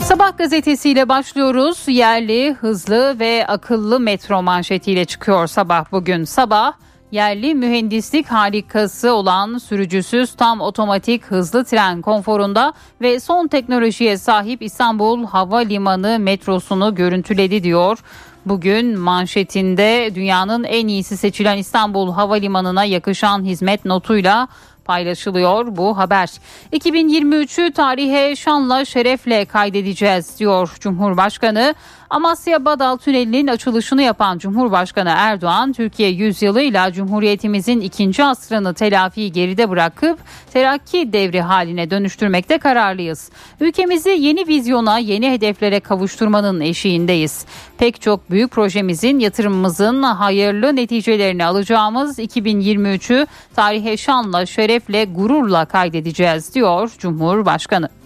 Sabah 0.00 0.38
gazetesiyle 0.38 1.08
başlıyoruz. 1.08 1.84
Yerli, 1.86 2.52
hızlı 2.52 3.18
ve 3.18 3.46
akıllı 3.46 4.00
metro 4.00 4.42
manşetiyle 4.42 5.04
çıkıyor 5.04 5.46
sabah 5.46 5.92
bugün. 5.92 6.24
Sabah 6.24 6.72
yerli 7.12 7.54
mühendislik 7.54 8.26
harikası 8.26 9.12
olan 9.12 9.58
sürücüsüz 9.58 10.34
tam 10.34 10.60
otomatik 10.60 11.24
hızlı 11.24 11.64
tren 11.64 12.02
konforunda 12.02 12.72
ve 13.00 13.20
son 13.20 13.48
teknolojiye 13.48 14.18
sahip 14.18 14.62
İstanbul 14.62 15.26
Havalimanı 15.26 16.18
metrosunu 16.18 16.94
görüntüledi 16.94 17.62
diyor. 17.62 17.98
Bugün 18.46 18.98
manşetinde 18.98 20.10
dünyanın 20.14 20.64
en 20.64 20.88
iyisi 20.88 21.16
seçilen 21.16 21.56
İstanbul 21.56 22.12
Havalimanı'na 22.12 22.84
yakışan 22.84 23.44
hizmet 23.44 23.84
notuyla 23.84 24.48
paylaşılıyor 24.84 25.76
bu 25.76 25.98
haber. 25.98 26.28
2023'ü 26.72 27.72
tarihe 27.72 28.36
şanla 28.36 28.84
şerefle 28.84 29.44
kaydedeceğiz 29.44 30.38
diyor 30.38 30.76
Cumhurbaşkanı. 30.80 31.74
Amasya 32.10 32.64
Badal 32.64 32.96
Tüneli'nin 32.96 33.46
açılışını 33.46 34.02
yapan 34.02 34.38
Cumhurbaşkanı 34.38 35.12
Erdoğan, 35.16 35.72
Türkiye 35.72 36.10
yüzyılıyla 36.10 36.92
Cumhuriyetimizin 36.92 37.80
ikinci 37.80 38.24
asrını 38.24 38.74
telafiyi 38.74 39.32
geride 39.32 39.70
bırakıp 39.70 40.18
terakki 40.52 41.12
devri 41.12 41.40
haline 41.40 41.90
dönüştürmekte 41.90 42.58
kararlıyız. 42.58 43.30
Ülkemizi 43.60 44.10
yeni 44.10 44.48
vizyona, 44.48 44.98
yeni 44.98 45.30
hedeflere 45.30 45.80
kavuşturmanın 45.80 46.60
eşiğindeyiz. 46.60 47.44
Pek 47.78 48.00
çok 48.00 48.30
büyük 48.30 48.50
projemizin, 48.50 49.18
yatırımımızın 49.18 50.02
hayırlı 50.02 50.76
neticelerini 50.76 51.44
alacağımız 51.44 52.18
2023'ü 52.18 53.26
tarihe 53.56 53.96
şanla, 53.96 54.46
şerefle, 54.46 55.04
gururla 55.04 55.64
kaydedeceğiz 55.64 56.54
diyor 56.54 56.90
Cumhurbaşkanı. 56.98 57.97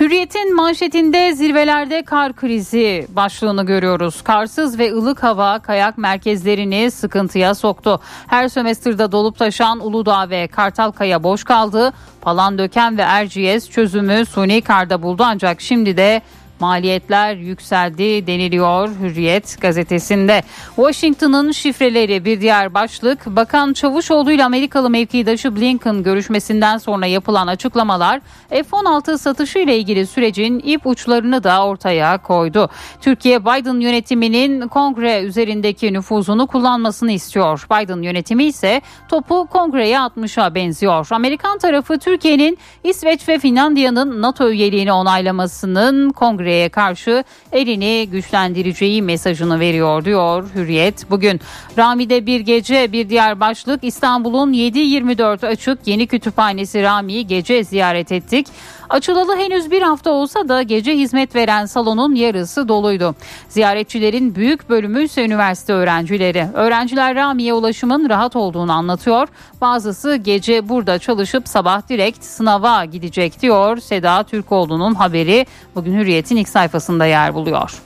Hürriyet'in 0.00 0.56
manşetinde 0.56 1.32
zirvelerde 1.32 2.02
kar 2.02 2.32
krizi 2.32 3.06
başlığını 3.08 3.66
görüyoruz. 3.66 4.22
Karsız 4.22 4.78
ve 4.78 4.94
ılık 4.94 5.22
hava 5.22 5.58
kayak 5.58 5.98
merkezlerini 5.98 6.90
sıkıntıya 6.90 7.54
soktu. 7.54 8.00
Her 8.26 8.48
sömestrde 8.48 9.12
dolup 9.12 9.38
taşan 9.38 9.80
Uludağ 9.86 10.30
ve 10.30 10.46
Kartalkaya 10.46 11.22
boş 11.22 11.44
kaldı. 11.44 11.92
Palandöken 12.20 12.98
ve 12.98 13.02
Erciyes 13.02 13.70
çözümü 13.70 14.26
suni 14.26 14.62
karda 14.62 15.02
buldu 15.02 15.22
ancak 15.26 15.60
şimdi 15.60 15.96
de 15.96 16.22
maliyetler 16.60 17.34
yükseldi 17.34 18.26
deniliyor 18.26 18.88
Hürriyet 19.00 19.60
gazetesinde. 19.60 20.42
Washington'ın 20.76 21.52
şifreleri 21.52 22.24
bir 22.24 22.40
diğer 22.40 22.74
başlık. 22.74 23.26
Bakan 23.26 23.72
Çavuşoğlu 23.72 24.32
ile 24.32 24.44
Amerikalı 24.44 24.90
mevkidaşı 24.90 25.56
Blinken 25.56 26.02
görüşmesinden 26.02 26.78
sonra 26.78 27.06
yapılan 27.06 27.46
açıklamalar 27.46 28.20
F-16 28.50 29.18
satışı 29.18 29.58
ile 29.58 29.78
ilgili 29.78 30.06
sürecin 30.06 30.58
ip 30.58 30.86
uçlarını 30.86 31.44
da 31.44 31.66
ortaya 31.66 32.18
koydu. 32.18 32.68
Türkiye 33.00 33.44
Biden 33.44 33.80
yönetiminin 33.80 34.68
kongre 34.68 35.22
üzerindeki 35.22 35.92
nüfuzunu 35.92 36.46
kullanmasını 36.46 37.12
istiyor. 37.12 37.66
Biden 37.70 38.02
yönetimi 38.02 38.44
ise 38.44 38.80
topu 39.08 39.46
kongreye 39.46 40.00
atmışa 40.00 40.54
benziyor. 40.54 41.06
Amerikan 41.10 41.58
tarafı 41.58 41.98
Türkiye'nin 41.98 42.58
İsveç 42.84 43.28
ve 43.28 43.38
Finlandiya'nın 43.38 44.22
NATO 44.22 44.50
üyeliğini 44.50 44.92
onaylamasının 44.92 46.10
kongreye 46.48 46.68
karşı 46.68 47.24
elini 47.52 48.08
güçlendireceği 48.10 49.02
mesajını 49.02 49.60
veriyor 49.60 50.04
diyor 50.04 50.44
Hürriyet. 50.54 51.10
Bugün 51.10 51.40
Rami'de 51.78 52.26
bir 52.26 52.40
gece 52.40 52.92
bir 52.92 53.08
diğer 53.08 53.40
başlık 53.40 53.84
İstanbul'un 53.84 54.52
7-24 54.52 55.46
açık 55.46 55.78
yeni 55.86 56.06
kütüphanesi 56.06 56.82
Rami'yi 56.82 57.26
gece 57.26 57.64
ziyaret 57.64 58.12
ettik. 58.12 58.46
Açılalı 58.90 59.36
henüz 59.36 59.70
bir 59.70 59.82
hafta 59.82 60.10
olsa 60.10 60.48
da 60.48 60.62
gece 60.62 60.96
hizmet 60.96 61.34
veren 61.34 61.66
salonun 61.66 62.14
yarısı 62.14 62.68
doluydu. 62.68 63.14
Ziyaretçilerin 63.48 64.34
büyük 64.34 64.70
bölümü 64.70 65.04
ise 65.04 65.24
üniversite 65.24 65.72
öğrencileri. 65.72 66.46
Öğrenciler 66.54 67.14
Rami'ye 67.14 67.54
ulaşımın 67.54 68.08
rahat 68.08 68.36
olduğunu 68.36 68.72
anlatıyor. 68.72 69.28
Bazısı 69.60 70.16
gece 70.16 70.68
burada 70.68 70.98
çalışıp 70.98 71.48
sabah 71.48 71.88
direkt 71.88 72.24
sınava 72.24 72.84
gidecek 72.84 73.42
diyor. 73.42 73.76
Seda 73.76 74.22
Türkoğlu'nun 74.22 74.94
haberi 74.94 75.46
bugün 75.74 75.98
Hürriyet'in 75.98 76.36
ilk 76.38 76.48
sayfasında 76.48 77.06
yer 77.06 77.34
buluyor. 77.34 77.82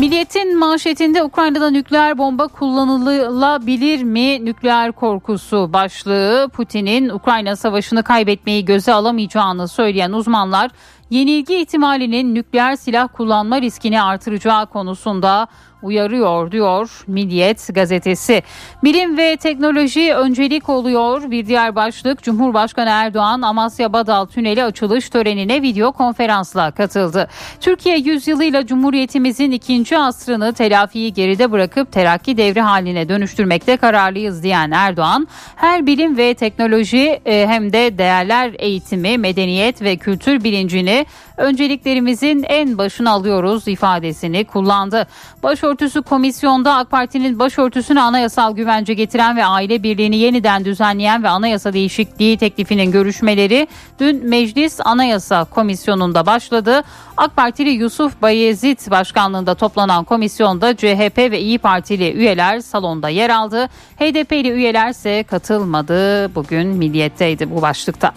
Milliyet'in 0.00 0.58
manşetinde 0.58 1.22
Ukrayna'da 1.22 1.70
nükleer 1.70 2.18
bomba 2.18 2.48
kullanılabilir 2.48 4.02
mi? 4.02 4.44
Nükleer 4.44 4.92
korkusu 4.92 5.72
başlığı 5.72 6.48
Putin'in 6.52 7.08
Ukrayna 7.08 7.56
savaşını 7.56 8.02
kaybetmeyi 8.02 8.64
göze 8.64 8.92
alamayacağını 8.92 9.68
söyleyen 9.68 10.12
uzmanlar 10.12 10.70
yenilgi 11.10 11.56
ihtimalinin 11.56 12.34
nükleer 12.34 12.76
silah 12.76 13.08
kullanma 13.12 13.60
riskini 13.60 14.02
artıracağı 14.02 14.66
konusunda 14.66 15.46
uyarıyor 15.82 16.52
diyor 16.52 17.04
Milliyet 17.06 17.74
gazetesi. 17.74 18.42
Bilim 18.84 19.16
ve 19.16 19.36
teknoloji 19.36 20.14
öncelik 20.14 20.68
oluyor. 20.68 21.30
Bir 21.30 21.46
diğer 21.46 21.74
başlık 21.74 22.22
Cumhurbaşkanı 22.22 22.90
Erdoğan 22.90 23.42
Amasya 23.42 23.92
Badal 23.92 24.26
Tüneli 24.26 24.64
açılış 24.64 25.08
törenine 25.08 25.62
video 25.62 25.92
konferansla 25.92 26.70
katıldı. 26.70 27.28
Türkiye 27.60 27.96
yüzyılıyla 27.96 28.66
Cumhuriyetimizin 28.66 29.50
ikinci 29.50 29.98
asrını 29.98 30.52
telafiyi 30.52 31.12
geride 31.12 31.52
bırakıp 31.52 31.92
terakki 31.92 32.36
devri 32.36 32.60
haline 32.60 33.08
dönüştürmekte 33.08 33.76
kararlıyız 33.76 34.42
diyen 34.42 34.70
Erdoğan 34.70 35.28
her 35.56 35.86
bilim 35.86 36.16
ve 36.16 36.34
teknoloji 36.34 37.20
e, 37.26 37.46
hem 37.46 37.72
de 37.72 37.98
değerler 37.98 38.52
eğitimi, 38.58 39.18
medeniyet 39.18 39.82
ve 39.82 39.96
kültür 39.96 40.44
bilincini 40.44 41.06
önceliklerimizin 41.40 42.44
en 42.48 42.78
başına 42.78 43.10
alıyoruz 43.10 43.68
ifadesini 43.68 44.44
kullandı. 44.44 45.06
Başörtüsü 45.42 46.02
komisyonda 46.02 46.76
AK 46.76 46.90
Parti'nin 46.90 47.38
başörtüsüne 47.38 48.00
anayasal 48.00 48.56
güvence 48.56 48.94
getiren 48.94 49.36
ve 49.36 49.44
aile 49.44 49.82
birliğini 49.82 50.16
yeniden 50.16 50.64
düzenleyen 50.64 51.22
ve 51.22 51.28
anayasa 51.28 51.72
değişikliği 51.72 52.38
teklifinin 52.38 52.90
görüşmeleri 52.90 53.68
dün 54.00 54.28
Meclis 54.28 54.80
Anayasa 54.84 55.44
Komisyonu'nda 55.44 56.26
başladı. 56.26 56.82
AK 57.16 57.36
Partili 57.36 57.70
Yusuf 57.70 58.22
Bayezid 58.22 58.90
başkanlığında 58.90 59.54
toplanan 59.54 60.04
komisyonda 60.04 60.76
CHP 60.76 61.18
ve 61.18 61.40
İyi 61.40 61.58
Partili 61.58 62.12
üyeler 62.12 62.60
salonda 62.60 63.08
yer 63.08 63.30
aldı. 63.30 63.68
HDP'li 63.96 64.50
üyeler 64.50 64.90
ise 64.90 65.22
katılmadı. 65.22 66.34
Bugün 66.34 66.66
Milliyet'teydi 66.68 67.50
bu 67.50 67.62
başlıkta. 67.62 68.12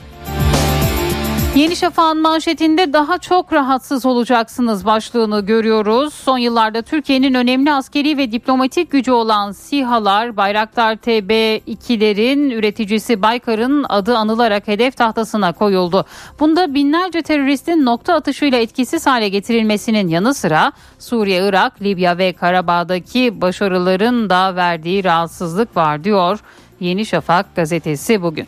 Yeni 1.56 1.76
Şafak'ın 1.76 2.22
manşetinde 2.22 2.94
daha 2.94 3.18
çok 3.18 3.54
rahatsız 3.54 4.06
olacaksınız 4.06 4.86
başlığını 4.86 5.46
görüyoruz. 5.46 6.14
Son 6.14 6.38
yıllarda 6.38 6.82
Türkiye'nin 6.82 7.34
önemli 7.34 7.74
askeri 7.74 8.18
ve 8.18 8.32
diplomatik 8.32 8.92
gücü 8.92 9.12
olan 9.12 9.52
SİHA'lar 9.52 10.38
Bayraktar 10.38 10.96
TB2'lerin 10.96 12.54
üreticisi 12.54 13.22
Baykar'ın 13.22 13.86
adı 13.90 14.18
anılarak 14.18 14.68
hedef 14.68 14.98
tahtasına 14.98 15.54
koyuldu. 15.54 16.06
Bunda 16.40 16.74
binlerce 16.74 17.22
teröristin 17.22 17.86
nokta 17.86 18.14
atışıyla 18.14 18.58
etkisiz 18.58 19.06
hale 19.06 19.30
getirilmesinin 19.30 20.08
yanı 20.08 20.34
sıra 20.34 20.72
Suriye, 21.00 21.48
Irak, 21.48 21.82
Libya 21.82 22.18
ve 22.18 22.34
Karabağ'daki 22.34 23.42
başarıların 23.42 24.30
da 24.30 24.56
verdiği 24.56 25.04
rahatsızlık 25.04 25.78
var 25.78 26.04
diyor 26.04 26.40
Yeni 26.80 27.06
Şafak 27.06 27.56
gazetesi 27.56 28.22
bugün. 28.22 28.48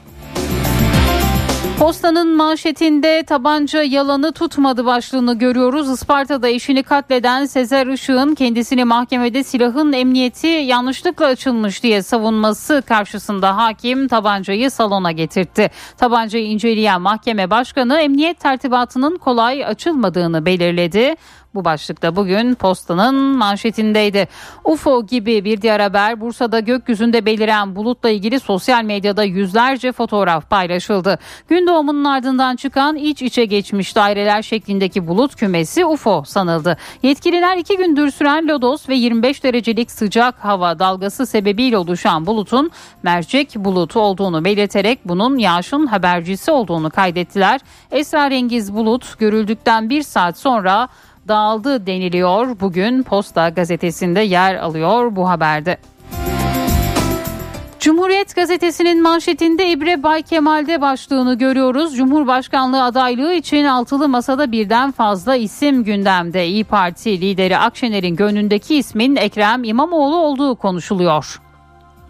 Postanın 1.86 2.36
manşetinde 2.36 3.23
tabanca 3.23 3.83
yalanı 3.83 4.31
tutmadı 4.31 4.86
başlığını 4.86 5.38
görüyoruz. 5.38 5.89
Isparta'da 5.89 6.47
eşini 6.47 6.83
katleden 6.83 7.45
Sezer 7.45 7.88
Işık'ın 7.88 8.36
kendisini 8.36 8.83
mahkemede 8.83 9.43
silahın 9.43 9.93
emniyeti 9.93 10.47
yanlışlıkla 10.47 11.25
açılmış 11.25 11.83
diye 11.83 12.03
savunması 12.03 12.83
karşısında 12.88 13.57
hakim 13.57 14.07
tabancayı 14.07 14.71
salona 14.71 15.11
getirtti. 15.11 15.71
Tabancayı 15.97 16.45
inceleyen 16.45 17.01
mahkeme 17.01 17.49
başkanı 17.49 17.99
emniyet 17.99 18.39
tertibatının 18.39 19.17
kolay 19.17 19.65
açılmadığını 19.65 20.45
belirledi. 20.45 21.15
Bu 21.56 21.66
başlıkta 21.66 22.16
bugün 22.16 22.56
postanın 22.56 23.16
manşetindeydi. 23.16 24.28
UFO 24.64 25.06
gibi 25.06 25.45
bir 25.45 25.62
diğer 25.62 25.80
haber 25.80 26.22
Bursa'da 26.22 26.60
gökyüzünde 26.60 27.26
beliren 27.26 27.76
bulutla 27.76 28.10
ilgili 28.10 28.39
sosyal 28.39 28.84
medyada 28.84 29.24
yüzlerce 29.24 29.91
fotoğraf 29.91 30.49
paylaşıldı. 30.49 31.20
Gün 31.47 31.68
doğumunun 31.68 32.03
ardından 32.03 32.56
çıkan 32.56 32.95
iç 32.95 33.22
içe 33.22 33.45
geçmiş 33.45 33.95
daireler 33.95 34.41
şeklindeki 34.41 35.08
bulut 35.08 35.36
kümesi 35.36 35.86
UFO 35.86 36.24
sanıldı. 36.26 36.78
Yetkililer 37.03 37.58
iki 37.58 37.78
gündür 37.78 38.12
süren 38.12 38.47
lodos 38.47 38.89
ve 38.89 38.95
25 38.95 39.43
derecelik 39.43 39.91
sıcak 39.91 40.36
hava 40.45 40.80
dalgası 40.80 41.26
sebebiyle 41.26 41.78
oluşan 41.78 42.26
bulutun 42.26 42.72
mercek 43.03 43.56
bulutu 43.56 43.99
olduğunu 43.99 44.45
belirterek 44.45 44.99
bunun 45.06 45.38
yağışın 45.38 45.88
habercisi 45.88 46.51
olduğunu 46.51 46.89
kaydettiler. 46.89 47.62
Esrarengiz 47.91 48.74
bulut 48.74 49.20
görüldükten 49.20 49.89
bir 49.89 50.01
saat 50.01 50.38
sonra 50.38 50.88
dağıldı 51.28 51.86
deniliyor. 51.88 52.59
Bugün 52.59 53.03
Posta 53.03 53.49
gazetesinde 53.49 54.19
yer 54.19 54.55
alıyor 54.55 55.15
bu 55.15 55.30
haberde. 55.30 55.78
Cumhuriyet 57.80 58.36
gazetesinin 58.36 59.01
manşetinde 59.01 59.69
İbre 59.69 60.03
Bay 60.03 60.21
Kemal'de 60.21 60.82
başlığını 60.82 61.38
görüyoruz. 61.38 61.95
Cumhurbaşkanlığı 61.95 62.84
adaylığı 62.84 63.34
için 63.34 63.65
altılı 63.65 64.09
masada 64.09 64.51
birden 64.51 64.91
fazla 64.91 65.36
isim 65.36 65.84
gündemde. 65.84 66.47
İyi 66.47 66.63
Parti 66.63 67.21
lideri 67.21 67.57
Akşener'in 67.57 68.15
gönlündeki 68.15 68.76
ismin 68.76 69.15
Ekrem 69.15 69.63
İmamoğlu 69.63 70.15
olduğu 70.15 70.55
konuşuluyor. 70.55 71.41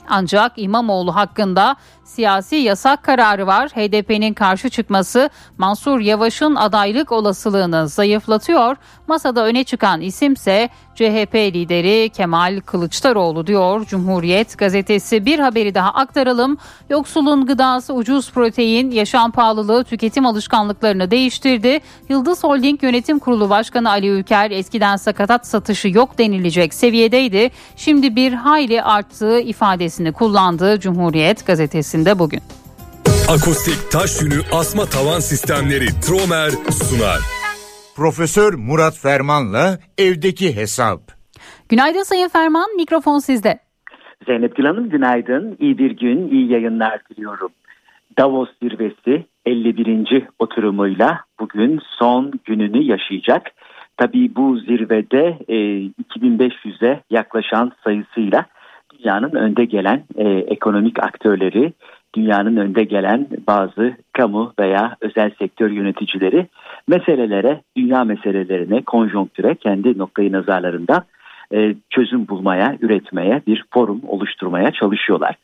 Ancak 0.09 0.51
İmamoğlu 0.55 1.15
hakkında 1.15 1.75
siyasi 2.05 2.55
yasak 2.55 3.03
kararı 3.03 3.47
var. 3.47 3.69
HDP'nin 3.69 4.33
karşı 4.33 4.69
çıkması 4.69 5.29
Mansur 5.57 5.99
Yavaş'ın 5.99 6.55
adaylık 6.55 7.11
olasılığını 7.11 7.87
zayıflatıyor. 7.87 8.75
Masada 9.07 9.45
öne 9.45 9.63
çıkan 9.63 10.01
isimse 10.01 10.69
CHP 10.95 11.35
lideri 11.35 12.09
Kemal 12.09 12.61
Kılıçdaroğlu 12.65 13.47
diyor 13.47 13.85
Cumhuriyet 13.85 14.57
gazetesi. 14.57 15.25
Bir 15.25 15.39
haberi 15.39 15.75
daha 15.75 15.89
aktaralım. 15.89 16.57
Yoksulun 16.89 17.45
gıdası 17.45 17.93
ucuz 17.93 18.31
protein, 18.31 18.91
yaşam 18.91 19.31
pahalılığı 19.31 19.83
tüketim 19.83 20.25
alışkanlıklarını 20.25 21.11
değiştirdi. 21.11 21.79
Yıldız 22.09 22.43
Holding 22.43 22.83
Yönetim 22.83 23.19
Kurulu 23.19 23.49
Başkanı 23.49 23.89
Ali 23.89 24.07
Ülker 24.07 24.51
eskiden 24.51 24.95
sakatat 24.95 25.47
satışı 25.47 25.87
yok 25.87 26.17
denilecek 26.17 26.73
seviyedeydi. 26.73 27.51
Şimdi 27.75 28.15
bir 28.15 28.33
hayli 28.33 28.83
arttığı 28.83 29.39
ifadesini 29.39 30.11
kullandı 30.11 30.79
Cumhuriyet 30.79 31.45
gazetesinde 31.95 32.19
bugün. 32.19 32.39
Akustik 33.29 33.91
taş 33.91 34.21
yünü 34.21 34.39
asma 34.53 34.85
tavan 34.85 35.19
sistemleri 35.19 35.87
Tromer 36.05 36.51
sunar. 36.71 37.19
Profesör 37.95 38.53
Murat 38.53 38.97
Ferman'la 38.97 39.79
evdeki 39.97 40.55
hesap. 40.55 40.99
Günaydın 41.69 42.03
Sayın 42.03 42.29
Ferman, 42.29 42.75
mikrofon 42.75 43.19
sizde. 43.19 43.59
Zeynep 44.25 44.55
Gül 44.55 44.65
Hanım 44.65 44.89
günaydın. 44.89 45.57
İyi 45.59 45.77
bir 45.77 45.91
gün, 45.91 46.29
iyi 46.31 46.51
yayınlar 46.51 47.01
diliyorum. 47.09 47.49
Davos 48.19 48.49
zirvesi 48.61 49.25
51. 49.45 50.27
oturumuyla 50.39 51.19
bugün 51.39 51.79
son 51.99 52.31
gününü 52.45 52.83
yaşayacak. 52.83 53.51
Tabii 53.97 54.35
bu 54.35 54.57
zirvede 54.57 55.39
e, 55.47 55.55
2500'e 56.15 57.01
yaklaşan 57.09 57.71
sayısıyla 57.83 58.45
dünyanın 59.05 59.35
önde 59.35 59.65
gelen 59.65 60.03
e, 60.17 60.29
ekonomik 60.29 61.03
aktörleri 61.03 61.73
dünyanın 62.15 62.57
önde 62.57 62.83
gelen 62.83 63.27
bazı 63.47 63.93
kamu 64.13 64.53
veya 64.59 64.95
özel 65.01 65.31
sektör 65.39 65.71
yöneticileri 65.71 66.47
meselelere, 66.87 67.61
dünya 67.77 68.03
meselelerine, 68.03 68.81
konjonktüre 68.81 69.55
kendi 69.55 69.97
noktayı 69.97 70.31
nazarlarında 70.31 71.05
e, 71.53 71.75
çözüm 71.89 72.27
bulmaya, 72.27 72.77
üretmeye, 72.81 73.41
bir 73.47 73.63
forum 73.73 74.01
oluşturmaya 74.07 74.71
çalışıyorlar. 74.71 75.35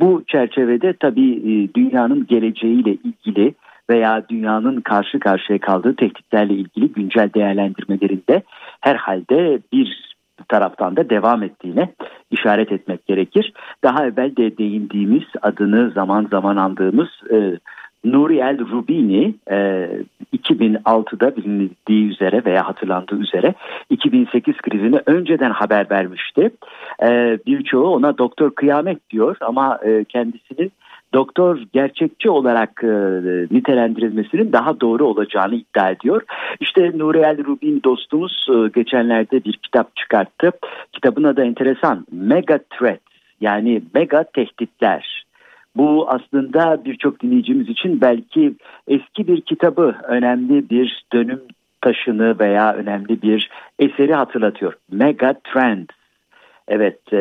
Bu 0.00 0.22
çerçevede 0.26 0.92
tabii 0.92 1.32
e, 1.32 1.74
dünyanın 1.74 2.26
geleceğiyle 2.26 2.90
ilgili 2.90 3.54
veya 3.90 4.28
dünyanın 4.28 4.80
karşı 4.80 5.20
karşıya 5.20 5.58
kaldığı 5.58 5.96
tehditlerle 5.96 6.54
ilgili 6.54 6.92
güncel 6.92 7.30
değerlendirmelerinde 7.34 8.42
herhalde 8.80 9.58
bir 9.72 10.15
taraftan 10.48 10.96
da 10.96 11.10
devam 11.10 11.42
ettiğine 11.42 11.92
işaret 12.30 12.72
etmek 12.72 13.06
gerekir. 13.06 13.52
Daha 13.84 14.06
evvel 14.06 14.36
de 14.36 14.58
değindiğimiz 14.58 15.24
adını 15.42 15.90
zaman 15.90 16.28
zaman 16.30 16.56
andığımız 16.56 17.08
e, 17.32 17.58
Nuriel 18.04 18.58
Rubini 18.58 19.34
e, 19.50 19.88
2006'da 20.36 21.36
bilindiği 21.36 22.10
üzere 22.10 22.44
veya 22.44 22.68
hatırlandığı 22.68 23.18
üzere 23.18 23.54
2008 23.90 24.56
krizini 24.56 25.00
önceden 25.06 25.50
haber 25.50 25.90
vermişti. 25.90 26.50
E, 27.02 27.38
birçoğu 27.46 27.94
ona 27.94 28.18
doktor 28.18 28.54
kıyamet 28.54 29.10
diyor 29.10 29.36
ama 29.40 29.78
e, 29.84 30.04
kendisinin 30.04 30.72
doktor 31.16 31.58
gerçekçi 31.72 32.30
olarak 32.30 32.80
e, 32.84 32.88
nitelendirilmesinin 33.50 34.52
daha 34.52 34.80
doğru 34.80 35.04
olacağını 35.04 35.54
iddia 35.54 35.90
ediyor. 35.90 36.22
İşte 36.60 36.92
Nuriel 36.94 37.44
Rubin 37.44 37.80
dostumuz 37.84 38.46
e, 38.50 38.68
geçenlerde 38.74 39.44
bir 39.44 39.52
kitap 39.52 39.96
çıkarttı. 39.96 40.50
Kitabın 40.92 41.24
adı 41.24 41.42
enteresan. 41.42 42.06
Mega 42.12 42.58
Threat 42.70 43.00
yani 43.40 43.82
mega 43.94 44.24
tehditler. 44.24 45.24
Bu 45.76 46.06
aslında 46.08 46.84
birçok 46.84 47.22
dinleyicimiz 47.22 47.68
için 47.68 48.00
belki 48.00 48.54
eski 48.88 49.28
bir 49.28 49.40
kitabı, 49.40 49.96
önemli 50.08 50.70
bir 50.70 51.04
dönüm 51.12 51.40
taşını 51.80 52.38
veya 52.38 52.74
önemli 52.74 53.22
bir 53.22 53.50
eseri 53.78 54.14
hatırlatıyor. 54.14 54.72
Mega 54.90 55.34
Trends 55.44 55.96
Evet 56.68 57.12
e, 57.12 57.18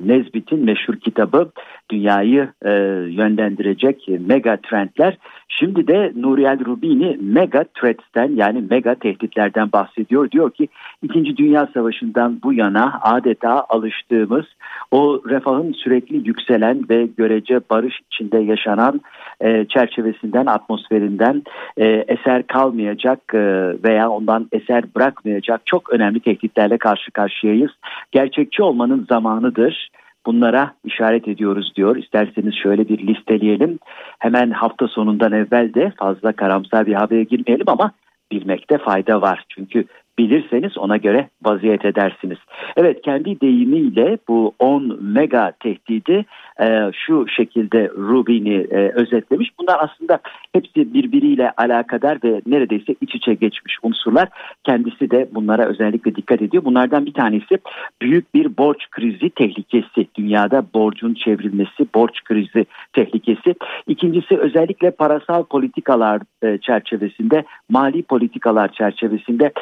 Nezbit'in 0.00 0.64
meşhur 0.64 0.96
kitabı 0.96 1.50
dünyayı 1.90 2.48
e, 2.64 2.70
yönlendirecek 3.10 4.08
mega 4.08 4.56
trendler. 4.56 5.18
Şimdi 5.48 5.88
de 5.88 6.12
Nuriel 6.16 6.64
Rubini 6.64 7.18
mega 7.20 7.64
threats'ten 7.74 8.30
yani 8.34 8.64
mega 8.70 8.94
tehditlerden 8.94 9.72
bahsediyor. 9.72 10.30
Diyor 10.30 10.50
ki 10.50 10.68
2. 11.02 11.36
Dünya 11.36 11.68
Savaşı'ndan 11.74 12.40
bu 12.42 12.52
yana 12.52 13.00
adeta 13.02 13.64
alıştığımız 13.68 14.44
o 14.90 15.22
refahın 15.28 15.72
sürekli 15.72 16.28
yükselen 16.28 16.88
ve 16.90 17.08
görece 17.16 17.60
barış 17.70 18.00
içinde 18.12 18.38
yaşanan 18.38 19.00
e, 19.40 19.64
çerçevesinden, 19.64 20.46
atmosferinden 20.46 21.42
e, 21.76 21.86
eser 21.86 22.46
kalmayacak 22.46 23.34
e, 23.34 23.38
veya 23.84 24.10
ondan 24.10 24.48
eser 24.52 24.84
bırakmayacak 24.96 25.66
çok 25.66 25.92
önemli 25.92 26.20
tehditlerle 26.20 26.78
karşı 26.78 27.10
karşıyayız. 27.10 27.70
Gerçekçi 28.12 28.62
olmanın 28.62 29.06
zamanıdır. 29.08 29.88
Bunlara 30.28 30.74
işaret 30.84 31.28
ediyoruz 31.28 31.72
diyor. 31.76 31.96
İsterseniz 31.96 32.54
şöyle 32.62 32.88
bir 32.88 33.06
listeleyelim. 33.06 33.78
Hemen 34.18 34.50
hafta 34.50 34.88
sonundan 34.88 35.32
evvel 35.32 35.74
de 35.74 35.92
fazla 35.98 36.32
karamsar 36.32 36.86
bir 36.86 36.94
habere 36.94 37.24
girmeyelim 37.24 37.68
ama 37.68 37.92
bilmekte 38.32 38.78
fayda 38.78 39.22
var. 39.22 39.44
Çünkü 39.48 39.84
bilirseniz 40.18 40.78
ona 40.78 40.96
göre 40.96 41.28
vaziyet 41.42 41.84
edersiniz. 41.84 42.38
Evet 42.76 43.02
kendi 43.02 43.40
deyimiyle 43.40 44.18
bu 44.28 44.54
10 44.58 44.98
mega 45.02 45.52
tehdidi 45.60 46.24
e, 46.60 46.90
şu 46.92 47.28
şekilde 47.28 47.88
Rubin'i 47.88 48.66
e, 48.70 48.92
özetlemiş. 48.94 49.50
Bunlar 49.60 49.78
aslında 49.80 50.18
hepsi 50.52 50.94
birbiriyle 50.94 51.52
alakadar 51.56 52.18
ve 52.24 52.42
neredeyse 52.46 52.94
iç 53.00 53.14
içe 53.14 53.34
geçmiş 53.34 53.76
unsurlar. 53.82 54.28
Kendisi 54.64 55.10
de 55.10 55.28
bunlara 55.32 55.66
özellikle 55.66 56.14
dikkat 56.14 56.42
ediyor. 56.42 56.64
Bunlardan 56.64 57.06
bir 57.06 57.14
tanesi 57.14 57.58
büyük 58.02 58.34
bir 58.34 58.56
borç 58.56 58.90
krizi 58.90 59.30
tehlikesi. 59.30 60.06
Dünyada 60.14 60.64
borcun 60.74 61.14
çevrilmesi, 61.14 61.86
borç 61.94 62.24
krizi 62.24 62.66
tehlikesi. 62.92 63.54
İkincisi 63.86 64.38
özellikle 64.38 64.90
parasal 64.90 65.44
politikalar 65.44 66.22
e, 66.42 66.58
çerçevesinde, 66.58 67.44
mali 67.70 68.02
politikalar 68.02 68.72
çerçevesinde, 68.72 69.52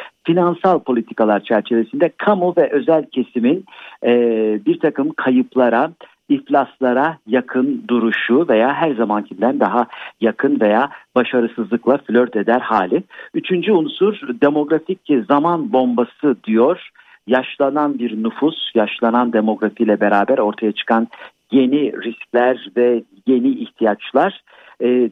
finansal 0.47 0.78
politikalar 0.78 1.40
çerçevesinde 1.40 2.12
kamu 2.16 2.55
ve 2.57 2.70
özel 2.72 3.05
kesimin 3.12 3.64
e, 4.05 4.11
bir 4.66 4.80
takım 4.80 5.11
kayıplara, 5.16 5.92
iflaslara 6.28 7.18
yakın 7.26 7.84
duruşu 7.88 8.47
veya 8.49 8.74
her 8.74 8.94
zamankinden 8.94 9.61
daha 9.61 9.86
yakın 10.20 10.61
veya 10.61 10.90
başarısızlıkla 11.14 11.99
flört 11.99 12.36
eder 12.36 12.61
hali. 12.61 13.03
Üçüncü 13.34 13.72
unsur 13.72 14.14
demografik 14.42 15.01
zaman 15.28 15.72
bombası 15.72 16.36
diyor. 16.44 16.90
Yaşlanan 17.26 17.99
bir 17.99 18.22
nüfus, 18.22 18.57
yaşlanan 18.74 19.32
demografiyle 19.32 20.01
beraber 20.01 20.38
ortaya 20.38 20.72
çıkan 20.72 21.09
yeni 21.53 21.92
riskler 21.92 22.68
ve 22.76 23.03
yeni 23.26 23.49
ihtiyaçlar. 23.49 24.40
Ee, 24.82 25.11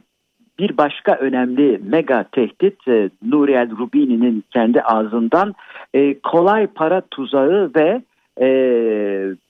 bir 0.59 0.77
başka 0.77 1.15
önemli 1.15 1.79
mega 1.83 2.25
tehdit 2.31 2.87
e, 2.87 3.09
Nuriel 3.25 3.77
Rubini'nin 3.77 4.43
kendi 4.51 4.81
ağzından 4.81 5.55
e, 5.93 6.19
kolay 6.19 6.67
para 6.67 7.01
tuzağı 7.11 7.71
ve 7.75 8.01
e, 8.41 8.47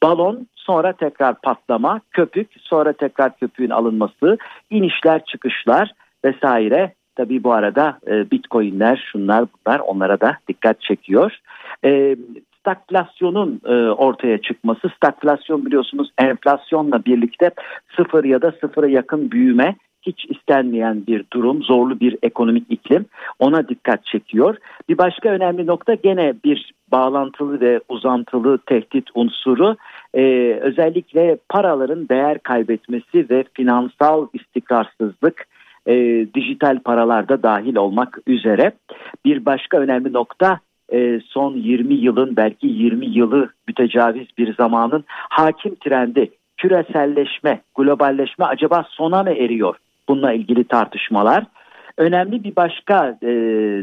balon 0.03 0.47
sonra 0.55 0.93
tekrar 0.93 1.41
patlama, 1.41 2.01
köpük, 2.11 2.49
sonra 2.59 2.93
tekrar 2.93 3.37
köpüğün 3.37 3.69
alınması, 3.69 4.37
inişler 4.69 5.25
çıkışlar 5.25 5.91
vesaire. 6.25 6.93
Tabii 7.15 7.43
bu 7.43 7.53
arada 7.53 7.99
e, 8.07 8.31
bitcoinler 8.31 9.07
şunlar 9.11 9.45
bunlar 9.45 9.79
onlara 9.79 10.21
da 10.21 10.37
dikkat 10.47 10.81
çekiyor. 10.81 11.37
E, 11.85 12.15
stagflasyonun 12.59 13.61
e, 13.65 13.73
ortaya 13.89 14.41
çıkması, 14.41 14.89
stagflasyon 14.95 15.65
biliyorsunuz 15.65 16.11
enflasyonla 16.17 17.05
birlikte 17.05 17.51
sıfır 17.95 18.23
ya 18.23 18.41
da 18.41 18.51
sıfıra 18.61 18.87
yakın 18.87 19.31
büyüme 19.31 19.75
hiç 20.05 20.25
istenmeyen 20.29 21.07
bir 21.07 21.23
durum, 21.33 21.63
zorlu 21.63 21.99
bir 21.99 22.17
ekonomik 22.23 22.65
iklim 22.69 23.05
ona 23.39 23.69
dikkat 23.69 24.05
çekiyor. 24.05 24.57
Bir 24.89 24.97
başka 24.97 25.29
önemli 25.29 25.67
nokta 25.67 25.93
gene 25.93 26.33
bir 26.45 26.73
bağlantılı 26.91 27.61
ve 27.61 27.79
uzantılı 27.89 28.57
tehdit 28.57 29.05
unsuru 29.15 29.75
e, 30.13 30.23
özellikle 30.61 31.37
paraların 31.49 32.09
değer 32.09 32.39
kaybetmesi 32.39 33.29
ve 33.29 33.43
finansal 33.53 34.27
istikrarsızlık 34.33 35.47
e, 35.87 35.93
dijital 36.35 36.79
paralarda 36.79 37.43
dahil 37.43 37.75
olmak 37.75 38.19
üzere 38.27 38.71
bir 39.25 39.45
başka 39.45 39.77
önemli 39.77 40.13
nokta 40.13 40.59
e, 40.93 41.19
son 41.19 41.53
20 41.53 41.93
yılın 41.93 42.35
belki 42.35 42.67
20 42.67 43.05
yılı 43.05 43.49
mütecaviz 43.67 44.27
bir 44.37 44.55
zamanın 44.55 45.03
hakim 45.07 45.75
trendi 45.75 46.31
küreselleşme, 46.57 47.61
globalleşme 47.75 48.45
acaba 48.45 48.85
sona 48.89 49.23
mı 49.23 49.31
eriyor? 49.31 49.75
Bununla 50.09 50.33
ilgili 50.33 50.63
tartışmalar. 50.63 51.45
Önemli 51.97 52.43
bir 52.43 52.55
başka 52.55 53.17
e, 53.23 53.29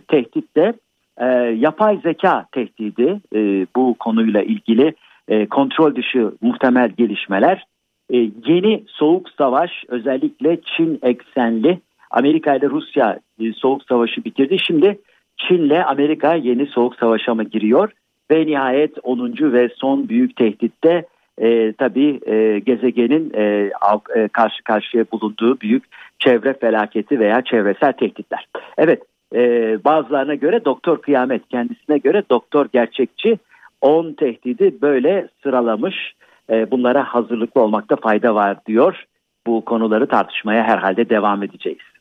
tehdit 0.09 0.57
de 0.57 0.75
e, 1.21 1.27
yapay 1.59 2.01
zeka 2.03 2.47
tehdidi 2.53 3.21
e, 3.35 3.67
bu 3.77 3.97
konuyla 3.99 4.43
ilgili 4.43 4.95
e, 5.29 5.47
kontrol 5.47 5.97
dışı 5.97 6.33
muhtemel 6.41 6.89
gelişmeler. 6.89 7.65
E, 8.11 8.17
yeni 8.47 8.85
soğuk 8.87 9.31
savaş 9.39 9.71
özellikle 9.89 10.61
Çin 10.77 10.99
eksenli 11.03 11.81
Amerika 12.11 12.55
ile 12.55 12.71
Rusya 12.71 13.19
e, 13.41 13.53
soğuk 13.53 13.83
savaşı 13.85 14.25
bitirdi. 14.25 14.57
Şimdi 14.67 14.99
Çin 15.37 15.59
ile 15.59 15.85
Amerika 15.85 16.35
yeni 16.35 16.67
soğuk 16.67 16.97
savaşa 16.97 17.35
mı 17.35 17.45
giriyor? 17.45 17.93
Ve 18.31 18.47
nihayet 18.47 18.99
10. 19.03 19.35
ve 19.41 19.69
son 19.77 20.09
büyük 20.09 20.37
tehditte 20.37 21.07
e, 21.39 21.73
tabii 21.73 22.21
e, 22.27 22.59
gezegenin 22.59 23.33
e, 23.35 23.71
e, 24.17 24.29
karşı 24.29 24.63
karşıya 24.65 25.05
bulunduğu 25.13 25.61
büyük 25.61 25.85
çevre 26.19 26.55
felaketi 26.55 27.21
veya 27.21 27.43
çevresel 27.43 27.93
tehditler. 27.93 28.47
Evet 28.79 29.03
e, 29.35 29.41
bazılarına 29.85 30.35
göre 30.35 30.65
doktor 30.65 31.03
kıyamet 31.03 31.49
kendisine 31.49 31.99
göre 31.99 32.23
doktor 32.31 32.67
gerçekçi 32.73 33.39
10 33.81 34.13
tehdidi 34.13 34.83
böyle 34.83 35.29
sıralamış 35.43 36.15
e, 36.51 36.71
bunlara 36.71 37.05
hazırlıklı 37.05 37.61
olmakta 37.61 37.97
fayda 37.97 38.35
var 38.35 38.57
diyor. 38.67 39.05
Bu 39.47 39.65
konuları 39.65 40.07
tartışmaya 40.07 40.63
herhalde 40.63 41.09
devam 41.09 41.43
edeceğiz. 41.43 41.92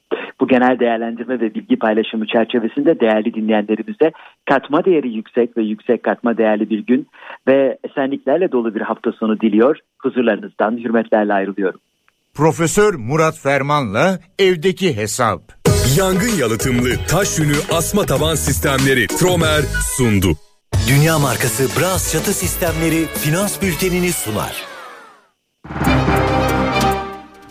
Bu 0.42 0.48
genel 0.48 0.80
değerlendirme 0.80 1.40
ve 1.40 1.54
bilgi 1.54 1.80
paylaşımı 1.80 2.28
çerçevesinde 2.28 3.00
değerli 3.00 3.34
dinleyenlerimize 3.34 4.12
katma 4.50 4.86
değeri 4.86 5.14
yüksek 5.14 5.58
ve 5.58 5.64
yüksek 5.64 6.04
katma 6.04 6.38
değerli 6.38 6.70
bir 6.70 6.80
gün 6.80 7.08
ve 7.48 7.78
esenliklerle 7.84 8.52
dolu 8.52 8.76
bir 8.76 8.82
hafta 8.82 9.12
sonu 9.12 9.40
diliyor. 9.40 9.78
Huzurlarınızdan 10.00 10.78
hürmetlerle 10.78 11.34
ayrılıyorum. 11.34 11.80
Profesör 12.34 12.94
Murat 12.94 13.40
Ferman'la 13.40 14.20
evdeki 14.40 14.98
hesap. 14.98 15.42
Yangın 15.98 16.40
yalıtımlı 16.40 16.90
taş 17.10 17.40
yünü 17.40 17.58
asma 17.72 18.06
taban 18.06 18.36
sistemleri 18.36 19.08
Tromer 19.08 19.62
sundu. 19.98 20.28
Dünya 20.90 21.20
markası 21.20 21.64
Bras 21.80 22.14
çatı 22.14 22.34
sistemleri 22.34 23.06
finans 23.06 23.62
bültenini 23.62 24.12
sunar. 24.12 24.64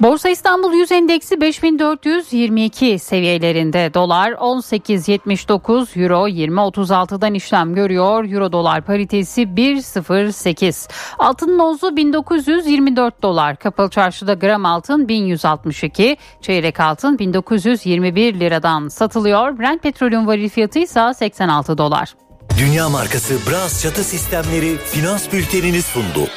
Borsa 0.00 0.28
İstanbul 0.28 0.72
Yüz 0.72 0.92
Endeksi 0.92 1.40
5422 1.40 2.98
seviyelerinde 2.98 3.94
dolar 3.94 4.32
18.79 4.32 6.02
euro 6.02 6.28
20.36'dan 6.28 7.34
işlem 7.34 7.74
görüyor. 7.74 8.24
Euro 8.24 8.52
dolar 8.52 8.82
paritesi 8.82 9.42
1.08. 9.42 10.90
Altın 11.18 11.58
nozu 11.58 11.96
1924 11.96 13.22
dolar. 13.22 13.56
Kapalı 13.56 13.90
çarşıda 13.90 14.34
gram 14.34 14.64
altın 14.64 15.08
1162. 15.08 16.16
Çeyrek 16.40 16.80
altın 16.80 17.18
1921 17.18 18.40
liradan 18.40 18.88
satılıyor. 18.88 19.58
Brent 19.58 19.82
petrolün 19.82 20.26
varil 20.26 20.48
fiyatı 20.48 20.78
ise 20.78 21.14
86 21.14 21.78
dolar. 21.78 22.14
Dünya 22.58 22.88
markası 22.88 23.34
Bras 23.50 23.82
çatı 23.82 24.04
sistemleri 24.04 24.76
finans 24.76 25.32
bültenini 25.32 25.82
sundu. 25.82 26.28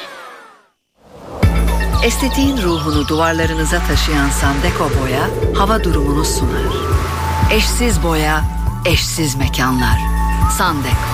Estetiğin 2.04 2.62
ruhunu 2.62 3.08
duvarlarınıza 3.08 3.78
taşıyan 3.78 4.30
Sandeko 4.30 4.90
Boya 5.00 5.30
hava 5.58 5.84
durumunu 5.84 6.24
sunar. 6.24 6.72
Eşsiz 7.52 8.02
boya, 8.02 8.44
eşsiz 8.84 9.36
mekanlar. 9.36 9.98
Sandeko. 10.58 11.13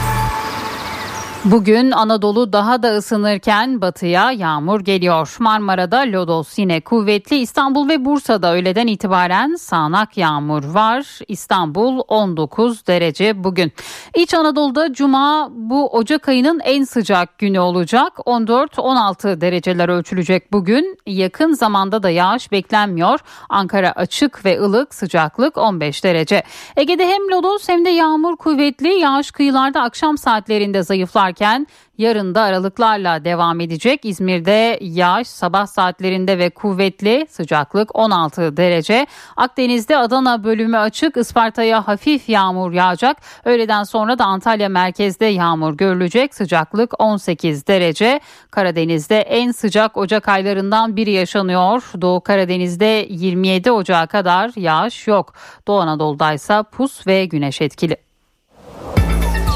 Bugün 1.45 1.91
Anadolu 1.91 2.53
daha 2.53 2.83
da 2.83 2.89
ısınırken 2.89 3.81
batıya 3.81 4.33
yağmur 4.33 4.81
geliyor. 4.81 5.37
Marmara'da 5.39 5.99
lodos 5.99 6.59
yine 6.59 6.81
kuvvetli. 6.81 7.37
İstanbul 7.37 7.89
ve 7.89 8.05
Bursa'da 8.05 8.55
öğleden 8.55 8.87
itibaren 8.87 9.55
sağanak 9.55 10.17
yağmur 10.17 10.65
var. 10.65 11.19
İstanbul 11.29 12.01
19 12.09 12.87
derece 12.87 13.45
bugün. 13.45 13.73
İç 14.15 14.35
Anadolu'da 14.35 14.93
cuma 14.93 15.49
bu 15.53 15.89
Ocak 15.89 16.29
ayının 16.29 16.61
en 16.65 16.85
sıcak 16.85 17.39
günü 17.39 17.61
olacak. 17.61 18.13
14-16 18.17 19.41
dereceler 19.41 19.89
ölçülecek 19.89 20.53
bugün. 20.53 20.99
Yakın 21.07 21.53
zamanda 21.53 22.03
da 22.03 22.11
yağış 22.11 22.53
beklenmiyor. 22.53 23.21
Ankara 23.49 23.93
açık 23.93 24.45
ve 24.45 24.61
ılık 24.61 24.95
sıcaklık 24.95 25.59
15 25.59 26.05
derece. 26.05 26.43
Ege'de 26.77 27.09
hem 27.09 27.31
lodos 27.31 27.69
hem 27.69 27.85
de 27.85 27.91
yağmur 27.91 28.37
kuvvetli. 28.37 28.89
Yağış 28.89 29.31
kıyılarda 29.31 29.83
akşam 29.83 30.19
saatlerinde 30.19 30.83
zayıflar 30.83 31.30
varken 31.31 31.67
yarın 31.99 32.35
da 32.35 32.43
aralıklarla 32.43 33.25
devam 33.25 33.61
edecek. 33.61 34.05
İzmir'de 34.05 34.79
yağış 34.81 35.29
sabah 35.29 35.67
saatlerinde 35.67 36.39
ve 36.39 36.51
kuvvetli 36.51 37.27
sıcaklık 37.31 37.97
16 37.97 38.57
derece. 38.57 39.07
Akdeniz'de 39.37 39.97
Adana 39.97 40.45
bölümü 40.45 40.79
açık 40.79 41.17
Isparta'ya 41.17 41.89
hafif 41.89 42.29
yağmur 42.29 42.73
yağacak. 42.73 43.17
Öğleden 43.45 43.85
sonra 43.85 44.19
da 44.19 44.25
Antalya 44.25 44.69
merkezde 44.69 45.27
yağmur 45.27 45.77
görülecek. 45.77 46.35
Sıcaklık 46.35 47.01
18 47.01 47.67
derece. 47.67 48.21
Karadeniz'de 48.51 49.21
en 49.21 49.53
sıcak 49.53 49.97
Ocak 49.97 50.29
aylarından 50.29 50.97
biri 50.97 51.11
yaşanıyor. 51.11 51.83
Doğu 52.01 52.21
Karadeniz'de 52.21 53.07
27 53.11 53.71
Ocağı 53.71 54.07
kadar 54.07 54.51
yağış 54.57 55.07
yok. 55.07 55.35
Doğu 55.67 55.81
Anadolu'da 55.81 56.33
ise 56.33 56.63
pus 56.73 57.07
ve 57.07 57.25
güneş 57.25 57.61
etkili. 57.61 58.10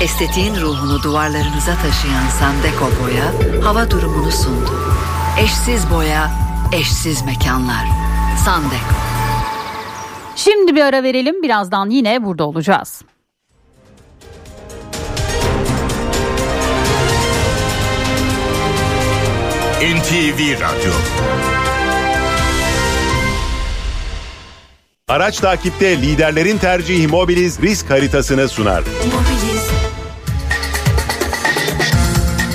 Estetiğin 0.00 0.56
ruhunu 0.56 1.02
duvarlarınıza 1.02 1.74
taşıyan 1.74 2.28
Sandeko 2.40 2.90
Boya 3.02 3.32
hava 3.64 3.90
durumunu 3.90 4.30
sundu. 4.30 4.70
Eşsiz 5.38 5.90
boya, 5.90 6.30
eşsiz 6.72 7.24
mekanlar. 7.24 7.86
Sandeko. 8.44 8.94
Şimdi 10.36 10.74
bir 10.74 10.80
ara 10.80 11.02
verelim. 11.02 11.42
Birazdan 11.42 11.90
yine 11.90 12.24
burada 12.24 12.44
olacağız. 12.44 13.02
NTV 19.80 20.60
Radyo 20.60 20.92
Araç 25.08 25.40
takipte 25.40 26.02
liderlerin 26.02 26.58
tercihi 26.58 27.08
Mobiliz 27.08 27.62
risk 27.62 27.90
haritasını 27.90 28.48
sunar. 28.48 28.84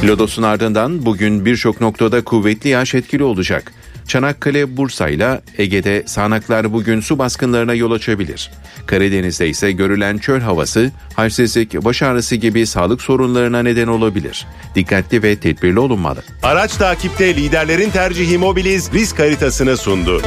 Lodos'un 0.03 0.43
ardından 0.43 1.05
bugün 1.05 1.45
birçok 1.45 1.81
noktada 1.81 2.23
kuvvetli 2.23 2.69
yağış 2.69 2.95
etkili 2.95 3.23
olacak. 3.23 3.73
Çanakkale, 4.07 4.77
Bursa 4.77 5.09
ile 5.09 5.41
Ege'de 5.57 6.03
sağanaklar 6.05 6.73
bugün 6.73 6.99
su 6.99 7.19
baskınlarına 7.19 7.73
yol 7.73 7.91
açabilir. 7.91 8.51
Karadeniz'de 8.85 9.49
ise 9.49 9.71
görülen 9.71 10.17
çöl 10.17 10.39
havası, 10.39 10.91
halsizlik, 11.15 11.85
baş 11.85 12.01
ağrısı 12.01 12.35
gibi 12.35 12.65
sağlık 12.65 13.01
sorunlarına 13.01 13.63
neden 13.63 13.87
olabilir. 13.87 14.47
Dikkatli 14.75 15.23
ve 15.23 15.35
tedbirli 15.35 15.79
olunmalı. 15.79 16.23
Araç 16.43 16.73
takipte 16.73 17.35
liderlerin 17.35 17.89
tercihi 17.89 18.37
Mobiliz 18.37 18.93
risk 18.93 19.19
haritasını 19.19 19.77
sundu. 19.77 20.21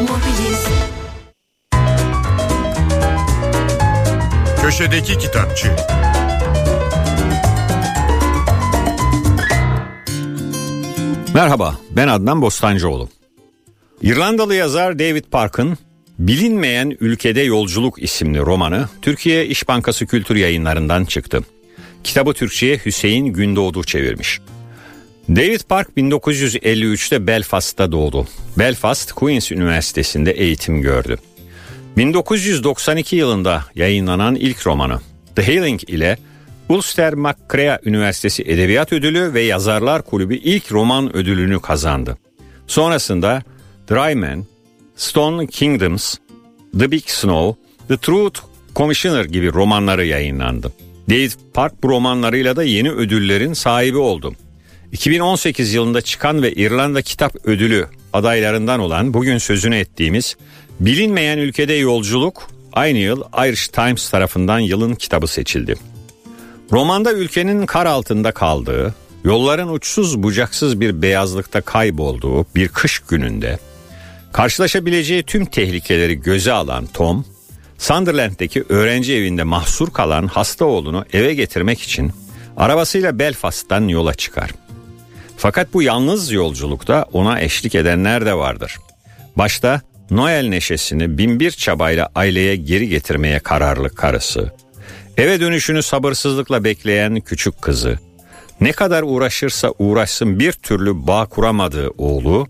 Köşedeki 4.63 5.19
Kitapçı 5.19 5.69
Merhaba, 11.35 11.79
ben 11.91 12.09
Adnan 12.09 12.43
Bostancıoğlu. 12.43 13.09
İrlandalı 14.03 14.55
yazar 14.55 14.99
David 14.99 15.25
Park'ın 15.31 15.79
Bilinmeyen 16.19 16.97
Ülkede 17.01 17.41
Yolculuk 17.41 18.03
isimli 18.03 18.39
romanı 18.39 18.89
Türkiye 19.03 19.47
İş 19.47 19.69
Bankası 19.69 20.07
Kültür 20.07 20.37
Yayınlarından 20.37 21.05
çıktı. 21.05 21.41
Kitabı 22.05 22.33
Türkçe'ye 22.33 22.81
Hüseyin 22.85 23.27
Gündoğdu 23.27 23.85
çevirmiş. 23.85 24.41
David 25.29 25.61
Park 25.69 25.89
1953'te 25.97 27.27
Belfast'ta 27.27 27.93
doğdu. 27.93 28.27
Belfast 28.59 29.13
Queen's 29.13 29.53
Üniversitesi'nde 29.53 30.33
eğitim 30.33 30.83
gördü. 30.83 31.19
1992 31.97 33.17
yılında 33.17 33.65
yayınlanan 33.75 34.35
ilk 34.35 34.67
romanı 34.67 35.01
The 35.37 35.47
Hailing 35.47 35.91
ile 35.91 36.19
Ulster 36.73 37.15
MacCrea 37.15 37.79
Üniversitesi 37.85 38.43
Edebiyat 38.43 38.93
Ödülü 38.93 39.35
ve 39.35 39.43
Yazarlar 39.43 40.03
Kulübü 40.03 40.35
ilk 40.35 40.73
roman 40.73 41.17
ödülünü 41.17 41.61
kazandı. 41.61 42.19
Sonrasında 42.67 43.43
Dry 43.91 44.15
Man, 44.15 44.47
Stone 44.97 45.47
Kingdoms, 45.47 46.15
The 46.79 46.91
Big 46.91 47.03
Snow, 47.07 47.63
The 47.89 47.97
Truth 47.97 48.41
Commissioner 48.77 49.25
gibi 49.25 49.53
romanları 49.53 50.07
yayınlandı. 50.07 50.73
David 51.11 51.31
Park 51.55 51.83
bu 51.83 51.89
romanlarıyla 51.89 52.57
da 52.57 52.65
yeni 52.65 52.91
ödüllerin 52.91 53.53
sahibi 53.53 53.99
oldu. 53.99 54.35
2018 54.93 55.75
yılında 55.75 56.01
çıkan 56.01 56.43
ve 56.43 56.53
İrlanda 56.53 57.03
Kitap 57.03 57.47
Ödülü 57.47 57.87
adaylarından 58.13 58.81
olan 58.81 59.15
bugün 59.15 59.39
sözünü 59.39 59.77
ettiğimiz 59.77 60.37
Bilinmeyen 60.81 61.39
Ülkede 61.39 61.73
Yolculuk 61.73 62.51
aynı 62.73 62.99
yıl 62.99 63.23
Irish 63.47 63.69
Times 63.69 64.11
tarafından 64.11 64.59
yılın 64.59 64.95
kitabı 64.95 65.27
seçildi. 65.27 65.92
Romanda 66.71 67.13
ülkenin 67.13 67.67
kar 67.67 67.87
altında 67.87 68.33
kaldığı, 68.33 68.95
yolların 69.25 69.69
uçsuz 69.69 70.23
bucaksız 70.23 70.81
bir 70.81 71.03
beyazlıkta 71.03 71.61
kaybolduğu 71.61 72.47
bir 72.55 72.69
kış 72.69 72.99
gününde 72.99 73.59
karşılaşabileceği 74.33 75.23
tüm 75.23 75.45
tehlikeleri 75.45 76.21
göze 76.21 76.53
alan 76.53 76.87
Tom, 76.87 77.25
Sunderland'deki 77.79 78.65
öğrenci 78.69 79.15
evinde 79.15 79.43
mahsur 79.43 79.91
kalan 79.91 80.27
hasta 80.27 80.65
oğlunu 80.65 81.05
eve 81.13 81.35
getirmek 81.35 81.81
için 81.81 82.13
arabasıyla 82.57 83.19
Belfast'tan 83.19 83.89
yola 83.89 84.15
çıkar. 84.15 84.51
Fakat 85.37 85.75
bu 85.75 85.83
yalnız 85.83 86.33
yolculukta 86.33 87.07
ona 87.13 87.41
eşlik 87.41 87.75
edenler 87.75 88.27
de 88.27 88.35
vardır. 88.35 88.77
Başta 89.37 89.81
Noel 90.11 90.49
neşesini 90.49 91.19
binbir 91.19 91.51
çabayla 91.51 92.09
aileye 92.15 92.57
geri 92.57 92.89
getirmeye 92.89 93.39
kararlı 93.39 93.95
karısı, 93.95 94.53
eve 95.17 95.41
dönüşünü 95.41 95.83
sabırsızlıkla 95.83 96.65
bekleyen 96.65 97.21
küçük 97.21 97.63
kızı, 97.63 97.99
ne 98.61 98.73
kadar 98.73 99.03
uğraşırsa 99.03 99.73
uğraşsın 99.79 100.39
bir 100.39 100.53
türlü 100.53 101.07
bağ 101.07 101.27
kuramadığı 101.27 101.89
oğlu 101.99 102.47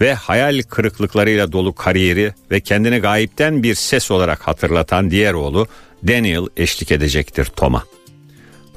ve 0.00 0.14
hayal 0.14 0.62
kırıklıklarıyla 0.62 1.52
dolu 1.52 1.74
kariyeri 1.74 2.34
ve 2.50 2.60
kendini 2.60 2.98
gayipten 2.98 3.62
bir 3.62 3.74
ses 3.74 4.10
olarak 4.10 4.40
hatırlatan 4.40 5.10
diğer 5.10 5.34
oğlu 5.34 5.66
Daniel 6.08 6.46
eşlik 6.56 6.92
edecektir 6.92 7.44
Tom'a. 7.44 7.84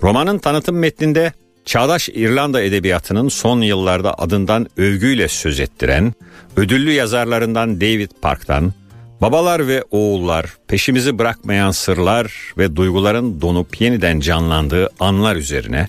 Romanın 0.03 0.39
tanıtım 0.39 0.77
metninde 0.77 1.33
çağdaş 1.65 2.09
İrlanda 2.09 2.61
edebiyatının 2.61 3.29
son 3.29 3.61
yıllarda 3.61 4.19
adından 4.19 4.67
övgüyle 4.77 5.27
söz 5.27 5.59
ettiren, 5.59 6.13
ödüllü 6.57 6.91
yazarlarından 6.91 7.81
David 7.81 8.09
Park'tan, 8.21 8.73
babalar 9.21 9.67
ve 9.67 9.83
oğullar, 9.91 10.53
peşimizi 10.67 11.17
bırakmayan 11.17 11.71
sırlar 11.71 12.33
ve 12.57 12.75
duyguların 12.75 13.41
donup 13.41 13.81
yeniden 13.81 14.19
canlandığı 14.19 14.89
anlar 14.99 15.35
üzerine, 15.35 15.87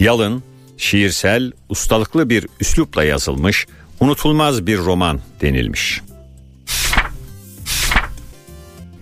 yalın, 0.00 0.42
şiirsel, 0.76 1.52
ustalıklı 1.68 2.30
bir 2.30 2.46
üslupla 2.60 3.04
yazılmış, 3.04 3.66
unutulmaz 4.00 4.66
bir 4.66 4.78
roman 4.78 5.20
denilmiş. 5.40 6.00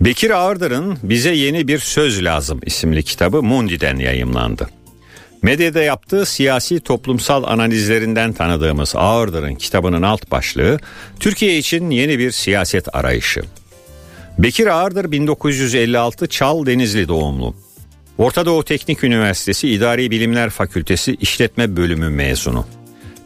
Bekir 0.01 0.29
Ağırdır'ın 0.29 0.97
Bize 1.03 1.31
Yeni 1.35 1.67
Bir 1.67 1.79
Söz 1.79 2.23
Lazım 2.23 2.59
isimli 2.65 3.03
kitabı 3.03 3.43
Mundi'den 3.43 3.97
yayımlandı. 3.97 4.69
Medyada 5.41 5.81
yaptığı 5.83 6.25
siyasi 6.25 6.79
toplumsal 6.79 7.43
analizlerinden 7.43 8.33
tanıdığımız 8.33 8.95
Ağırdır'ın 8.95 9.55
kitabının 9.55 10.01
alt 10.01 10.31
başlığı 10.31 10.79
Türkiye 11.19 11.57
için 11.57 11.89
yeni 11.89 12.19
bir 12.19 12.31
siyaset 12.31 12.95
arayışı. 12.95 13.41
Bekir 14.39 14.67
Ağırdır 14.67 15.11
1956 15.11 16.27
Çal 16.27 16.65
Denizli 16.65 17.07
doğumlu. 17.07 17.55
Orta 18.17 18.45
Doğu 18.45 18.63
Teknik 18.63 19.03
Üniversitesi 19.03 19.69
İdari 19.69 20.11
Bilimler 20.11 20.49
Fakültesi 20.49 21.17
İşletme 21.21 21.77
Bölümü 21.77 22.09
mezunu. 22.09 22.65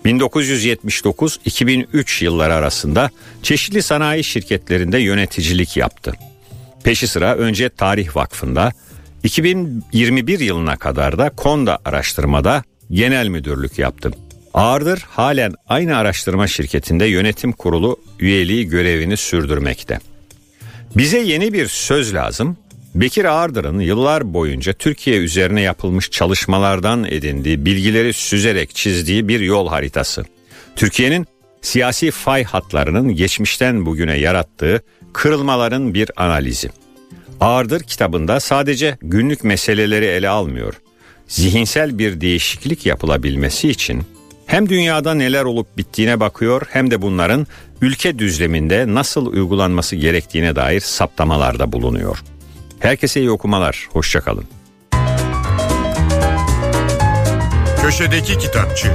1979-2003 0.05 2.23
yılları 2.23 2.53
arasında 2.53 3.09
çeşitli 3.43 3.81
sanayi 3.81 4.23
şirketlerinde 4.23 4.97
yöneticilik 4.97 5.77
yaptı. 5.77 6.13
Peşi 6.83 7.07
sıra 7.07 7.35
önce 7.35 7.69
Tarih 7.69 8.15
Vakfı'nda, 8.15 8.71
2021 9.23 10.39
yılına 10.39 10.75
kadar 10.75 11.17
da 11.17 11.29
Konda 11.29 11.79
araştırmada 11.85 12.63
genel 12.91 13.27
müdürlük 13.27 13.79
yaptı. 13.79 14.11
Ağırdır 14.53 15.05
halen 15.09 15.53
aynı 15.67 15.97
araştırma 15.97 16.47
şirketinde 16.47 17.05
yönetim 17.05 17.51
kurulu 17.51 17.97
üyeliği 18.19 18.67
görevini 18.67 19.17
sürdürmekte. 19.17 19.99
Bize 20.95 21.19
yeni 21.19 21.53
bir 21.53 21.67
söz 21.67 22.13
lazım. 22.13 22.57
Bekir 22.95 23.25
Ağırdır'ın 23.25 23.79
yıllar 23.79 24.33
boyunca 24.33 24.73
Türkiye 24.73 25.17
üzerine 25.17 25.61
yapılmış 25.61 26.11
çalışmalardan 26.11 27.03
edindiği 27.03 27.65
bilgileri 27.65 28.13
süzerek 28.13 28.75
çizdiği 28.75 29.27
bir 29.27 29.39
yol 29.39 29.67
haritası. 29.67 30.25
Türkiye'nin 30.75 31.27
siyasi 31.61 32.11
fay 32.11 32.43
hatlarının 32.43 33.15
geçmişten 33.15 33.85
bugüne 33.85 34.17
yarattığı 34.17 34.81
kırılmaların 35.13 35.93
bir 35.93 36.11
analizi. 36.15 36.69
Ağırdır 37.39 37.83
kitabında 37.83 38.39
sadece 38.39 38.97
günlük 39.01 39.43
meseleleri 39.43 40.05
ele 40.05 40.29
almıyor. 40.29 40.73
Zihinsel 41.27 41.99
bir 41.99 42.21
değişiklik 42.21 42.85
yapılabilmesi 42.85 43.69
için 43.69 44.03
hem 44.47 44.69
dünyada 44.69 45.13
neler 45.13 45.43
olup 45.43 45.77
bittiğine 45.77 46.19
bakıyor 46.19 46.61
hem 46.69 46.91
de 46.91 47.01
bunların 47.01 47.47
ülke 47.81 48.19
düzleminde 48.19 48.85
nasıl 48.87 49.25
uygulanması 49.25 49.95
gerektiğine 49.95 50.55
dair 50.55 50.79
saptamalarda 50.79 51.71
bulunuyor. 51.71 52.23
Herkese 52.79 53.19
iyi 53.19 53.31
okumalar, 53.31 53.87
hoşçakalın. 53.91 54.45
Köşedeki 57.81 58.37
Kitapçı 58.37 58.87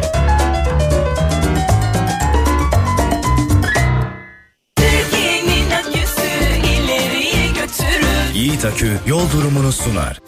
Yiğit 8.34 8.64
Akü 8.64 8.92
yol 9.07 9.30
durumunu 9.32 9.72
sunar. 9.72 10.20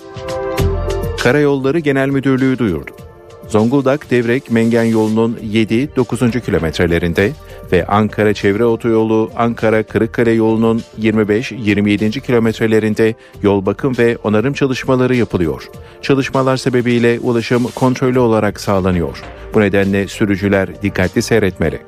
Karayolları 1.18 1.78
Genel 1.78 2.08
Müdürlüğü 2.08 2.58
duyurdu. 2.58 3.03
Zonguldak 3.48 4.10
Devrek 4.10 4.50
Mengen 4.50 4.84
yolunun 4.84 5.38
7-9. 5.52 6.40
kilometrelerinde 6.40 7.32
ve 7.72 7.86
Ankara 7.86 8.34
Çevre 8.34 8.64
Otoyolu 8.64 9.30
Ankara 9.36 9.82
Kırıkkale 9.82 10.30
yolunun 10.30 10.82
25-27. 11.00 12.20
kilometrelerinde 12.20 13.14
yol 13.42 13.66
bakım 13.66 13.98
ve 13.98 14.16
onarım 14.24 14.52
çalışmaları 14.52 15.16
yapılıyor. 15.16 15.68
Çalışmalar 16.02 16.56
sebebiyle 16.56 17.18
ulaşım 17.20 17.64
kontrollü 17.74 18.18
olarak 18.18 18.60
sağlanıyor. 18.60 19.22
Bu 19.54 19.60
nedenle 19.60 20.08
sürücüler 20.08 20.82
dikkatli 20.82 21.22
seyretmeli. 21.22 21.80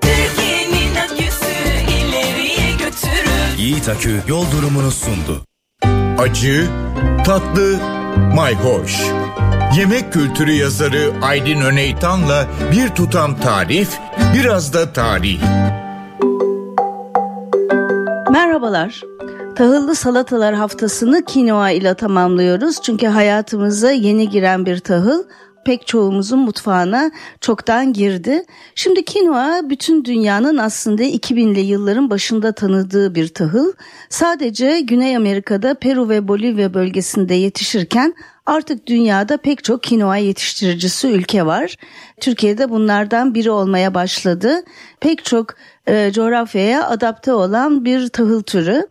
Yiğit 3.59 3.88
Akü 3.88 4.20
yol 4.28 4.44
durumunu 4.52 4.90
sundu. 4.90 5.44
Acı, 6.18 6.66
tatlı, 7.24 7.78
mayhoş. 8.34 9.15
Yemek 9.77 10.12
kültürü 10.12 10.53
yazarı 10.53 11.12
Aydın 11.22 11.61
Öneytan'la 11.61 12.47
bir 12.72 12.89
tutam 12.89 13.41
tarif, 13.41 13.99
biraz 14.35 14.74
da 14.74 14.93
tarih. 14.93 15.41
Merhabalar. 18.31 19.03
Tahıllı 19.57 19.95
salatalar 19.95 20.55
haftasını 20.55 21.24
kinoa 21.24 21.70
ile 21.70 21.95
tamamlıyoruz. 21.95 22.83
Çünkü 22.83 23.07
hayatımıza 23.07 23.91
yeni 23.91 24.29
giren 24.29 24.66
bir 24.66 24.79
tahıl 24.79 25.22
pek 25.66 25.87
çoğumuzun 25.87 26.39
mutfağına 26.39 27.11
çoktan 27.41 27.93
girdi. 27.93 28.45
Şimdi 28.74 29.05
kinoa 29.05 29.61
bütün 29.70 30.05
dünyanın 30.05 30.57
aslında 30.57 31.03
2000'li 31.03 31.61
yılların 31.61 32.11
başında 32.11 32.53
tanıdığı 32.53 33.14
bir 33.14 33.29
tahıl. 33.29 33.72
Sadece 34.09 34.81
Güney 34.81 35.16
Amerika'da 35.16 35.74
Peru 35.74 36.09
ve 36.09 36.29
Bolivya 36.29 36.74
bölgesinde 36.74 37.35
yetişirken 37.35 38.14
Artık 38.47 38.86
dünyada 38.86 39.36
pek 39.36 39.64
çok 39.64 39.82
kinoa 39.82 40.16
yetiştiricisi 40.16 41.09
ülke 41.09 41.47
var. 41.47 41.76
Türkiye'de 42.20 42.70
bunlardan 42.70 43.34
biri 43.34 43.51
olmaya 43.51 43.94
başladı. 43.94 44.62
Pek 45.01 45.24
çok 45.24 45.55
e, 45.86 46.12
coğrafyaya 46.12 46.88
adapte 46.88 47.32
olan 47.32 47.84
bir 47.84 48.09
tahıl 48.09 48.42
türü 48.42 48.86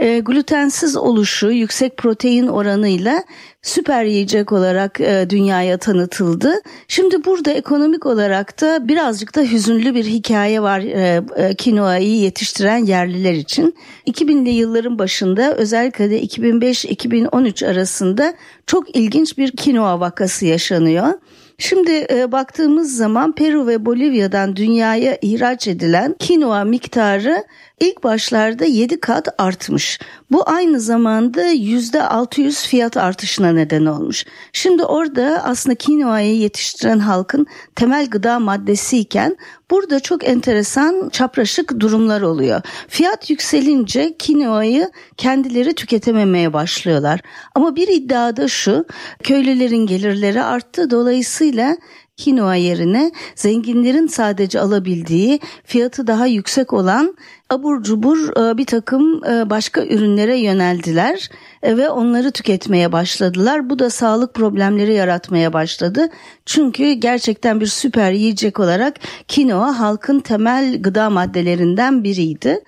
e, 0.00 0.20
glutensiz 0.20 0.96
oluşu, 0.96 1.50
yüksek 1.50 1.96
protein 1.96 2.46
oranıyla 2.46 3.24
süper 3.62 4.04
yiyecek 4.04 4.52
olarak 4.52 5.00
e, 5.00 5.26
dünyaya 5.30 5.78
tanıtıldı. 5.78 6.54
Şimdi 6.88 7.24
burada 7.24 7.50
ekonomik 7.50 8.06
olarak 8.06 8.60
da 8.60 8.88
birazcık 8.88 9.36
da 9.36 9.40
hüzünlü 9.42 9.94
bir 9.94 10.04
hikaye 10.04 10.62
var 10.62 10.80
e, 10.80 11.22
e, 11.36 11.54
kinoayı 11.54 12.16
yetiştiren 12.16 12.84
yerliler 12.84 13.32
için. 13.32 13.74
2000'li 14.06 14.50
yılların 14.50 14.98
başında 14.98 15.54
özellikle 15.56 16.10
de 16.10 16.22
2005-2013 16.22 17.66
arasında 17.70 18.34
çok 18.66 18.96
ilginç 18.96 19.38
bir 19.38 19.50
kinoa 19.50 20.00
vakası 20.00 20.46
yaşanıyor. 20.46 21.12
Şimdi 21.60 22.06
e, 22.10 22.32
baktığımız 22.32 22.96
zaman 22.96 23.32
Peru 23.32 23.66
ve 23.66 23.86
Bolivya'dan 23.86 24.56
dünyaya 24.56 25.18
ihraç 25.22 25.68
edilen 25.68 26.16
kinoa 26.18 26.64
miktarı 26.64 27.44
ilk 27.80 28.04
başlarda 28.04 28.64
7 28.64 29.00
kat 29.00 29.28
artmış. 29.38 29.98
Bu 30.30 30.48
aynı 30.50 30.80
zamanda 30.80 31.52
%600 31.52 32.66
fiyat 32.66 32.96
artışına 32.96 33.52
neden 33.52 33.86
olmuş. 33.86 34.24
Şimdi 34.52 34.84
orada 34.84 35.42
aslında 35.44 35.74
kinoayı 35.74 36.36
yetiştiren 36.36 36.98
halkın 36.98 37.46
temel 37.74 38.06
gıda 38.10 38.38
maddesi 38.38 38.98
iken 38.98 39.36
burada 39.70 40.00
çok 40.00 40.28
enteresan 40.28 41.08
çapraşık 41.08 41.80
durumlar 41.80 42.22
oluyor. 42.22 42.62
Fiyat 42.88 43.30
yükselince 43.30 44.16
kinoayı 44.18 44.90
kendileri 45.16 45.74
tüketememeye 45.74 46.52
başlıyorlar. 46.52 47.20
Ama 47.54 47.76
bir 47.76 47.88
iddia 47.88 48.36
da 48.36 48.48
şu 48.48 48.84
köylülerin 49.22 49.86
gelirleri 49.86 50.42
arttı 50.42 50.90
dolayısıyla 50.90 51.76
kinoa 52.20 52.54
yerine 52.54 53.12
zenginlerin 53.34 54.06
sadece 54.06 54.60
alabildiği 54.60 55.40
fiyatı 55.64 56.06
daha 56.06 56.26
yüksek 56.26 56.72
olan 56.72 57.16
abur 57.50 57.82
cubur 57.82 58.18
e, 58.36 58.58
bir 58.58 58.66
takım 58.66 59.24
e, 59.24 59.50
başka 59.50 59.84
ürünlere 59.84 60.36
yöneldiler 60.38 61.28
e, 61.62 61.76
ve 61.76 61.90
onları 61.90 62.30
tüketmeye 62.30 62.92
başladılar. 62.92 63.70
Bu 63.70 63.78
da 63.78 63.90
sağlık 63.90 64.34
problemleri 64.34 64.94
yaratmaya 64.94 65.52
başladı. 65.52 66.08
Çünkü 66.46 66.92
gerçekten 66.92 67.60
bir 67.60 67.66
süper 67.66 68.12
yiyecek 68.12 68.60
olarak 68.60 68.94
kinoa 69.28 69.78
halkın 69.78 70.20
temel 70.20 70.82
gıda 70.82 71.10
maddelerinden 71.10 72.04
biriydi. 72.04 72.60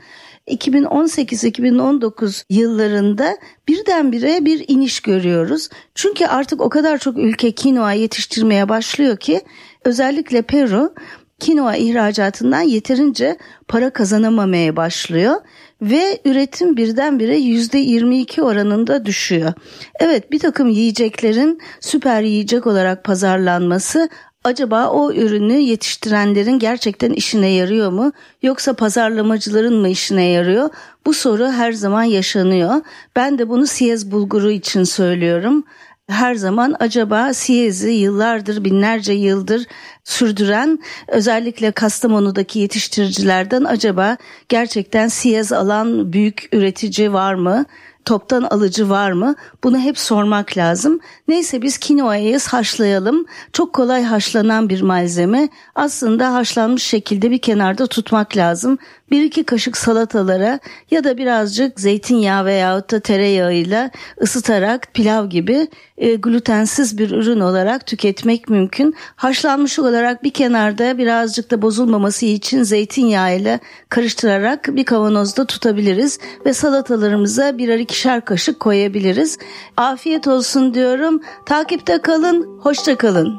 2018-2019 0.48 2.44
yıllarında 2.50 3.36
birdenbire 3.68 4.44
bir 4.44 4.64
iniş 4.68 5.00
görüyoruz. 5.00 5.68
Çünkü 5.94 6.26
artık 6.26 6.60
o 6.60 6.68
kadar 6.68 6.98
çok 6.98 7.18
ülke 7.18 7.52
kinoa 7.52 7.92
yetiştirmeye 7.92 8.68
başlıyor 8.68 9.16
ki 9.16 9.40
özellikle 9.84 10.42
Peru 10.42 10.94
kinoa 11.42 11.76
ihracatından 11.76 12.60
yeterince 12.60 13.36
para 13.68 13.90
kazanamamaya 13.90 14.76
başlıyor 14.76 15.40
ve 15.82 16.20
üretim 16.24 16.76
birdenbire 16.76 17.38
%22 17.38 18.42
oranında 18.42 19.06
düşüyor. 19.06 19.52
Evet 20.00 20.32
bir 20.32 20.38
takım 20.38 20.68
yiyeceklerin 20.68 21.60
süper 21.80 22.22
yiyecek 22.22 22.66
olarak 22.66 23.04
pazarlanması 23.04 24.08
acaba 24.44 24.88
o 24.88 25.12
ürünü 25.12 25.58
yetiştirenlerin 25.58 26.58
gerçekten 26.58 27.12
işine 27.12 27.48
yarıyor 27.48 27.90
mu 27.90 28.12
yoksa 28.42 28.72
pazarlamacıların 28.72 29.74
mı 29.74 29.88
işine 29.88 30.24
yarıyor? 30.24 30.70
Bu 31.06 31.14
soru 31.14 31.48
her 31.48 31.72
zaman 31.72 32.02
yaşanıyor. 32.02 32.74
Ben 33.16 33.38
de 33.38 33.48
bunu 33.48 33.66
siyez 33.66 34.12
bulguru 34.12 34.50
için 34.50 34.84
söylüyorum. 34.84 35.64
Her 36.08 36.34
zaman 36.34 36.76
acaba 36.80 37.34
siyezi 37.34 37.90
yıllardır 37.90 38.64
binlerce 38.64 39.12
yıldır 39.12 39.66
sürdüren 40.04 40.78
özellikle 41.08 41.70
Kastamonu'daki 41.70 42.58
yetiştiricilerden 42.58 43.64
acaba 43.64 44.16
gerçekten 44.48 45.08
siyez 45.08 45.52
alan 45.52 46.12
büyük 46.12 46.48
üretici 46.52 47.12
var 47.12 47.34
mı? 47.34 47.64
Toptan 48.04 48.42
alıcı 48.42 48.88
var 48.88 49.12
mı? 49.12 49.34
Bunu 49.64 49.78
hep 49.78 49.98
sormak 49.98 50.56
lazım. 50.56 51.00
Neyse 51.28 51.62
biz 51.62 51.78
kinoayı 51.78 52.38
haşlayalım. 52.48 53.26
Çok 53.52 53.72
kolay 53.72 54.02
haşlanan 54.02 54.68
bir 54.68 54.82
malzeme. 54.82 55.48
Aslında 55.74 56.34
haşlanmış 56.34 56.82
şekilde 56.82 57.30
bir 57.30 57.38
kenarda 57.38 57.86
tutmak 57.86 58.36
lazım. 58.36 58.78
Bir 59.12 59.22
iki 59.22 59.44
kaşık 59.44 59.76
salatalara 59.76 60.58
ya 60.90 61.04
da 61.04 61.16
birazcık 61.18 61.80
zeytinyağı 61.80 62.44
veya 62.44 62.88
da 62.90 63.00
tereyağıyla 63.00 63.90
ısıtarak 64.22 64.94
pilav 64.94 65.26
gibi 65.26 65.68
e, 65.98 66.14
glutensiz 66.14 66.98
bir 66.98 67.10
ürün 67.10 67.40
olarak 67.40 67.86
tüketmek 67.86 68.48
mümkün. 68.48 68.94
Haşlanmış 69.16 69.78
olarak 69.78 70.24
bir 70.24 70.30
kenarda 70.30 70.98
birazcık 70.98 71.50
da 71.50 71.62
bozulmaması 71.62 72.26
için 72.26 72.62
zeytinyağıyla 72.62 73.58
karıştırarak 73.88 74.76
bir 74.76 74.84
kavanozda 74.84 75.46
tutabiliriz 75.46 76.18
ve 76.46 76.54
salatalarımıza 76.54 77.58
birer 77.58 77.78
ikişer 77.78 78.24
kaşık 78.24 78.60
koyabiliriz. 78.60 79.38
Afiyet 79.76 80.28
olsun 80.28 80.74
diyorum. 80.74 81.20
Takipte 81.46 81.98
kalın, 81.98 82.58
hoşça 82.62 82.96
kalın. 82.96 83.36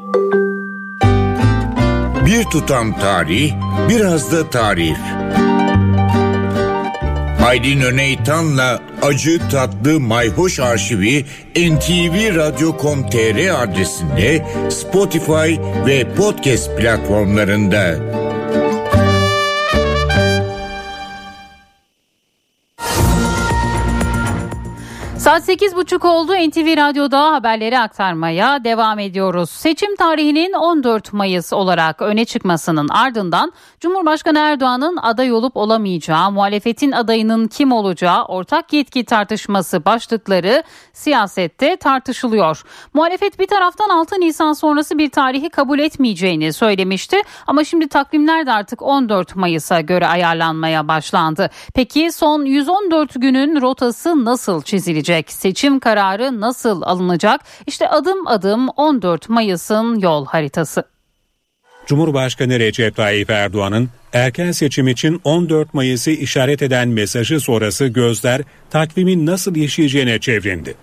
Bir 2.25 2.43
tutam 2.43 2.99
tarih, 2.99 3.53
biraz 3.89 4.31
da 4.31 4.49
tarif. 4.49 4.97
Aydın 7.43 7.81
Öneytan'la 7.81 8.81
Acı 9.01 9.49
Tatlı 9.49 9.99
Mayhoş 9.99 10.59
Arşivi 10.59 11.25
ntvradio.com.tr 11.55 13.63
adresinde 13.63 14.45
Spotify 14.69 15.55
ve 15.85 16.15
podcast 16.15 16.77
platformlarında. 16.77 17.95
Saat 25.23 25.49
8.30 25.49 26.07
oldu. 26.07 26.33
NTV 26.33 26.77
Radyo'da 26.77 27.31
haberleri 27.31 27.79
aktarmaya 27.79 28.63
devam 28.63 28.99
ediyoruz. 28.99 29.49
Seçim 29.49 29.95
tarihinin 29.95 30.53
14 30.53 31.13
Mayıs 31.13 31.53
olarak 31.53 32.01
öne 32.01 32.25
çıkmasının 32.25 32.89
ardından 32.89 33.53
Cumhurbaşkanı 33.79 34.39
Erdoğan'ın 34.39 34.97
aday 34.97 35.31
olup 35.31 35.57
olamayacağı, 35.57 36.31
muhalefetin 36.31 36.91
adayının 36.91 37.47
kim 37.47 37.71
olacağı 37.71 38.25
ortak 38.25 38.73
yetki 38.73 39.05
tartışması 39.05 39.85
başlıkları 39.85 40.63
siyasette 40.93 41.75
tartışılıyor. 41.75 42.63
Muhalefet 42.93 43.39
bir 43.39 43.47
taraftan 43.47 43.89
6 43.89 44.19
Nisan 44.19 44.53
sonrası 44.53 44.97
bir 44.97 45.09
tarihi 45.09 45.49
kabul 45.49 45.79
etmeyeceğini 45.79 46.53
söylemişti 46.53 47.17
ama 47.47 47.63
şimdi 47.63 47.87
takvimler 47.87 48.45
de 48.45 48.51
artık 48.51 48.81
14 48.81 49.35
Mayıs'a 49.35 49.81
göre 49.81 50.07
ayarlanmaya 50.07 50.87
başlandı. 50.87 51.49
Peki 51.75 52.11
son 52.11 52.45
114 52.45 53.21
günün 53.21 53.61
rotası 53.61 54.25
nasıl 54.25 54.61
çizilecek? 54.61 55.12
Seçim 55.31 55.79
kararı 55.79 56.41
nasıl 56.41 56.81
alınacak? 56.81 57.41
İşte 57.67 57.89
adım 57.89 58.27
adım 58.27 58.69
14 58.69 59.29
Mayıs'ın 59.29 59.99
yol 59.99 60.25
haritası. 60.25 60.83
Cumhurbaşkanı 61.85 62.59
Recep 62.59 62.95
Tayyip 62.95 63.29
Erdoğan'ın 63.29 63.89
erken 64.13 64.51
seçim 64.51 64.87
için 64.87 65.21
14 65.23 65.73
Mayıs'ı 65.73 66.11
işaret 66.11 66.61
eden 66.61 66.87
mesajı 66.87 67.39
sonrası 67.39 67.87
gözler 67.87 68.41
takvimin 68.69 69.25
nasıl 69.25 69.55
işleyeceğine 69.55 70.19
çevrildi. 70.19 70.75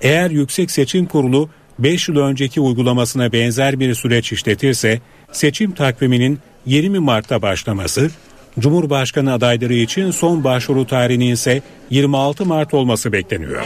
Eğer 0.00 0.30
Yüksek 0.30 0.70
Seçim 0.70 1.06
Kurulu 1.06 1.50
5 1.78 2.08
yıl 2.08 2.16
önceki 2.16 2.60
uygulamasına 2.60 3.32
benzer 3.32 3.80
bir 3.80 3.94
süreç 3.94 4.32
işletirse 4.32 5.00
seçim 5.32 5.72
takviminin 5.72 6.38
20 6.66 6.98
Mart'ta 6.98 7.42
başlaması, 7.42 8.10
Cumhurbaşkanı 8.58 9.32
adayları 9.32 9.74
için 9.74 10.10
son 10.10 10.44
başvuru 10.44 10.86
tarihinin 10.86 11.32
ise 11.32 11.62
26 11.90 12.46
Mart 12.46 12.74
olması 12.74 13.12
bekleniyor. 13.12 13.64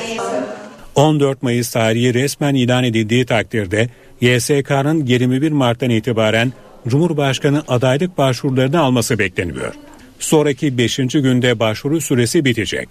14 0.95 1.43
Mayıs 1.43 1.71
tarihi 1.71 2.15
resmen 2.15 2.55
ilan 2.55 2.85
edildiği 2.85 3.27
takdirde 3.27 3.89
YSK'nın 4.21 5.07
21 5.07 5.53
Mart'tan 5.53 5.91
itibaren 5.91 6.53
Cumhurbaşkanı 6.89 7.63
adaylık 7.69 8.19
başvurularını 8.19 8.81
alması 8.81 9.19
bekleniyor. 9.19 9.75
Sonraki 10.19 10.79
5. 10.79 10.97
günde 10.97 11.59
başvuru 11.59 12.01
süresi 12.01 12.45
bitecek. 12.45 12.89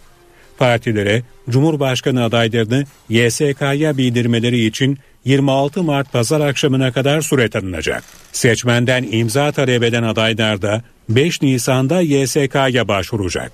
Partilere 0.58 1.24
Cumhurbaşkanı 1.50 2.24
adaylarını 2.24 2.84
YSK'ya 3.10 3.98
bildirmeleri 3.98 4.66
için 4.66 4.98
26 5.26 5.84
Mart 5.84 6.12
pazar 6.12 6.41
akşamına 6.41 6.91
kadar 6.91 7.22
süre 7.22 7.50
tanınacak. 7.50 8.04
Seçmenden 8.32 9.08
imza 9.12 9.52
talep 9.52 9.84
eden 9.84 10.04
adaylar 10.04 10.62
da 10.62 10.82
5 11.10 11.41
Nisan'da 11.41 12.01
YSK'ya 12.01 12.88
başvuracak. 12.88 13.51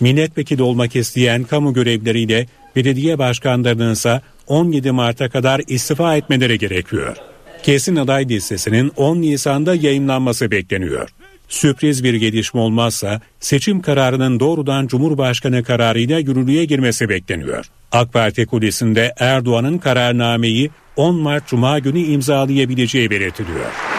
Milletvekili 0.00 0.62
olmak 0.62 0.96
isteyen 0.96 1.44
kamu 1.44 1.74
görevleriyle 1.74 2.46
belediye 2.76 3.18
başkanlarının 3.18 3.92
ise 3.92 4.20
17 4.46 4.90
Mart'a 4.90 5.28
kadar 5.28 5.60
istifa 5.66 6.16
etmeleri 6.16 6.58
gerekiyor. 6.58 7.16
Kesin 7.62 7.96
aday 7.96 8.28
listesinin 8.28 8.92
10 8.96 9.16
Nisan'da 9.20 9.74
yayınlanması 9.74 10.50
bekleniyor. 10.50 11.08
Sürpriz 11.48 12.04
bir 12.04 12.14
gelişme 12.14 12.60
olmazsa 12.60 13.20
seçim 13.40 13.80
kararının 13.80 14.40
doğrudan 14.40 14.86
Cumhurbaşkanı 14.86 15.64
kararıyla 15.64 16.18
yürürlüğe 16.18 16.64
girmesi 16.64 17.08
bekleniyor. 17.08 17.66
AK 17.92 18.12
Parti 18.12 18.46
kulisinde 18.46 19.14
Erdoğan'ın 19.18 19.78
kararnameyi 19.78 20.70
10 20.96 21.14
Mart 21.14 21.46
Cuma 21.46 21.78
günü 21.78 21.98
imzalayabileceği 21.98 23.10
belirtiliyor. 23.10 23.91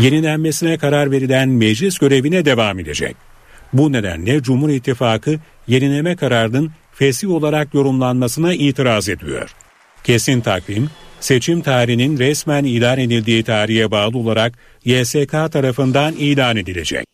Yenilenmesine 0.00 0.78
karar 0.78 1.10
verilen 1.10 1.48
meclis 1.48 1.98
görevine 1.98 2.44
devam 2.44 2.78
edecek. 2.78 3.16
Bu 3.72 3.92
nedenle 3.92 4.42
Cumhur 4.42 4.70
İttifakı 4.70 5.38
yenileme 5.68 6.16
kararının 6.16 6.70
fesih 6.92 7.30
olarak 7.30 7.74
yorumlanmasına 7.74 8.54
itiraz 8.54 9.08
ediyor. 9.08 9.50
Kesin 10.04 10.40
takvim 10.40 10.90
seçim 11.20 11.60
tarihinin 11.60 12.18
resmen 12.18 12.64
ilan 12.64 12.98
edildiği 12.98 13.42
tarihe 13.42 13.90
bağlı 13.90 14.18
olarak 14.18 14.58
YSK 14.84 15.30
tarafından 15.30 16.14
ilan 16.14 16.56
edilecek. 16.56 17.06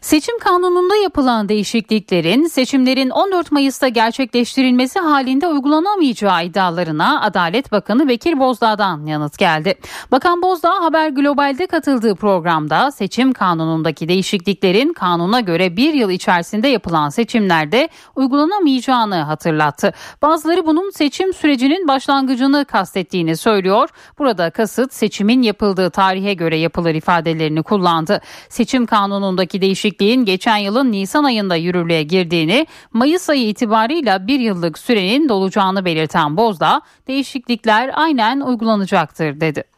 Seçim 0.00 0.38
kanununda 0.38 0.96
yapılan 0.96 1.48
değişikliklerin 1.48 2.46
seçimlerin 2.46 3.10
14 3.10 3.52
Mayıs'ta 3.52 3.88
gerçekleştirilmesi 3.88 4.98
halinde 4.98 5.48
uygulanamayacağı 5.48 6.44
iddialarına 6.44 7.20
Adalet 7.22 7.72
Bakanı 7.72 8.08
Bekir 8.08 8.38
Bozdağ'dan 8.38 9.06
yanıt 9.06 9.38
geldi. 9.38 9.74
Bakan 10.12 10.42
Bozdağ 10.42 10.80
Haber 10.80 11.08
Global'de 11.08 11.66
katıldığı 11.66 12.14
programda 12.14 12.90
seçim 12.90 13.32
kanunundaki 13.32 14.08
değişikliklerin 14.08 14.92
kanuna 14.92 15.40
göre 15.40 15.76
bir 15.76 15.94
yıl 15.94 16.10
içerisinde 16.10 16.68
yapılan 16.68 17.08
seçimlerde 17.08 17.88
uygulanamayacağını 18.16 19.16
hatırlattı. 19.16 19.92
Bazıları 20.22 20.66
bunun 20.66 20.90
seçim 20.90 21.34
sürecinin 21.34 21.88
başlangıcını 21.88 22.64
kastettiğini 22.64 23.36
söylüyor. 23.36 23.88
Burada 24.18 24.50
kasıt 24.50 24.92
seçimin 24.92 25.42
yapıldığı 25.42 25.90
tarihe 25.90 26.34
göre 26.34 26.56
yapılır 26.58 26.94
ifadelerini 26.94 27.62
kullandı. 27.62 28.20
Seçim 28.48 28.86
kanunundaki 28.86 29.55
değişikliğin 29.60 30.24
geçen 30.24 30.56
yılın 30.56 30.92
Nisan 30.92 31.24
ayında 31.24 31.56
yürürlüğe 31.56 32.02
girdiğini, 32.02 32.66
Mayıs 32.92 33.30
ayı 33.30 33.48
itibarıyla 33.48 34.26
bir 34.26 34.40
yıllık 34.40 34.78
sürenin 34.78 35.28
dolacağını 35.28 35.84
belirten 35.84 36.36
Bozdağ, 36.36 36.80
değişiklikler 37.08 37.90
aynen 37.94 38.40
uygulanacaktır 38.40 39.40
dedi. 39.40 39.75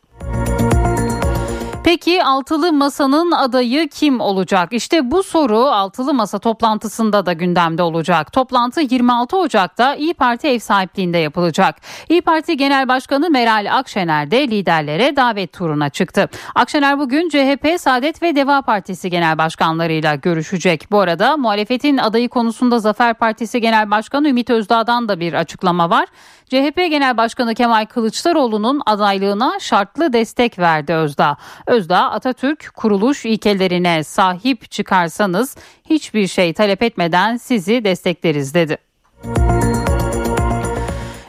Peki 1.88 2.24
altılı 2.24 2.72
masanın 2.72 3.32
adayı 3.32 3.88
kim 3.88 4.20
olacak? 4.20 4.72
İşte 4.72 5.10
bu 5.10 5.22
soru 5.22 5.58
altılı 5.58 6.14
masa 6.14 6.38
toplantısında 6.38 7.26
da 7.26 7.32
gündemde 7.32 7.82
olacak. 7.82 8.32
Toplantı 8.32 8.80
26 8.80 9.36
Ocak'ta 9.36 9.94
İyi 9.94 10.14
Parti 10.14 10.48
ev 10.48 10.58
sahipliğinde 10.58 11.18
yapılacak. 11.18 11.76
İyi 12.08 12.20
Parti 12.20 12.56
Genel 12.56 12.88
Başkanı 12.88 13.30
Meral 13.30 13.78
Akşener 13.78 14.30
de 14.30 14.48
liderlere 14.48 15.16
davet 15.16 15.52
turuna 15.52 15.88
çıktı. 15.88 16.28
Akşener 16.54 16.98
bugün 16.98 17.28
CHP, 17.28 17.80
Saadet 17.80 18.22
ve 18.22 18.36
Deva 18.36 18.62
Partisi 18.62 19.10
genel 19.10 19.38
başkanlarıyla 19.38 20.14
görüşecek. 20.14 20.90
Bu 20.90 21.00
arada 21.00 21.36
muhalefetin 21.36 21.98
adayı 21.98 22.28
konusunda 22.28 22.78
Zafer 22.78 23.14
Partisi 23.14 23.60
Genel 23.60 23.90
Başkanı 23.90 24.28
Ümit 24.28 24.50
Özdağ'dan 24.50 25.08
da 25.08 25.20
bir 25.20 25.32
açıklama 25.32 25.90
var. 25.90 26.06
CHP 26.48 26.76
Genel 26.76 27.16
Başkanı 27.16 27.54
Kemal 27.54 27.86
Kılıçdaroğlu'nun 27.86 28.82
adaylığına 28.86 29.58
şartlı 29.60 30.12
destek 30.12 30.58
verdi 30.58 30.92
Özdağ. 30.94 31.36
Özdağ 31.66 32.10
Atatürk 32.10 32.70
kuruluş 32.76 33.24
ilkelerine 33.24 34.04
sahip 34.04 34.70
çıkarsanız 34.70 35.56
hiçbir 35.90 36.26
şey 36.26 36.52
talep 36.52 36.82
etmeden 36.82 37.36
sizi 37.36 37.84
destekleriz 37.84 38.54
dedi. 38.54 38.78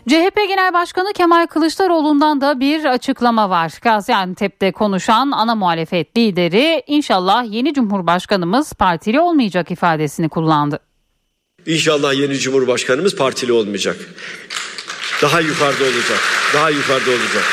CHP 0.09 0.35
Genel 0.47 0.73
Başkanı 0.73 1.13
Kemal 1.13 1.47
Kılıçdaroğlu'ndan 1.47 2.41
da 2.41 2.59
bir 2.59 2.85
açıklama 2.85 3.49
var. 3.49 3.73
Gaziantep'te 3.81 4.71
konuşan 4.71 5.31
ana 5.31 5.55
muhalefet 5.55 6.17
lideri 6.17 6.83
inşallah 6.87 7.45
yeni 7.51 7.73
Cumhurbaşkanımız 7.73 8.73
partili 8.73 9.19
olmayacak 9.19 9.71
ifadesini 9.71 10.29
kullandı. 10.29 10.79
İnşallah 11.65 12.13
yeni 12.13 12.37
Cumhurbaşkanımız 12.37 13.15
partili 13.15 13.51
olmayacak. 13.51 13.97
Daha 15.21 15.41
yukarıda 15.41 15.83
olacak. 15.83 16.19
Daha 16.53 16.69
yukarıda 16.69 17.09
olacak. 17.09 17.43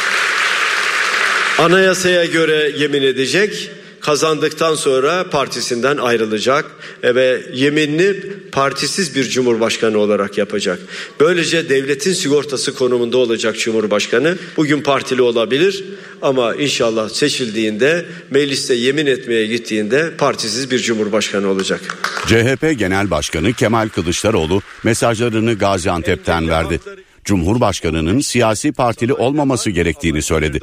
Anayasaya 1.59 2.25
göre 2.25 2.73
yemin 2.79 3.03
edecek. 3.03 3.71
kazandıktan 4.01 4.75
sonra 4.75 5.31
partisinden 5.31 5.97
ayrılacak 5.97 6.65
ve 7.03 7.43
yeminini 7.53 8.15
partisiz 8.53 9.15
bir 9.15 9.25
cumhurbaşkanı 9.25 9.99
olarak 9.99 10.39
yapacak. 10.39 10.79
Böylece 11.21 11.69
devletin 11.69 12.13
sigortası 12.13 12.75
konumunda 12.75 13.19
olacak 13.19 13.59
cumhurbaşkanı. 13.59 14.37
Bugün 14.57 14.81
partili 14.81 15.23
olabilir 15.23 15.85
ama 16.23 16.55
inşallah 16.55 17.09
seçildiğinde 17.09 18.07
mecliste 18.31 18.75
yemin 18.75 19.07
etmeye 19.07 19.47
gittiğinde 19.47 20.11
partisiz 20.19 20.71
bir 20.71 20.79
cumhurbaşkanı 20.79 21.49
olacak. 21.49 21.81
CHP 22.27 22.79
Genel 22.79 23.11
Başkanı 23.11 23.53
Kemal 23.53 23.89
Kılıçdaroğlu 23.89 24.63
mesajlarını 24.85 25.59
Gaziantep'ten 25.59 26.49
verdi. 26.49 26.81
Cumhurbaşkanının 27.27 28.21
siyasi 28.21 28.73
partili 28.73 29.13
olmaması 29.13 29.71
gerektiğini 29.71 30.23
söyledi. 30.23 30.61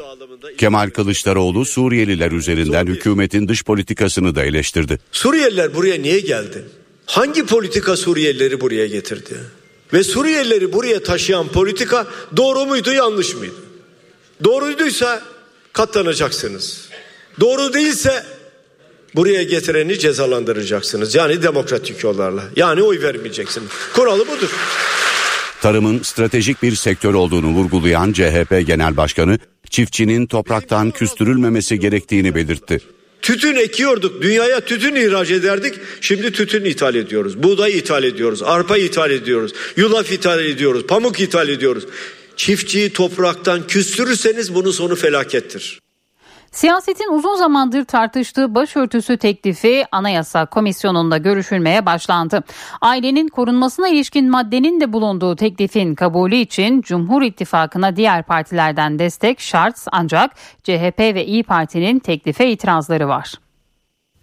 Kemal 0.57 0.89
Kılıçdaroğlu 0.89 1.65
Suriyeliler 1.65 2.31
üzerinden 2.31 2.85
hükümetin 2.87 3.47
dış 3.47 3.63
politikasını 3.63 4.35
da 4.35 4.43
eleştirdi. 4.43 4.99
Suriyeliler 5.11 5.75
buraya 5.75 6.01
niye 6.01 6.19
geldi? 6.19 6.65
Hangi 7.05 7.45
politika 7.45 7.97
Suriyelileri 7.97 8.61
buraya 8.61 8.87
getirdi? 8.87 9.35
Ve 9.93 10.03
Suriyelileri 10.03 10.73
buraya 10.73 11.03
taşıyan 11.03 11.47
politika 11.47 12.07
doğru 12.37 12.65
muydu 12.65 12.91
yanlış 12.91 13.35
mıydı? 13.35 13.55
Doğruyduysa 14.43 15.21
katlanacaksınız. 15.73 16.89
Doğru 17.39 17.73
değilse 17.73 18.23
buraya 19.15 19.43
getireni 19.43 19.99
cezalandıracaksınız. 19.99 21.15
Yani 21.15 21.43
demokratik 21.43 22.03
yollarla. 22.03 22.43
Yani 22.55 22.81
oy 22.81 23.01
vermeyeceksiniz. 23.01 23.69
Kuralı 23.93 24.27
budur. 24.27 24.49
Tarımın 25.63 26.01
stratejik 26.01 26.63
bir 26.63 26.75
sektör 26.75 27.13
olduğunu 27.13 27.47
vurgulayan 27.47 28.13
CHP 28.13 28.67
Genel 28.67 28.97
Başkanı, 28.97 29.39
çiftçinin 29.69 30.25
topraktan 30.25 30.91
küstürülmemesi 30.91 31.79
gerektiğini 31.79 32.35
belirtti. 32.35 32.79
Tütün 33.21 33.55
ekiyorduk, 33.55 34.21
dünyaya 34.21 34.59
tütün 34.59 34.95
ihraç 34.95 35.31
ederdik. 35.31 35.73
Şimdi 36.01 36.31
tütün 36.31 36.65
ithal 36.65 36.95
ediyoruz. 36.95 37.43
Buğday 37.43 37.77
ithal 37.77 38.03
ediyoruz, 38.03 38.43
arpa 38.43 38.77
ithal 38.77 39.11
ediyoruz, 39.11 39.53
yulaf 39.77 40.11
ithal 40.11 40.45
ediyoruz, 40.45 40.87
pamuk 40.87 41.19
ithal 41.19 41.49
ediyoruz. 41.49 41.85
Çiftçiyi 42.35 42.93
topraktan 42.93 43.67
küstürürseniz 43.67 44.55
bunun 44.55 44.71
sonu 44.71 44.95
felakettir. 44.95 45.82
Siyasetin 46.53 47.13
uzun 47.13 47.35
zamandır 47.35 47.85
tartıştığı 47.85 48.55
başörtüsü 48.55 49.17
teklifi 49.17 49.85
Anayasa 49.91 50.45
Komisyonu'nda 50.45 51.17
görüşülmeye 51.17 51.85
başlandı. 51.85 52.43
Ailenin 52.81 53.27
korunmasına 53.27 53.87
ilişkin 53.87 54.29
maddenin 54.29 54.81
de 54.81 54.93
bulunduğu 54.93 55.35
teklifin 55.35 55.95
kabulü 55.95 56.35
için 56.35 56.81
Cumhur 56.81 57.21
İttifakı'na 57.21 57.95
diğer 57.95 58.23
partilerden 58.23 58.99
destek 58.99 59.39
şart 59.39 59.75
ancak 59.91 60.31
CHP 60.63 60.99
ve 60.99 61.25
İyi 61.25 61.43
Parti'nin 61.43 61.99
teklife 61.99 62.49
itirazları 62.49 63.07
var. 63.07 63.33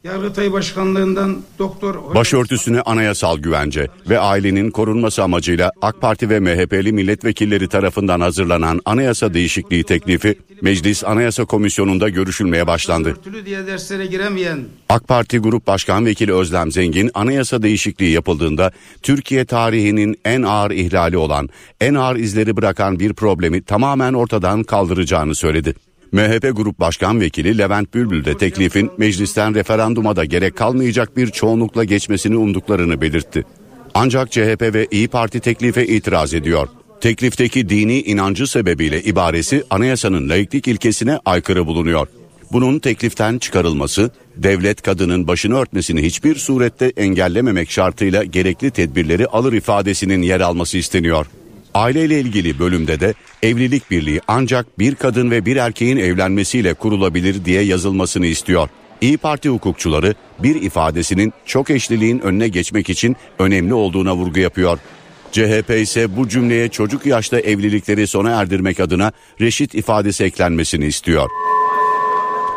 Yargıtay 0.05 0.53
Başkanlığından 0.53 1.43
Doktor 1.59 2.15
Başörtüsüne 2.15 2.81
anayasal 2.81 3.39
güvence 3.39 3.89
ve 4.09 4.19
ailenin 4.19 4.71
korunması 4.71 5.23
amacıyla 5.23 5.73
AK 5.83 6.01
Parti 6.01 6.31
ve 6.31 6.41
MHP'li 6.41 6.93
milletvekilleri 6.93 7.69
tarafından 7.69 8.21
hazırlanan 8.21 8.81
anayasa 8.85 9.35
değişikliği 9.35 9.85
teklifi 9.85 10.39
Meclis 10.63 11.05
Anayasa 11.05 11.45
Komisyonu'nda 11.45 12.09
görüşülmeye 12.09 12.67
başlandı. 12.67 13.17
AK 14.89 15.09
Parti 15.09 15.39
Grup 15.39 15.67
Başkan 15.67 16.07
Vekili 16.07 16.35
Özlem 16.35 16.73
Zengin 16.73 17.11
anayasa 17.15 17.63
değişikliği 17.63 18.13
yapıldığında 18.13 18.71
Türkiye 19.03 19.45
tarihinin 19.45 20.17
en 20.25 20.43
ağır 20.43 20.71
ihlali 20.71 21.17
olan, 21.17 21.49
en 21.81 21.95
ağır 21.95 22.17
izleri 22.17 22.57
bırakan 22.57 23.01
bir 23.01 23.13
problemi 23.13 23.63
tamamen 23.63 24.13
ortadan 24.13 24.63
kaldıracağını 24.63 25.35
söyledi. 25.35 25.75
MHP 26.13 26.57
Grup 26.57 26.81
Başkan 26.81 27.21
Vekili 27.21 27.59
Levent 27.59 27.95
Bülbül 27.95 28.25
de 28.25 28.37
teklifin 28.37 28.91
meclisten 28.99 29.55
referanduma 29.55 30.17
da 30.17 30.25
gerek 30.25 30.57
kalmayacak 30.57 31.17
bir 31.17 31.27
çoğunlukla 31.27 31.85
geçmesini 31.85 32.37
umduklarını 32.37 33.01
belirtti. 33.01 33.45
Ancak 33.95 34.33
CHP 34.33 34.63
ve 34.63 34.87
İyi 34.91 35.09
Parti 35.09 35.41
teklife 35.41 35.87
itiraz 35.87 36.35
ediyor. 36.35 36.69
Teklifteki 37.01 37.69
dini 37.69 38.01
inancı 38.01 38.47
sebebiyle 38.47 39.03
ibaresi 39.03 39.65
anayasanın 39.71 40.29
laiklik 40.29 40.69
ilkesine 40.69 41.19
aykırı 41.25 41.67
bulunuyor. 41.67 42.09
Bunun 42.53 42.79
tekliften 42.79 43.39
çıkarılması, 43.39 44.11
devlet 44.37 44.83
kadının 44.83 45.27
başını 45.27 45.57
örtmesini 45.57 46.03
hiçbir 46.03 46.37
surette 46.37 46.93
engellememek 46.97 47.71
şartıyla 47.71 48.25
gerekli 48.25 48.71
tedbirleri 48.71 49.27
alır 49.27 49.53
ifadesinin 49.53 50.23
yer 50.23 50.41
alması 50.41 50.79
isteniyor. 50.79 51.27
Aileyle 51.75 52.21
ilgili 52.21 52.59
bölümde 52.59 53.01
de 53.01 53.15
evlilik 53.43 53.91
birliği 53.91 54.21
ancak 54.29 54.79
bir 54.79 54.95
kadın 54.95 55.31
ve 55.31 55.47
bir 55.47 55.57
erkeğin 55.57 55.97
evlenmesiyle 55.97 56.75
kurulabilir 56.75 57.45
diye 57.45 57.63
yazılmasını 57.63 58.27
istiyor. 58.27 58.69
İyi 59.01 59.19
Parti 59.19 59.49
hukukçuları 59.49 60.15
bir 60.39 60.63
ifadesinin 60.63 61.33
çok 61.47 61.71
eşliliğin 61.71 62.19
önüne 62.19 62.49
geçmek 62.49 62.91
için 62.91 63.17
önemli 63.39 63.75
olduğuna 63.75 64.17
vurgu 64.17 64.41
yapıyor. 64.41 64.79
CHP 65.33 65.71
ise 65.71 66.17
bu 66.17 66.29
cümleye 66.29 66.69
çocuk 66.69 67.07
yaşta 67.07 67.41
evlilikleri 67.41 68.07
sona 68.07 68.31
erdirmek 68.31 68.81
adına 68.81 69.13
reşit 69.41 69.75
ifadesi 69.75 70.25
eklenmesini 70.25 70.87
istiyor. 70.87 71.29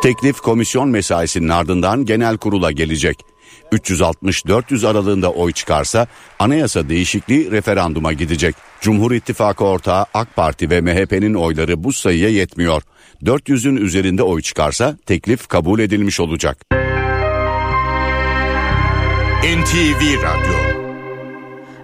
Teklif 0.04 0.38
komisyon 0.38 0.90
mesaisinin 0.90 1.50
ardından 1.50 2.06
genel 2.06 2.38
kurula 2.38 2.72
gelecek. 2.72 3.33
360-400 3.74 4.88
aralığında 4.88 5.32
oy 5.32 5.52
çıkarsa 5.52 6.08
anayasa 6.40 6.90
değişikliği 6.90 7.52
referanduma 7.52 8.14
gidecek. 8.14 8.56
Cumhur 8.82 9.12
İttifakı 9.12 9.64
ortağı 9.64 10.06
AK 10.14 10.36
Parti 10.36 10.70
ve 10.70 10.82
MHP'nin 10.82 11.34
oyları 11.34 11.84
bu 11.84 11.94
sayıya 11.94 12.30
yetmiyor. 12.30 12.82
400'ün 13.24 13.76
üzerinde 13.76 14.24
oy 14.24 14.42
çıkarsa 14.42 14.98
teklif 15.06 15.48
kabul 15.48 15.80
edilmiş 15.80 16.20
olacak. 16.20 16.66
NTV 19.44 20.24
Radyo 20.24 20.73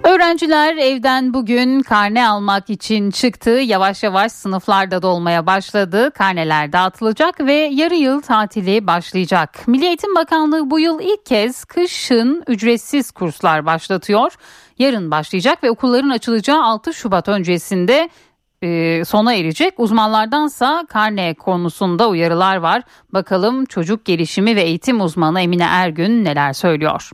Öğrenciler 0.04 0.76
evden 0.78 1.34
bugün 1.34 1.82
karne 1.82 2.28
almak 2.28 2.70
için 2.70 3.12
çıktı. 3.12 3.50
Yavaş 3.50 4.04
yavaş 4.04 4.32
sınıflarda 4.32 5.02
dolmaya 5.02 5.46
başladı. 5.46 6.12
Karneler 6.12 6.74
dağıtılacak 6.74 7.40
ve 7.40 7.54
yarı 7.54 7.96
yıl 7.96 8.22
tatili 8.22 8.88
başlayacak. 8.88 9.68
Milli 9.68 9.86
Eğitim 9.86 10.16
Bakanlığı 10.16 10.70
bu 10.70 10.80
yıl 10.80 11.00
ilk 11.00 11.26
kez 11.26 11.66
kışın 11.66 12.44
ücretsiz 12.48 13.12
kurslar 13.12 13.66
başlatıyor. 13.66 14.36
Yarın 14.80 15.12
başlayacak 15.12 15.64
ve 15.64 15.72
okulların 15.72 16.10
açılacağı 16.10 16.64
6 16.64 16.94
Şubat 16.94 17.28
öncesinde 17.28 18.10
e, 18.62 19.06
sona 19.06 19.34
erecek. 19.34 19.74
Uzmanlardansa 19.78 20.86
karne 20.90 21.34
konusunda 21.34 22.10
uyarılar 22.10 22.56
var. 22.56 22.82
Bakalım 23.14 23.66
çocuk 23.66 24.06
gelişimi 24.06 24.56
ve 24.56 24.62
eğitim 24.62 25.02
uzmanı 25.02 25.42
Emine 25.42 25.68
Ergün 25.70 26.26
neler 26.26 26.54
söylüyor. 26.54 27.12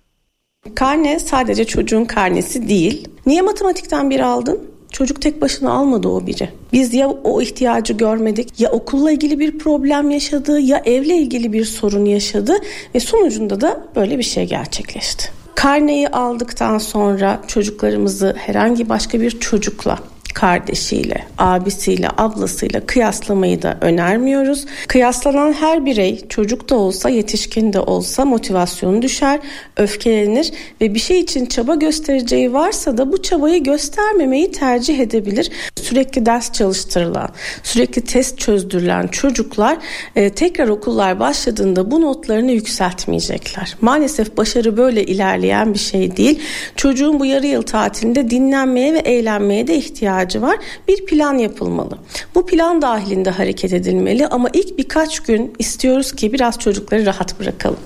Karne 0.76 1.20
sadece 1.20 1.66
çocuğun 1.66 2.06
karnesi 2.06 2.70
değil. 2.70 3.08
Niye 3.26 3.42
matematikten 3.42 4.10
bir 4.10 4.20
aldın? 4.20 4.60
Çocuk 4.92 5.22
tek 5.22 5.42
başına 5.42 5.72
almadı 5.72 6.08
o 6.08 6.28
biri. 6.28 6.50
Biz 6.74 6.94
ya 6.94 7.10
o 7.10 7.42
ihtiyacı 7.42 7.94
görmedik 7.94 8.60
ya 8.60 8.72
okulla 8.72 9.12
ilgili 9.12 9.40
bir 9.40 9.58
problem 9.58 10.12
yaşadı 10.12 10.60
ya 10.60 10.82
evle 10.86 11.16
ilgili 11.16 11.54
bir 11.54 11.66
sorun 11.66 12.06
yaşadı 12.06 12.58
ve 12.96 13.00
sonucunda 13.00 13.62
da 13.62 13.84
böyle 13.96 14.18
bir 14.18 14.24
şey 14.24 14.46
gerçekleşti. 14.46 15.30
Karneyi 15.56 16.08
aldıktan 16.08 16.78
sonra 16.78 17.42
çocuklarımızı 17.48 18.36
herhangi 18.38 18.90
başka 18.90 19.22
bir 19.22 19.40
çocukla 19.40 20.00
kardeşiyle, 20.36 21.26
abisiyle, 21.38 22.10
ablasıyla 22.18 22.86
kıyaslamayı 22.86 23.62
da 23.62 23.78
önermiyoruz. 23.82 24.66
Kıyaslanan 24.88 25.54
her 25.54 25.86
birey 25.86 26.26
çocuk 26.30 26.70
da 26.70 26.76
olsa 26.76 27.10
yetişkin 27.10 27.74
de 27.74 27.80
olsa 27.80 28.26
motivasyonu 28.26 29.02
düşer, 29.02 29.40
öfkelenir 29.78 30.52
ve 30.82 30.94
bir 30.94 31.00
şey 31.00 31.20
için 31.20 31.46
çaba 31.46 31.76
göstereceği 31.76 32.54
varsa 32.54 32.98
da 32.98 33.12
bu 33.12 33.22
çabayı 33.22 33.64
göstermemeyi 33.64 34.52
tercih 34.52 35.00
edebilir. 35.00 35.52
Sürekli 35.82 36.26
ders 36.26 36.52
çalıştırılan, 36.52 37.30
sürekli 37.64 38.02
test 38.02 38.38
çözdürülen 38.38 39.08
çocuklar 39.08 39.78
e, 40.16 40.30
tekrar 40.30 40.68
okullar 40.68 41.20
başladığında 41.20 41.92
bu 41.92 42.02
notlarını 42.02 42.52
yükseltmeyecekler. 42.52 43.76
Maalesef 43.82 44.38
başarı 44.38 44.78
böyle 44.78 45.04
ilerleyen 45.04 45.74
bir 45.74 45.80
şey 45.80 46.18
değil. 46.18 46.40
Çocuğun 46.76 47.20
bu 47.20 47.26
yarı 47.26 47.48
yıl 47.48 47.62
tatilinde 47.62 48.30
dinlenmeye 48.30 48.94
ve 48.94 49.00
eğlenmeye 49.00 49.68
de 49.68 49.76
ihtiyacı 49.76 50.25
ihtiyacı 50.26 50.42
var. 50.42 50.58
Bir 50.88 51.06
plan 51.06 51.38
yapılmalı. 51.38 51.98
Bu 52.36 52.46
plan 52.46 52.82
dahilinde 52.82 53.30
hareket 53.30 53.74
edilmeli 53.74 54.28
ama 54.28 54.50
ilk 54.54 54.78
birkaç 54.78 55.20
gün 55.20 55.54
istiyoruz 55.60 56.12
ki 56.12 56.34
biraz 56.34 56.60
çocukları 56.60 57.06
rahat 57.06 57.40
bırakalım. 57.40 57.80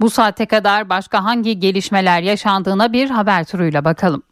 Bu 0.00 0.10
saate 0.10 0.46
kadar 0.46 0.88
başka 0.88 1.24
hangi 1.24 1.60
gelişmeler 1.60 2.22
yaşandığına 2.22 2.92
bir 2.92 3.10
haber 3.10 3.44
turuyla 3.44 3.84
bakalım. 3.84 4.22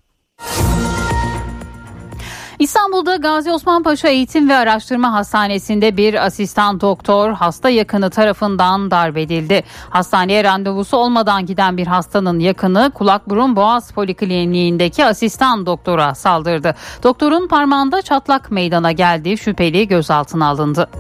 İstanbul'da 2.61 3.17
Gazi 3.17 3.53
Osman 3.53 3.83
Paşa 3.83 4.09
Eğitim 4.09 4.49
ve 4.49 4.57
Araştırma 4.57 5.13
Hastanesi'nde 5.13 5.97
bir 5.97 6.27
asistan 6.27 6.81
doktor 6.81 7.33
hasta 7.33 7.71
yakını 7.71 8.11
tarafından 8.11 8.91
darp 8.91 9.17
edildi. 9.17 9.63
Hastaneye 9.91 10.45
randevusu 10.45 10.97
olmadan 10.97 11.47
giden 11.47 11.77
bir 11.77 11.87
hastanın 11.87 12.39
yakını 12.39 12.91
kulak 12.95 13.31
burun 13.31 13.57
boğaz 13.57 13.93
polikliniğindeki 13.93 15.05
asistan 15.05 15.67
doktora 15.67 16.15
saldırdı. 16.15 16.75
Doktorun 17.03 17.49
parmağında 17.49 18.03
çatlak 18.03 18.51
meydana 18.51 18.93
geldi. 18.93 19.39
Şüpheli 19.39 19.89
gözaltına 19.89 20.47
alındı. 20.49 20.91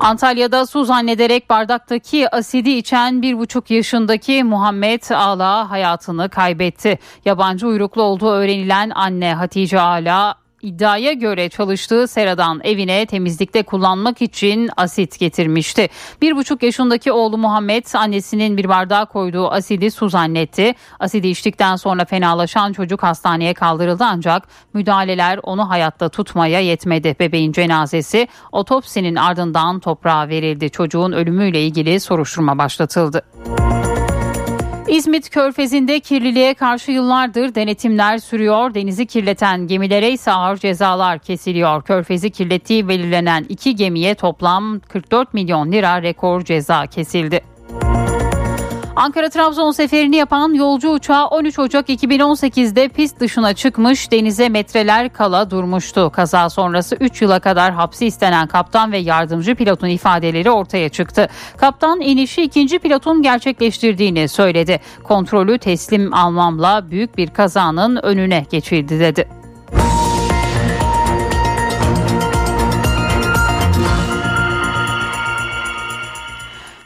Antalya'da 0.00 0.66
su 0.66 0.84
zannederek 0.84 1.50
bardaktaki 1.50 2.28
asidi 2.34 2.70
içen 2.70 3.22
bir 3.22 3.38
buçuk 3.38 3.70
yaşındaki 3.70 4.44
Muhammed 4.44 5.02
Ağla 5.10 5.70
hayatını 5.70 6.28
kaybetti. 6.28 6.98
Yabancı 7.24 7.66
uyruklu 7.66 8.02
olduğu 8.02 8.30
öğrenilen 8.30 8.90
anne 8.94 9.34
Hatice 9.34 9.80
Ağla 9.80 10.34
iddiaya 10.66 11.12
göre 11.12 11.48
çalıştığı 11.48 12.08
seradan 12.08 12.60
evine 12.64 13.06
temizlikte 13.06 13.62
kullanmak 13.62 14.22
için 14.22 14.70
asit 14.76 15.18
getirmişti. 15.18 15.88
Bir 16.22 16.36
buçuk 16.36 16.62
yaşındaki 16.62 17.12
oğlu 17.12 17.38
Muhammed 17.38 17.84
annesinin 17.94 18.56
bir 18.56 18.68
bardağa 18.68 19.04
koyduğu 19.04 19.50
asidi 19.50 19.90
su 19.90 20.08
zannetti. 20.08 20.74
Asidi 21.00 21.28
içtikten 21.28 21.76
sonra 21.76 22.04
fenalaşan 22.04 22.72
çocuk 22.72 23.02
hastaneye 23.02 23.54
kaldırıldı 23.54 24.04
ancak 24.04 24.48
müdahaleler 24.74 25.40
onu 25.42 25.70
hayatta 25.70 26.08
tutmaya 26.08 26.60
yetmedi. 26.60 27.16
Bebeğin 27.20 27.52
cenazesi 27.52 28.28
otopsinin 28.52 29.16
ardından 29.16 29.80
toprağa 29.80 30.28
verildi. 30.28 30.70
Çocuğun 30.70 31.12
ölümüyle 31.12 31.62
ilgili 31.62 32.00
soruşturma 32.00 32.58
başlatıldı. 32.58 33.22
İzmit 34.88 35.30
Körfezi'nde 35.30 36.00
kirliliğe 36.00 36.54
karşı 36.54 36.90
yıllardır 36.90 37.54
denetimler 37.54 38.18
sürüyor. 38.18 38.74
Denizi 38.74 39.06
kirleten 39.06 39.66
gemilere 39.66 40.10
ise 40.10 40.32
ağır 40.32 40.56
cezalar 40.56 41.18
kesiliyor. 41.18 41.82
Körfezi 41.82 42.30
kirlettiği 42.30 42.88
belirlenen 42.88 43.46
iki 43.48 43.76
gemiye 43.76 44.14
toplam 44.14 44.80
44 44.80 45.34
milyon 45.34 45.72
lira 45.72 46.02
rekor 46.02 46.44
ceza 46.44 46.86
kesildi. 46.86 47.40
Ankara-Trabzon 48.96 49.70
seferini 49.70 50.16
yapan 50.16 50.54
yolcu 50.54 50.90
uçağı 50.90 51.26
13 51.26 51.58
Ocak 51.58 51.88
2018'de 51.88 52.88
pist 52.88 53.20
dışına 53.20 53.54
çıkmış 53.54 54.10
denize 54.10 54.48
metreler 54.48 55.12
kala 55.12 55.50
durmuştu. 55.50 56.10
Kaza 56.10 56.50
sonrası 56.50 56.96
3 57.00 57.22
yıla 57.22 57.40
kadar 57.40 57.72
hapsi 57.72 58.06
istenen 58.06 58.46
kaptan 58.46 58.92
ve 58.92 58.98
yardımcı 58.98 59.54
pilotun 59.54 59.88
ifadeleri 59.88 60.50
ortaya 60.50 60.88
çıktı. 60.88 61.28
Kaptan 61.56 62.00
inişi 62.00 62.42
ikinci 62.42 62.78
pilotun 62.78 63.22
gerçekleştirdiğini 63.22 64.28
söyledi. 64.28 64.80
Kontrolü 65.04 65.58
teslim 65.58 66.14
almamla 66.14 66.90
büyük 66.90 67.18
bir 67.18 67.28
kazanın 67.28 67.96
önüne 67.96 68.46
geçildi 68.50 69.00
dedi. 69.00 69.45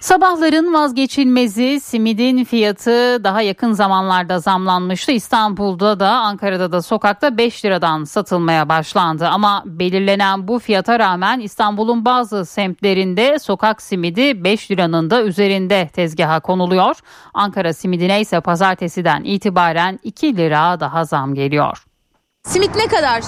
Sabahların 0.01 0.75
vazgeçilmezi 0.75 1.81
simidin 1.81 2.45
fiyatı 2.45 3.25
daha 3.25 3.43
yakın 3.43 3.73
zamanlarda 3.73 4.39
zamlanmıştı. 4.39 5.13
İstanbul'da 5.13 6.01
da 6.01 6.11
Ankara'da 6.11 6.73
da 6.73 6.83
sokakta 6.83 7.37
5 7.37 7.65
liradan 7.65 8.05
satılmaya 8.05 8.69
başlandı. 8.69 9.29
Ama 9.29 9.63
belirlenen 9.67 10.49
bu 10.49 10.59
fiyata 10.59 10.99
rağmen 10.99 11.41
İstanbul'un 11.41 12.05
bazı 12.05 12.47
semtlerinde 12.47 13.39
sokak 13.39 13.83
simidi 13.83 14.45
5 14.45 14.71
liranın 14.71 15.11
da 15.11 15.23
üzerinde 15.23 15.89
tezgaha 15.93 16.41
konuluyor. 16.41 16.97
Ankara 17.35 17.73
simidine 17.73 18.21
ise 18.21 18.41
pazartesiden 18.41 19.25
itibaren 19.25 19.99
2 20.03 20.37
lira 20.37 20.81
daha 20.81 21.05
zam 21.05 21.35
geliyor. 21.35 21.85
Simit 22.43 22.77
ne 22.77 22.87
kadar? 22.87 23.23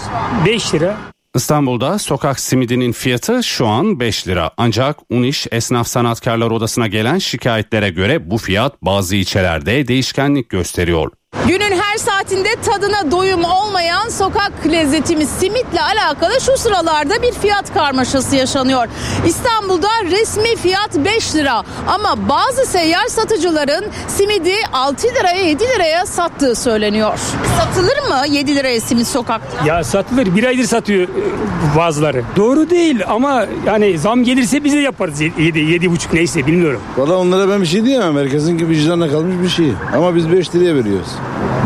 5 0.46 0.74
lira. 0.74 0.96
İstanbul'da 1.34 1.98
sokak 1.98 2.40
simidinin 2.40 2.92
fiyatı 2.92 3.42
şu 3.42 3.66
an 3.66 4.00
5 4.00 4.28
lira. 4.28 4.50
Ancak 4.56 4.98
Uniş 5.10 5.46
Esnaf 5.50 5.86
Sanatkarlar 5.86 6.50
Odası'na 6.50 6.86
gelen 6.86 7.18
şikayetlere 7.18 7.90
göre 7.90 8.30
bu 8.30 8.38
fiyat 8.38 8.82
bazı 8.82 9.16
ilçelerde 9.16 9.88
değişkenlik 9.88 10.48
gösteriyor. 10.48 11.12
Günün 11.48 11.78
her 11.80 11.96
saatinde 11.98 12.48
tadına 12.66 13.10
doyum 13.10 13.44
olmayan 13.44 14.08
sokak 14.08 14.52
lezzetimiz 14.72 15.28
simitle 15.28 15.80
alakalı 15.82 16.40
şu 16.40 16.56
sıralarda 16.56 17.22
bir 17.22 17.32
fiyat 17.32 17.74
karmaşası 17.74 18.36
yaşanıyor. 18.36 18.88
İstanbul'da 19.26 19.88
resmi 20.10 20.56
fiyat 20.56 20.96
5 21.04 21.34
lira 21.34 21.62
ama 21.86 22.28
bazı 22.28 22.66
seyyar 22.66 23.06
satıcıların 23.06 23.84
simidi 24.08 24.54
6 24.72 25.06
liraya 25.06 25.42
7 25.48 25.64
liraya 25.64 26.06
sattığı 26.06 26.54
söyleniyor. 26.54 27.18
Satılır 27.58 27.98
mı 28.08 28.26
7 28.34 28.56
liraya 28.56 28.80
simit 28.80 29.06
sokakta? 29.06 29.66
Ya 29.66 29.84
satılır 29.84 30.36
bir 30.36 30.44
aydır 30.44 30.64
satıyor 30.64 31.08
e, 31.08 31.76
bazıları. 31.76 32.24
Doğru 32.36 32.70
değil 32.70 33.00
ama 33.08 33.46
yani 33.66 33.98
zam 33.98 34.24
gelirse 34.24 34.64
biz 34.64 34.72
de 34.72 34.78
yaparız 34.78 35.20
7 35.20 35.58
yedi 35.58 35.90
buçuk 35.90 36.12
neyse 36.12 36.46
bilmiyorum. 36.46 36.80
Valla 36.96 37.16
onlara 37.18 37.48
ben 37.48 37.60
bir 37.60 37.66
şey 37.66 37.84
diyemem. 37.84 38.16
Herkesin 38.16 38.58
gibi 38.58 38.68
vicdanına 38.70 39.10
kalmış 39.10 39.34
bir 39.42 39.48
şey. 39.48 39.72
Ama 39.96 40.14
biz 40.16 40.32
5 40.32 40.54
liraya 40.54 40.74
veriyoruz. 40.74 41.08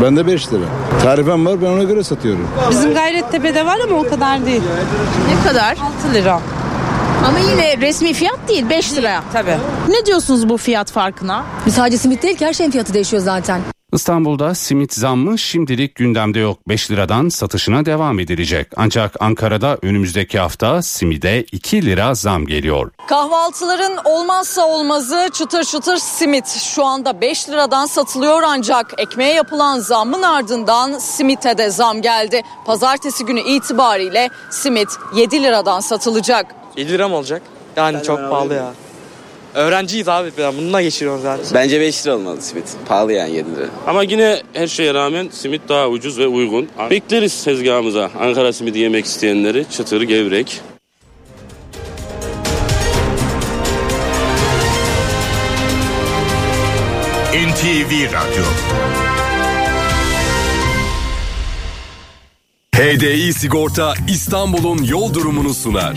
Ben 0.01 0.17
de 0.17 0.27
5 0.27 0.53
lira. 0.53 0.63
Tarifem 1.03 1.45
var 1.45 1.61
ben 1.61 1.67
ona 1.67 1.83
göre 1.83 2.03
satıyorum. 2.03 2.47
Bizim 2.69 2.93
Gayrettepe'de 2.93 3.65
var 3.65 3.77
ama 3.83 3.95
o 3.95 4.09
kadar 4.09 4.45
değil. 4.45 4.61
Ne 5.27 5.49
kadar? 5.49 5.71
6 5.71 6.13
lira. 6.13 6.39
Ama 7.27 7.39
yine 7.39 7.77
resmi 7.77 8.13
fiyat 8.13 8.39
değil 8.47 8.69
5 8.69 8.93
liraya. 8.93 9.23
Tabii. 9.33 9.57
Ne 9.89 10.05
diyorsunuz 10.05 10.49
bu 10.49 10.57
fiyat 10.57 10.91
farkına? 10.91 11.45
Sadece 11.69 11.97
simit 11.97 12.23
değil 12.23 12.37
ki 12.37 12.45
her 12.45 12.53
şeyin 12.53 12.71
fiyatı 12.71 12.93
değişiyor 12.93 13.21
zaten. 13.23 13.61
İstanbul'da 13.93 14.55
simit 14.55 14.93
zammı 14.93 15.37
şimdilik 15.37 15.95
gündemde 15.95 16.39
yok. 16.39 16.59
5 16.67 16.91
liradan 16.91 17.29
satışına 17.29 17.85
devam 17.85 18.19
edilecek. 18.19 18.67
Ancak 18.77 19.15
Ankara'da 19.19 19.77
önümüzdeki 19.81 20.39
hafta 20.39 20.81
simide 20.81 21.43
2 21.43 21.85
lira 21.85 22.15
zam 22.15 22.45
geliyor. 22.45 22.91
Kahvaltıların 23.07 23.97
olmazsa 24.05 24.67
olmazı 24.67 25.29
çıtır 25.33 25.63
çıtır 25.63 25.97
simit. 25.97 26.47
Şu 26.47 26.85
anda 26.85 27.21
5 27.21 27.49
liradan 27.49 27.85
satılıyor 27.85 28.41
ancak 28.45 28.93
ekmeğe 28.97 29.33
yapılan 29.33 29.79
zammın 29.79 30.21
ardından 30.21 30.99
simite 30.99 31.57
de 31.57 31.69
zam 31.69 32.01
geldi. 32.01 32.41
Pazartesi 32.65 33.25
günü 33.25 33.41
itibariyle 33.41 34.29
simit 34.49 34.89
7 35.15 35.43
liradan 35.43 35.79
satılacak. 35.79 36.55
7 36.77 36.91
lira 36.91 37.07
mı 37.07 37.15
olacak? 37.15 37.41
Yani 37.75 38.03
çok 38.03 38.17
pahalı 38.29 38.53
ya. 38.53 38.73
Öğrenciyiz 39.57 40.07
abi 40.07 40.31
bununla 40.57 40.81
geçiriyoruz 40.81 41.21
zaten. 41.21 41.45
Bence 41.53 41.81
5 41.81 42.05
lira 42.05 42.15
olmalı 42.15 42.41
simit. 42.41 42.65
Pahalı 42.87 43.13
yani 43.13 43.35
7 43.35 43.55
lira. 43.55 43.65
Ama 43.87 44.03
yine 44.03 44.41
her 44.53 44.67
şeye 44.67 44.93
rağmen 44.93 45.29
simit 45.31 45.61
daha 45.69 45.87
ucuz 45.89 46.19
ve 46.19 46.27
uygun. 46.27 46.69
Bekleriz 46.89 47.43
tezgahımıza 47.43 48.11
Ankara 48.19 48.53
simidi 48.53 48.79
yemek 48.79 49.05
isteyenleri. 49.05 49.65
Çıtır, 49.71 50.01
gevrek. 50.01 50.61
NTV 57.33 58.13
Radyo 58.13 58.43
HDI 62.75 63.33
Sigorta 63.33 63.93
İstanbul'un 64.07 64.83
yol 64.83 65.13
durumunu 65.13 65.53
sunar. 65.53 65.95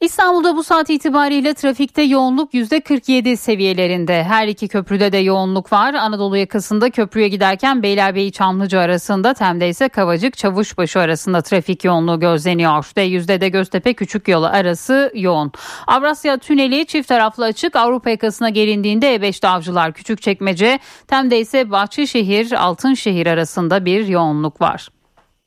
İstanbul'da 0.00 0.56
bu 0.56 0.64
saat 0.64 0.90
itibariyle 0.90 1.54
trafikte 1.54 2.02
yoğunluk 2.02 2.54
%47 2.54 3.36
seviyelerinde. 3.36 4.24
Her 4.24 4.48
iki 4.48 4.68
köprüde 4.68 5.12
de 5.12 5.16
yoğunluk 5.16 5.72
var. 5.72 5.94
Anadolu 5.94 6.36
yakasında 6.36 6.90
köprüye 6.90 7.28
giderken 7.28 7.82
Beylerbeyi 7.82 8.32
Çamlıca 8.32 8.80
arasında 8.80 9.34
Tem'de 9.34 9.68
ise 9.68 9.88
Kavacık 9.88 10.36
Çavuşbaşı 10.36 11.00
arasında 11.00 11.42
trafik 11.42 11.84
yoğunluğu 11.84 12.20
gözleniyor. 12.20 12.84
D100'de 12.84 13.40
de 13.40 13.48
Göztepe 13.48 13.94
Küçük 13.94 14.28
Yolu 14.28 14.46
arası 14.46 15.12
yoğun. 15.14 15.52
Avrasya 15.86 16.38
Tüneli 16.38 16.86
çift 16.86 17.08
taraflı 17.08 17.44
açık. 17.44 17.76
Avrupa 17.76 18.10
yakasına 18.10 18.48
gelindiğinde 18.48 19.16
E5'te 19.16 19.48
Avcılar 19.48 19.92
Küçükçekmece, 19.92 20.78
Tem'de 21.06 21.40
ise 21.40 21.70
Bahçeşehir 21.70 22.52
Altınşehir 22.52 23.26
arasında 23.26 23.84
bir 23.84 24.06
yoğunluk 24.06 24.60
var. 24.60 24.88